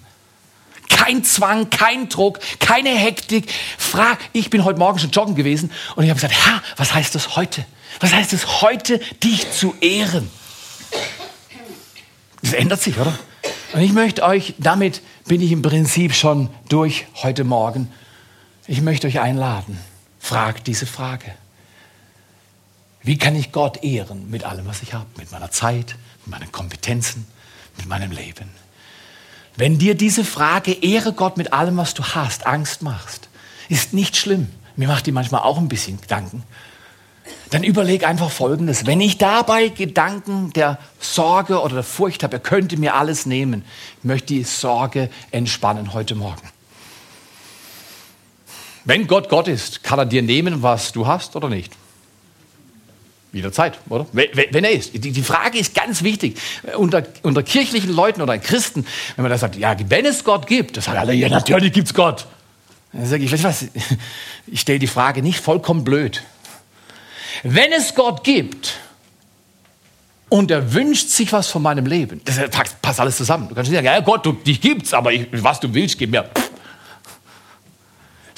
Kein 0.89 1.25
Zwang, 1.25 1.71
kein 1.71 2.09
Druck, 2.09 2.39
keine 2.59 2.91
Hektik. 2.91 3.51
Frag, 3.79 4.19
ich 4.33 4.51
bin 4.51 4.65
heute 4.65 4.79
Morgen 4.79 4.99
schon 4.99 5.11
joggen 5.11 5.35
gewesen 5.35 5.71
und 5.97 6.05
ich 6.05 6.11
habe 6.11 6.21
gesagt, 6.21 6.35
Herr, 6.47 6.63
was 6.77 6.95
heißt 6.95 7.15
das 7.15 7.37
heute? 7.37 7.65
Was 8.01 8.13
heißt 8.13 8.33
es 8.33 8.63
heute, 8.63 9.01
dich 9.23 9.51
zu 9.51 9.75
ehren? 9.81 10.31
Das 12.43 12.53
ändert 12.53 12.81
sich, 12.83 12.99
oder? 12.99 13.19
Und 13.73 13.81
ich 13.81 13.93
möchte 13.93 14.23
euch, 14.23 14.55
damit 14.59 15.03
bin 15.27 15.41
ich 15.41 15.53
im 15.53 15.63
Prinzip 15.63 16.15
schon 16.15 16.51
durch 16.69 17.07
heute 17.23 17.45
Morgen. 17.45 17.91
Ich 18.67 18.81
möchte 18.81 19.07
euch 19.07 19.21
einladen. 19.21 19.79
Fragt 20.19 20.67
diese 20.67 20.87
Frage. 20.87 21.33
Wie 23.03 23.19
kann 23.19 23.35
ich 23.35 23.51
Gott 23.51 23.83
ehren 23.83 24.31
mit 24.31 24.45
allem, 24.45 24.67
was 24.67 24.83
ich 24.83 24.95
habe? 24.95 25.07
Mit 25.17 25.33
meiner 25.33 25.51
Zeit, 25.51 25.97
mit 26.25 26.39
meinen 26.39 26.53
Kompetenzen, 26.53 27.27
mit 27.77 27.87
meinem 27.87 28.11
Leben. 28.11 28.49
Wenn 29.57 29.79
dir 29.79 29.95
diese 29.95 30.25
Frage, 30.25 30.73
ehre 30.73 31.13
Gott 31.13 31.37
mit 31.37 31.53
allem, 31.53 31.77
was 31.77 31.95
du 31.95 32.03
hast, 32.03 32.47
Angst 32.47 32.83
machst, 32.83 33.29
ist 33.69 33.93
nicht 33.93 34.17
schlimm. 34.17 34.49
Mir 34.77 34.89
macht 34.89 35.07
die 35.07 35.13
manchmal 35.13 35.43
auch 35.43 35.59
ein 35.59 35.69
bisschen 35.69 36.01
Gedanken 36.01 36.43
dann 37.53 37.65
überleg 37.65 38.07
einfach 38.07 38.31
Folgendes. 38.31 38.87
Wenn 38.87 39.01
ich 39.01 39.19
dabei 39.19 39.69
Gedanken 39.69 40.53
der 40.55 40.79
Sorge 41.01 41.61
oder 41.61 41.75
der 41.77 41.83
Furcht 41.83 42.23
habe, 42.23 42.37
er 42.37 42.41
könnte 42.41 42.79
mir 42.79 42.95
alles 42.95 43.27
nehmen, 43.27 43.65
ich 43.99 44.05
möchte 44.05 44.29
die 44.29 44.45
Sorge 44.45 45.11
entspannen 45.31 45.93
heute 45.93 46.15
Morgen. 46.15 46.49
Wenn 48.85 49.07
Gott 49.07 49.29
Gott 49.29 49.49
ist, 49.49 49.85
kann 49.85 49.99
er 49.99 50.07
dir 50.07 50.23
nehmen, 50.23 50.63
was 50.63 50.93
du 50.93 51.07
hast 51.07 51.37
oder 51.37 51.49
nicht? 51.49 51.73
Jederzeit, 53.33 53.79
oder? 53.89 54.07
Wenn 54.13 54.65
er 54.65 54.73
ist. 54.73 54.91
Die 54.93 55.23
Frage 55.23 55.59
ist 55.59 55.75
ganz 55.75 56.03
wichtig. 56.03 56.39
Unter, 56.77 57.03
unter 57.23 57.43
kirchlichen 57.43 57.91
Leuten 57.95 58.21
oder 58.21 58.37
Christen, 58.39 58.87
wenn 59.17 59.23
man 59.23 59.31
da 59.31 59.39
sagt, 59.39 59.57
ja, 59.57 59.75
wenn 59.89 60.05
es 60.05 60.23
Gott 60.23 60.47
gibt, 60.47 60.77
das 60.77 60.85
sagen 60.85 60.99
alle, 60.99 61.15
ja, 61.15 61.31
natürlich 61.31 61.73
gibt 61.73 61.89
es 61.89 61.95
Gott. 61.95 62.27
Dann 62.93 63.07
sage 63.07 63.25
ich, 63.25 63.33
weißt 63.33 63.45
du 63.45 63.49
was, 63.49 63.65
ich 64.47 64.61
stelle 64.61 64.79
die 64.79 64.87
Frage 64.87 65.23
nicht 65.23 65.41
vollkommen 65.41 65.83
blöd. 65.83 66.23
Wenn 67.43 67.73
es 67.73 67.95
Gott 67.95 68.23
gibt 68.23 68.75
und 70.29 70.51
er 70.51 70.75
wünscht 70.75 71.09
sich 71.09 71.33
was 71.33 71.49
von 71.49 71.63
meinem 71.63 71.87
Leben, 71.87 72.21
das 72.27 72.39
passt 72.83 73.01
alles 73.01 73.17
zusammen. 73.17 73.49
Du 73.49 73.55
kannst 73.55 73.71
nicht 73.71 73.79
sagen, 73.79 73.87
ja 73.87 74.01
Gott, 74.01 74.27
du, 74.27 74.33
dich 74.33 74.61
gibt's, 74.61 74.93
aber 74.93 75.11
ich, 75.11 75.27
was 75.33 75.59
du 75.59 75.73
willst, 75.73 75.99
gib 75.99 76.11
mir. 76.11 76.29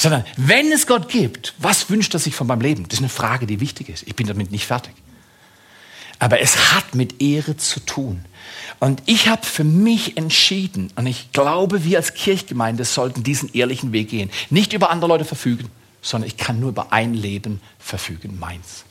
Sondern 0.04 0.26
wenn 0.36 0.70
es 0.70 0.86
Gott 0.86 1.08
gibt, 1.08 1.54
was 1.56 1.88
wünscht 1.88 2.12
er 2.12 2.20
sich 2.20 2.34
von 2.34 2.46
meinem 2.46 2.60
Leben? 2.60 2.82
Das 2.82 2.98
ist 2.98 2.98
eine 2.98 3.08
Frage, 3.08 3.46
die 3.46 3.60
wichtig 3.60 3.88
ist. 3.88 4.02
Ich 4.06 4.14
bin 4.14 4.26
damit 4.26 4.50
nicht 4.50 4.66
fertig. 4.66 4.92
Aber 6.18 6.40
es 6.42 6.74
hat 6.74 6.94
mit 6.94 7.22
Ehre 7.22 7.56
zu 7.56 7.80
tun. 7.80 8.22
Und 8.80 9.02
ich 9.06 9.28
habe 9.28 9.46
für 9.46 9.64
mich 9.64 10.18
entschieden, 10.18 10.92
und 10.96 11.06
ich 11.06 11.32
glaube, 11.32 11.84
wir 11.84 11.96
als 11.96 12.12
Kirchgemeinde 12.12 12.84
sollten 12.84 13.22
diesen 13.22 13.50
ehrlichen 13.54 13.92
Weg 13.92 14.10
gehen. 14.10 14.30
Nicht 14.50 14.74
über 14.74 14.90
andere 14.90 15.08
Leute 15.08 15.24
verfügen, 15.24 15.70
sondern 16.02 16.28
ich 16.28 16.36
kann 16.36 16.60
nur 16.60 16.68
über 16.68 16.92
ein 16.92 17.14
Leben 17.14 17.62
verfügen, 17.78 18.38
meins. 18.38 18.84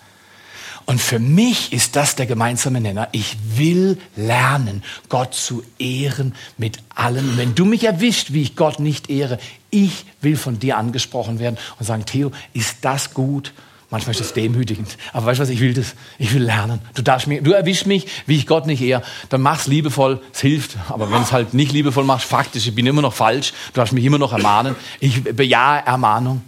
Und 0.86 1.02
für 1.02 1.20
mich 1.20 1.72
ist 1.74 1.96
das 1.96 2.16
der 2.16 2.26
gemeinsame 2.26 2.82
Nenner. 2.82 3.08
Ich 3.12 3.38
will 3.56 3.98
lernen, 4.16 4.84
Gott 5.10 5.34
zu 5.34 5.64
ehren 5.80 6.36
mit 6.58 6.80
allem. 6.94 7.38
Wenn 7.38 7.56
du 7.56 7.66
mich 7.66 7.84
erwischt, 7.84 8.34
wie 8.34 8.42
ich 8.42 8.56
Gott 8.56 8.80
nicht 8.80 9.10
ehre, 9.10 9.40
ich 9.70 10.06
will 10.22 10.38
von 10.38 10.60
dir 10.60 10.78
angesprochen 10.78 11.40
werden 11.40 11.58
und 11.80 11.86
sagen, 11.86 12.06
Theo, 12.06 12.32
ist 12.54 12.78
das 12.82 13.14
gut? 13.14 13.54
Manchmal 13.94 14.12
ist 14.12 14.22
das 14.22 14.34
demütigend. 14.34 14.98
Aber 15.14 15.28
weißt 15.28 15.40
du 15.40 15.44
was, 15.44 15.50
ich 15.50 15.60
will 15.60 15.76
das. 15.76 15.94
Ich 16.18 16.34
will 16.34 16.42
lernen. 16.42 16.80
Du, 16.96 17.04
darfst 17.04 17.28
mich, 17.28 17.44
du 17.44 17.52
erwischst 17.52 17.86
mich, 17.86 18.08
wie 18.26 18.38
ich 18.38 18.48
Gott 18.48 18.66
nicht 18.66 18.82
ehre. 18.82 19.04
Dann 19.30 19.42
mach's 19.42 19.68
liebevoll. 19.68 20.20
Es 20.34 20.42
hilft. 20.42 20.78
Aber 20.90 21.12
wenn 21.12 21.22
es 21.22 21.32
halt 21.32 21.54
nicht 21.54 21.72
liebevoll 21.72 22.04
machst, 22.04 22.26
faktisch, 22.26 22.66
ich 22.66 22.74
bin 22.74 22.88
immer 22.88 23.04
noch 23.04 23.14
falsch. 23.14 23.54
Du 23.68 23.74
darfst 23.76 23.94
mich 23.94 24.04
immer 24.04 24.18
noch 24.18 24.34
ermahnen. 24.34 24.76
Ich 25.00 25.24
bejahe 25.24 25.86
Ermahnung. 25.86 26.42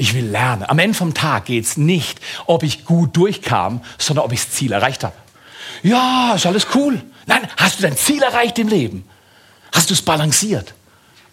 Ich 0.00 0.14
will 0.14 0.26
lernen. 0.26 0.62
Am 0.62 0.78
Ende 0.78 0.96
vom 0.96 1.12
Tag 1.12 1.46
geht 1.46 1.64
es 1.64 1.76
nicht, 1.76 2.20
ob 2.46 2.62
ich 2.62 2.84
gut 2.84 3.16
durchkam, 3.16 3.82
sondern 3.98 4.24
ob 4.24 4.32
ich 4.32 4.40
das 4.40 4.52
Ziel 4.52 4.70
erreicht 4.70 5.02
habe. 5.02 5.14
Ja, 5.82 6.34
ist 6.36 6.46
alles 6.46 6.68
cool. 6.76 7.02
Nein, 7.26 7.48
hast 7.56 7.78
du 7.78 7.82
dein 7.82 7.96
Ziel 7.96 8.22
erreicht 8.22 8.60
im 8.60 8.68
Leben? 8.68 9.04
Hast 9.72 9.90
du 9.90 9.94
es 9.94 10.00
balanciert? 10.00 10.72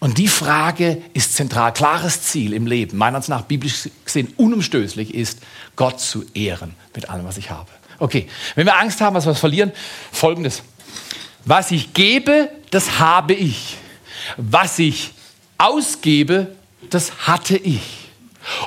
Und 0.00 0.18
die 0.18 0.26
Frage 0.26 1.00
ist 1.14 1.36
zentral. 1.36 1.72
Klares 1.72 2.22
Ziel 2.22 2.52
im 2.52 2.66
Leben, 2.66 2.98
meiner 2.98 3.16
Ansicht 3.16 3.30
nach 3.30 3.42
biblisch 3.42 3.88
gesehen 4.04 4.34
unumstößlich, 4.36 5.14
ist, 5.14 5.38
Gott 5.76 6.00
zu 6.00 6.24
ehren 6.34 6.74
mit 6.92 7.08
allem, 7.08 7.24
was 7.24 7.38
ich 7.38 7.50
habe. 7.50 7.70
Okay, 8.00 8.26
wenn 8.56 8.66
wir 8.66 8.76
Angst 8.76 9.00
haben, 9.00 9.14
was 9.14 9.26
wir 9.26 9.36
verlieren, 9.36 9.70
folgendes. 10.10 10.64
Was 11.44 11.70
ich 11.70 11.94
gebe, 11.94 12.50
das 12.72 12.98
habe 12.98 13.32
ich. 13.32 13.76
Was 14.36 14.80
ich 14.80 15.12
ausgebe, 15.56 16.48
das 16.90 17.28
hatte 17.28 17.56
ich. 17.56 18.05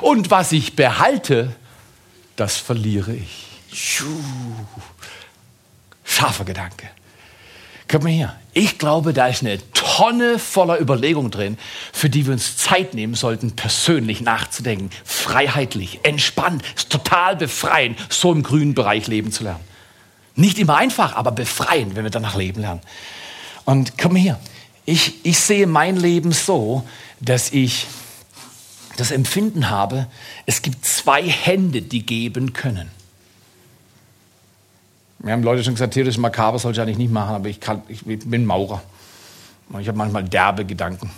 Und 0.00 0.30
was 0.30 0.52
ich 0.52 0.76
behalte, 0.76 1.54
das 2.36 2.56
verliere 2.56 3.14
ich. 3.14 3.46
Scharfer 6.04 6.44
Gedanke. 6.44 6.88
Guck 7.88 8.04
mal 8.04 8.10
hier. 8.10 8.36
Ich 8.52 8.78
glaube, 8.78 9.12
da 9.12 9.26
ist 9.26 9.42
eine 9.42 9.58
Tonne 9.72 10.38
voller 10.38 10.80
Überlegungen 10.80 11.30
drin, 11.30 11.58
für 11.92 12.08
die 12.08 12.24
wir 12.26 12.32
uns 12.32 12.56
Zeit 12.56 12.94
nehmen 12.94 13.14
sollten, 13.14 13.56
persönlich 13.56 14.20
nachzudenken. 14.20 14.90
Freiheitlich, 15.04 16.00
entspannt, 16.04 16.62
total 16.88 17.36
befreien, 17.36 17.96
so 18.08 18.32
im 18.32 18.42
grünen 18.42 18.74
Bereich 18.74 19.06
leben 19.08 19.32
zu 19.32 19.44
lernen. 19.44 19.64
Nicht 20.36 20.58
immer 20.58 20.76
einfach, 20.76 21.16
aber 21.16 21.32
befreien, 21.32 21.96
wenn 21.96 22.04
wir 22.04 22.10
danach 22.10 22.36
leben 22.36 22.60
lernen. 22.60 22.80
Und 23.64 23.98
komm 23.98 24.12
mal 24.12 24.20
hier. 24.20 24.40
Ich, 24.84 25.24
ich 25.24 25.38
sehe 25.38 25.66
mein 25.66 25.96
Leben 25.96 26.32
so, 26.32 26.86
dass 27.20 27.52
ich 27.52 27.86
das 28.96 29.10
Empfinden 29.10 29.70
habe, 29.70 30.06
es 30.46 30.62
gibt 30.62 30.84
zwei 30.84 31.22
Hände, 31.22 31.82
die 31.82 32.04
geben 32.04 32.52
können. 32.52 32.90
Mir 35.18 35.32
haben 35.32 35.42
Leute 35.42 35.62
schon 35.62 35.74
gesagt, 35.74 35.94
theoretisch 35.94 36.18
makaber 36.18 36.58
soll 36.58 36.72
ich 36.72 36.80
eigentlich 36.80 36.98
nicht 36.98 37.12
machen, 37.12 37.34
aber 37.34 37.48
ich, 37.48 37.60
kann, 37.60 37.82
ich 37.88 38.04
bin 38.04 38.46
Maurer. 38.46 38.82
Ich 39.78 39.86
habe 39.86 39.98
manchmal 39.98 40.24
derbe 40.24 40.64
Gedanken. 40.64 41.10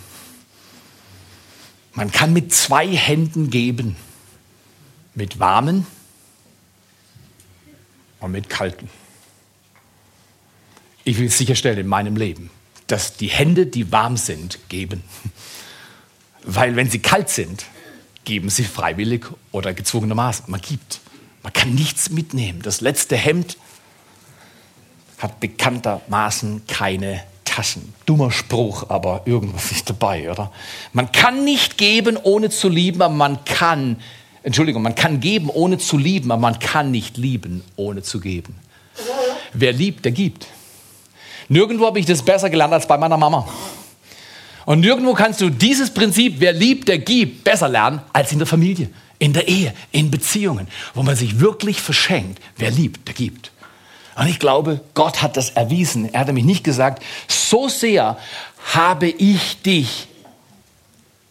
Man 1.93 2.11
kann 2.11 2.33
mit 2.33 2.53
zwei 2.53 2.87
Händen 2.87 3.49
geben. 3.49 3.95
Mit 5.15 5.39
warmen 5.39 5.85
und 8.19 8.31
mit 8.31 8.49
kalten. 8.49 8.89
Ich 11.03 11.19
will 11.19 11.29
sicherstellen 11.29 11.77
in 11.77 11.87
meinem 11.87 12.15
Leben, 12.15 12.49
dass 12.87 13.15
die 13.15 13.27
Hände, 13.27 13.67
die 13.67 13.91
warm 13.91 14.17
sind, 14.17 14.57
geben. 14.69 15.03
Weil 16.43 16.75
wenn 16.75 16.89
sie 16.89 16.99
kalt 16.99 17.29
sind, 17.29 17.65
geben 18.25 18.49
sie 18.49 18.63
freiwillig 18.63 19.25
oder 19.51 19.73
gezwungenermaßen. 19.73 20.45
Man 20.47 20.61
gibt. 20.61 21.01
Man 21.41 21.53
kann 21.53 21.73
nichts 21.73 22.09
mitnehmen. 22.09 22.61
Das 22.61 22.81
letzte 22.81 23.15
Hemd 23.15 23.57
hat 25.19 25.39
bekanntermaßen 25.39 26.67
keine 26.67 27.23
Taschen. 27.45 27.93
Dummer 28.05 28.31
Spruch, 28.31 28.89
aber 28.89 29.21
irgendwas 29.25 29.71
ist 29.71 29.89
dabei, 29.89 30.31
oder? 30.31 30.51
Man 30.91 31.11
kann 31.11 31.43
nicht 31.43 31.77
geben, 31.77 32.17
ohne 32.17 32.49
zu 32.49 32.67
lieben, 32.69 33.01
aber 33.01 33.13
man 33.13 33.45
kann, 33.45 33.97
Entschuldigung, 34.41 34.81
man 34.81 34.95
kann 34.95 35.19
geben, 35.19 35.49
ohne 35.49 35.77
zu 35.77 35.97
lieben, 35.97 36.31
aber 36.31 36.41
man 36.41 36.59
kann 36.59 36.91
nicht 36.91 37.17
lieben, 37.17 37.63
ohne 37.75 38.01
zu 38.01 38.19
geben. 38.19 38.55
Wer 39.53 39.71
liebt, 39.71 40.03
der 40.05 40.11
gibt. 40.11 40.47
Nirgendwo 41.47 41.85
habe 41.85 41.99
ich 41.99 42.05
das 42.05 42.23
besser 42.23 42.49
gelernt 42.49 42.73
als 42.73 42.87
bei 42.87 42.97
meiner 42.97 43.17
Mama. 43.17 43.47
Und 44.65 44.79
nirgendwo 44.79 45.13
kannst 45.13 45.41
du 45.41 45.49
dieses 45.49 45.91
Prinzip, 45.91 46.35
wer 46.39 46.53
liebt, 46.53 46.87
der 46.87 46.99
gibt, 46.99 47.43
besser 47.43 47.67
lernen 47.67 48.01
als 48.13 48.31
in 48.31 48.39
der 48.39 48.47
Familie, 48.47 48.89
in 49.19 49.33
der 49.33 49.47
Ehe, 49.47 49.73
in 49.91 50.09
Beziehungen, 50.09 50.67
wo 50.93 51.03
man 51.03 51.15
sich 51.15 51.39
wirklich 51.39 51.81
verschenkt. 51.81 52.41
Wer 52.57 52.71
liebt, 52.71 53.07
der 53.07 53.15
gibt. 53.15 53.51
Und 54.15 54.27
ich 54.27 54.39
glaube, 54.39 54.81
Gott 54.93 55.21
hat 55.21 55.37
das 55.37 55.51
erwiesen. 55.51 56.13
Er 56.13 56.21
hat 56.21 56.27
nämlich 56.27 56.45
nicht 56.45 56.63
gesagt, 56.63 57.03
so 57.27 57.67
sehr 57.67 58.17
habe 58.73 59.07
ich 59.07 59.61
dich 59.63 60.07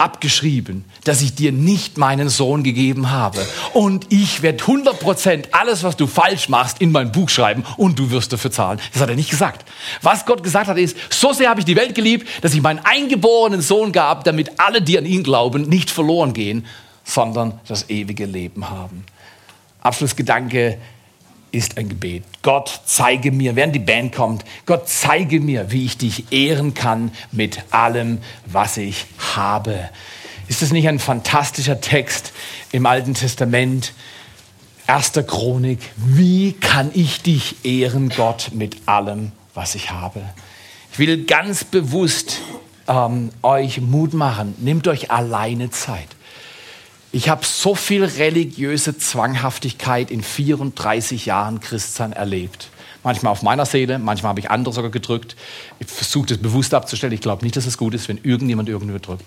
abgeschrieben, 0.03 0.85
dass 1.05 1.23
ich 1.23 1.37
dir 1.37 1.53
nicht 1.53 1.97
meinen 1.97 2.29
Sohn 2.29 2.65
gegeben 2.65 3.11
habe. 3.11 3.39
Und 3.73 4.07
ich 4.13 4.43
werde 4.43 4.65
100% 4.65 5.53
alles, 5.53 5.85
was 5.85 5.97
du 5.97 6.09
falsch 6.09 6.49
machst, 6.49 6.81
in 6.81 6.91
mein 6.91 7.13
Buch 7.13 7.29
schreiben 7.29 7.65
und 7.77 8.01
du 8.01 8.11
wirst 8.11 8.33
dafür 8.33 8.51
zahlen. 8.51 8.81
Das 8.93 9.01
hat 9.01 9.09
er 9.09 9.15
nicht 9.15 9.31
gesagt. 9.31 9.65
Was 10.03 10.27
Gott 10.27 10.43
gesagt 10.43 10.67
hat, 10.67 10.77
ist, 10.77 10.97
so 11.09 11.33
sehr 11.33 11.49
habe 11.49 11.61
ich 11.61 11.67
die 11.67 11.77
Welt 11.77 11.95
geliebt, 11.95 12.29
dass 12.43 12.53
ich 12.53 12.61
meinen 12.61 12.81
eingeborenen 12.81 13.61
Sohn 13.61 13.93
gab, 13.93 14.25
damit 14.25 14.59
alle, 14.59 14.83
die 14.83 14.99
an 14.99 15.07
ihn 15.07 15.23
glauben, 15.23 15.63
nicht 15.63 15.91
verloren 15.91 16.33
gehen, 16.33 16.67
sondern 17.05 17.61
das 17.69 17.89
ewige 17.89 18.27
Leben 18.27 18.69
haben. 18.69 19.05
Abschlussgedanke, 19.83 20.79
ist 21.53 21.79
ein 21.79 21.89
Gebet. 21.89 22.25
Gott, 22.43 22.81
zeige 22.87 23.31
mir, 23.31 23.55
während 23.55 23.75
die 23.75 23.79
Band 23.79 24.15
kommt, 24.15 24.45
Gott, 24.67 24.89
zeige 24.89 25.41
mir, 25.41 25.71
wie 25.71 25.85
ich 25.85 25.99
dich 25.99 26.33
ehren 26.33 26.75
kann 26.75 27.13
mit 27.31 27.63
allem, 27.73 28.19
was 28.47 28.79
ich 28.79 29.07
habe. 29.37 29.91
Ist 30.49 30.63
das 30.63 30.73
nicht 30.73 30.89
ein 30.89 30.99
fantastischer 30.99 31.81
Text 31.81 32.33
im 32.73 32.87
Alten 32.87 33.15
Testament? 33.15 33.93
Erster 34.87 35.23
Chronik. 35.23 35.79
Wie 35.97 36.55
kann 36.55 36.91
ich 36.95 37.23
dich 37.23 37.65
ehren, 37.65 38.09
Gott, 38.09 38.51
mit 38.53 38.89
allem, 38.89 39.33
was 39.55 39.75
ich 39.75 39.91
habe? 39.91 40.21
Ich 40.93 40.99
will 40.99 41.25
ganz 41.25 41.65
bewusst 41.65 42.41
ähm, 42.89 43.31
euch 43.43 43.81
Mut 43.81 44.15
machen. 44.15 44.55
Nehmt 44.59 44.89
euch 44.89 45.11
alleine 45.11 45.71
Zeit. 45.71 46.09
Ich 47.15 47.29
habe 47.29 47.45
so 47.45 47.75
viel 47.75 48.05
religiöse 48.05 48.97
Zwanghaftigkeit 48.97 50.11
in 50.11 50.23
34 50.23 51.27
Jahren 51.27 51.61
Christsein 51.61 52.15
erlebt. 52.15 52.71
Manchmal 53.05 53.33
auf 53.33 53.43
meiner 53.43 53.67
Seele, 53.67 53.99
manchmal 53.99 54.31
habe 54.31 54.41
ich 54.41 54.51
andere 54.51 54.75
sogar 54.75 54.91
gedrückt. 54.91 55.37
Ich 55.79 55.89
versuche 55.89 56.29
das 56.29 56.39
bewusst 56.39 56.73
abzustellen. 56.73 57.13
Ich 57.13 57.21
glaube 57.21 57.45
nicht, 57.45 57.55
dass 57.55 57.67
es 57.67 57.77
gut 57.77 57.93
ist, 57.93 58.09
wenn 58.09 58.19
irgendjemand 58.23 58.71
irgendwie 58.71 58.99
drückt. 58.99 59.27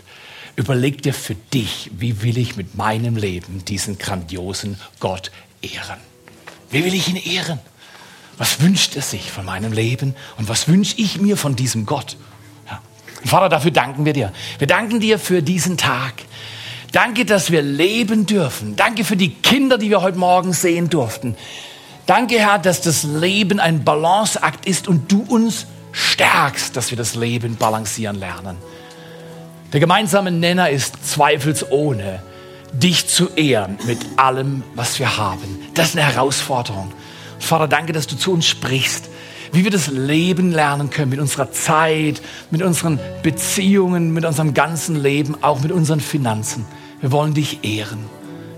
Überleg 0.55 1.03
dir 1.03 1.13
für 1.13 1.35
dich, 1.35 1.91
wie 1.95 2.23
will 2.23 2.39
ich 2.39 2.55
mit 2.55 2.75
meinem 2.75 3.17
Leben 3.17 3.63
diesen 3.65 3.99
grandiosen 3.99 4.79
Gott 4.99 5.29
ehren? 5.61 5.99
Wie 6.71 6.83
will 6.85 6.93
ich 6.95 7.07
ihn 7.07 7.17
ehren? 7.17 7.59
Was 8.39 8.61
wünscht 8.61 8.95
er 8.95 9.03
sich 9.03 9.31
von 9.31 9.45
meinem 9.45 9.73
Leben 9.73 10.15
und 10.37 10.49
was 10.49 10.67
wünsche 10.67 10.95
ich 10.97 11.21
mir 11.21 11.37
von 11.37 11.55
diesem 11.55 11.85
Gott? 11.85 12.17
Ja. 12.67 12.81
Vater, 13.25 13.49
dafür 13.49 13.71
danken 13.71 14.05
wir 14.05 14.13
dir. 14.13 14.33
Wir 14.57 14.67
danken 14.67 14.99
dir 14.99 15.19
für 15.19 15.43
diesen 15.43 15.77
Tag. 15.77 16.13
Danke, 16.95 17.25
dass 17.25 17.51
wir 17.51 17.61
leben 17.61 18.25
dürfen. 18.25 18.77
Danke 18.77 19.03
für 19.03 19.17
die 19.17 19.33
Kinder, 19.33 19.77
die 19.77 19.89
wir 19.89 20.01
heute 20.01 20.17
Morgen 20.17 20.53
sehen 20.53 20.89
durften. 20.89 21.35
Danke, 22.05 22.39
Herr, 22.39 22.57
dass 22.57 22.79
das 22.79 23.03
Leben 23.03 23.59
ein 23.59 23.83
Balanceakt 23.83 24.65
ist 24.65 24.87
und 24.87 25.11
du 25.11 25.21
uns 25.27 25.65
stärkst, 25.91 26.77
dass 26.77 26.91
wir 26.91 26.97
das 26.97 27.15
Leben 27.15 27.57
balancieren 27.57 28.15
lernen. 28.15 28.55
Der 29.73 29.81
gemeinsame 29.81 30.31
Nenner 30.31 30.69
ist 30.69 31.05
zweifelsohne, 31.05 32.23
dich 32.71 33.09
zu 33.09 33.27
ehren 33.35 33.77
mit 33.85 33.99
allem, 34.15 34.63
was 34.75 34.97
wir 34.97 35.17
haben. 35.17 35.59
Das 35.73 35.89
ist 35.89 35.97
eine 35.97 36.07
Herausforderung. 36.07 36.93
Vater, 37.39 37.67
danke, 37.67 37.91
dass 37.91 38.07
du 38.07 38.15
zu 38.15 38.31
uns 38.31 38.47
sprichst, 38.47 39.09
wie 39.51 39.65
wir 39.65 39.71
das 39.71 39.87
Leben 39.87 40.53
lernen 40.53 40.91
können 40.91 41.09
mit 41.09 41.19
unserer 41.19 41.51
Zeit, 41.51 42.21
mit 42.51 42.61
unseren 42.61 43.01
Beziehungen, 43.21 44.13
mit 44.13 44.23
unserem 44.23 44.53
ganzen 44.53 44.95
Leben, 44.95 45.43
auch 45.43 45.59
mit 45.59 45.73
unseren 45.73 45.99
Finanzen. 45.99 46.65
Wir 47.05 47.11
wollen 47.11 47.35
dich 47.35 47.63
ehren. 47.63 48.03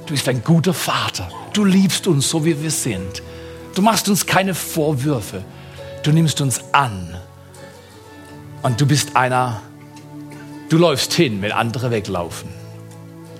Du 0.05 0.13
bist 0.13 0.29
ein 0.29 0.41
guter 0.41 0.73
Vater. 0.73 1.27
Du 1.51 1.65
liebst 1.65 2.07
uns 2.07 2.29
so, 2.29 2.45
wie 2.45 2.63
wir 2.63 2.71
sind. 2.71 3.21
Du 3.75 3.81
machst 3.81 4.07
uns 4.07 4.25
keine 4.25 4.55
Vorwürfe. 4.55 5.43
Du 6.01 6.13
nimmst 6.13 6.39
uns 6.39 6.61
an. 6.71 7.13
Und 8.63 8.79
du 8.79 8.85
bist 8.85 9.17
einer, 9.17 9.61
du 10.69 10.77
läufst 10.77 11.11
hin, 11.11 11.41
wenn 11.41 11.51
andere 11.51 11.91
weglaufen. 11.91 12.47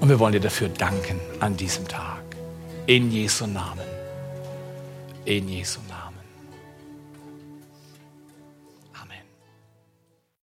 Und 0.01 0.09
wir 0.09 0.19
wollen 0.19 0.33
dir 0.33 0.41
dafür 0.41 0.67
danken 0.67 1.21
an 1.39 1.55
diesem 1.55 1.87
Tag. 1.87 2.23
In 2.85 3.09
Jesu 3.09 3.47
Namen. 3.47 3.87
In 5.23 5.47
Jesu 5.47 5.79
Namen. 5.86 5.86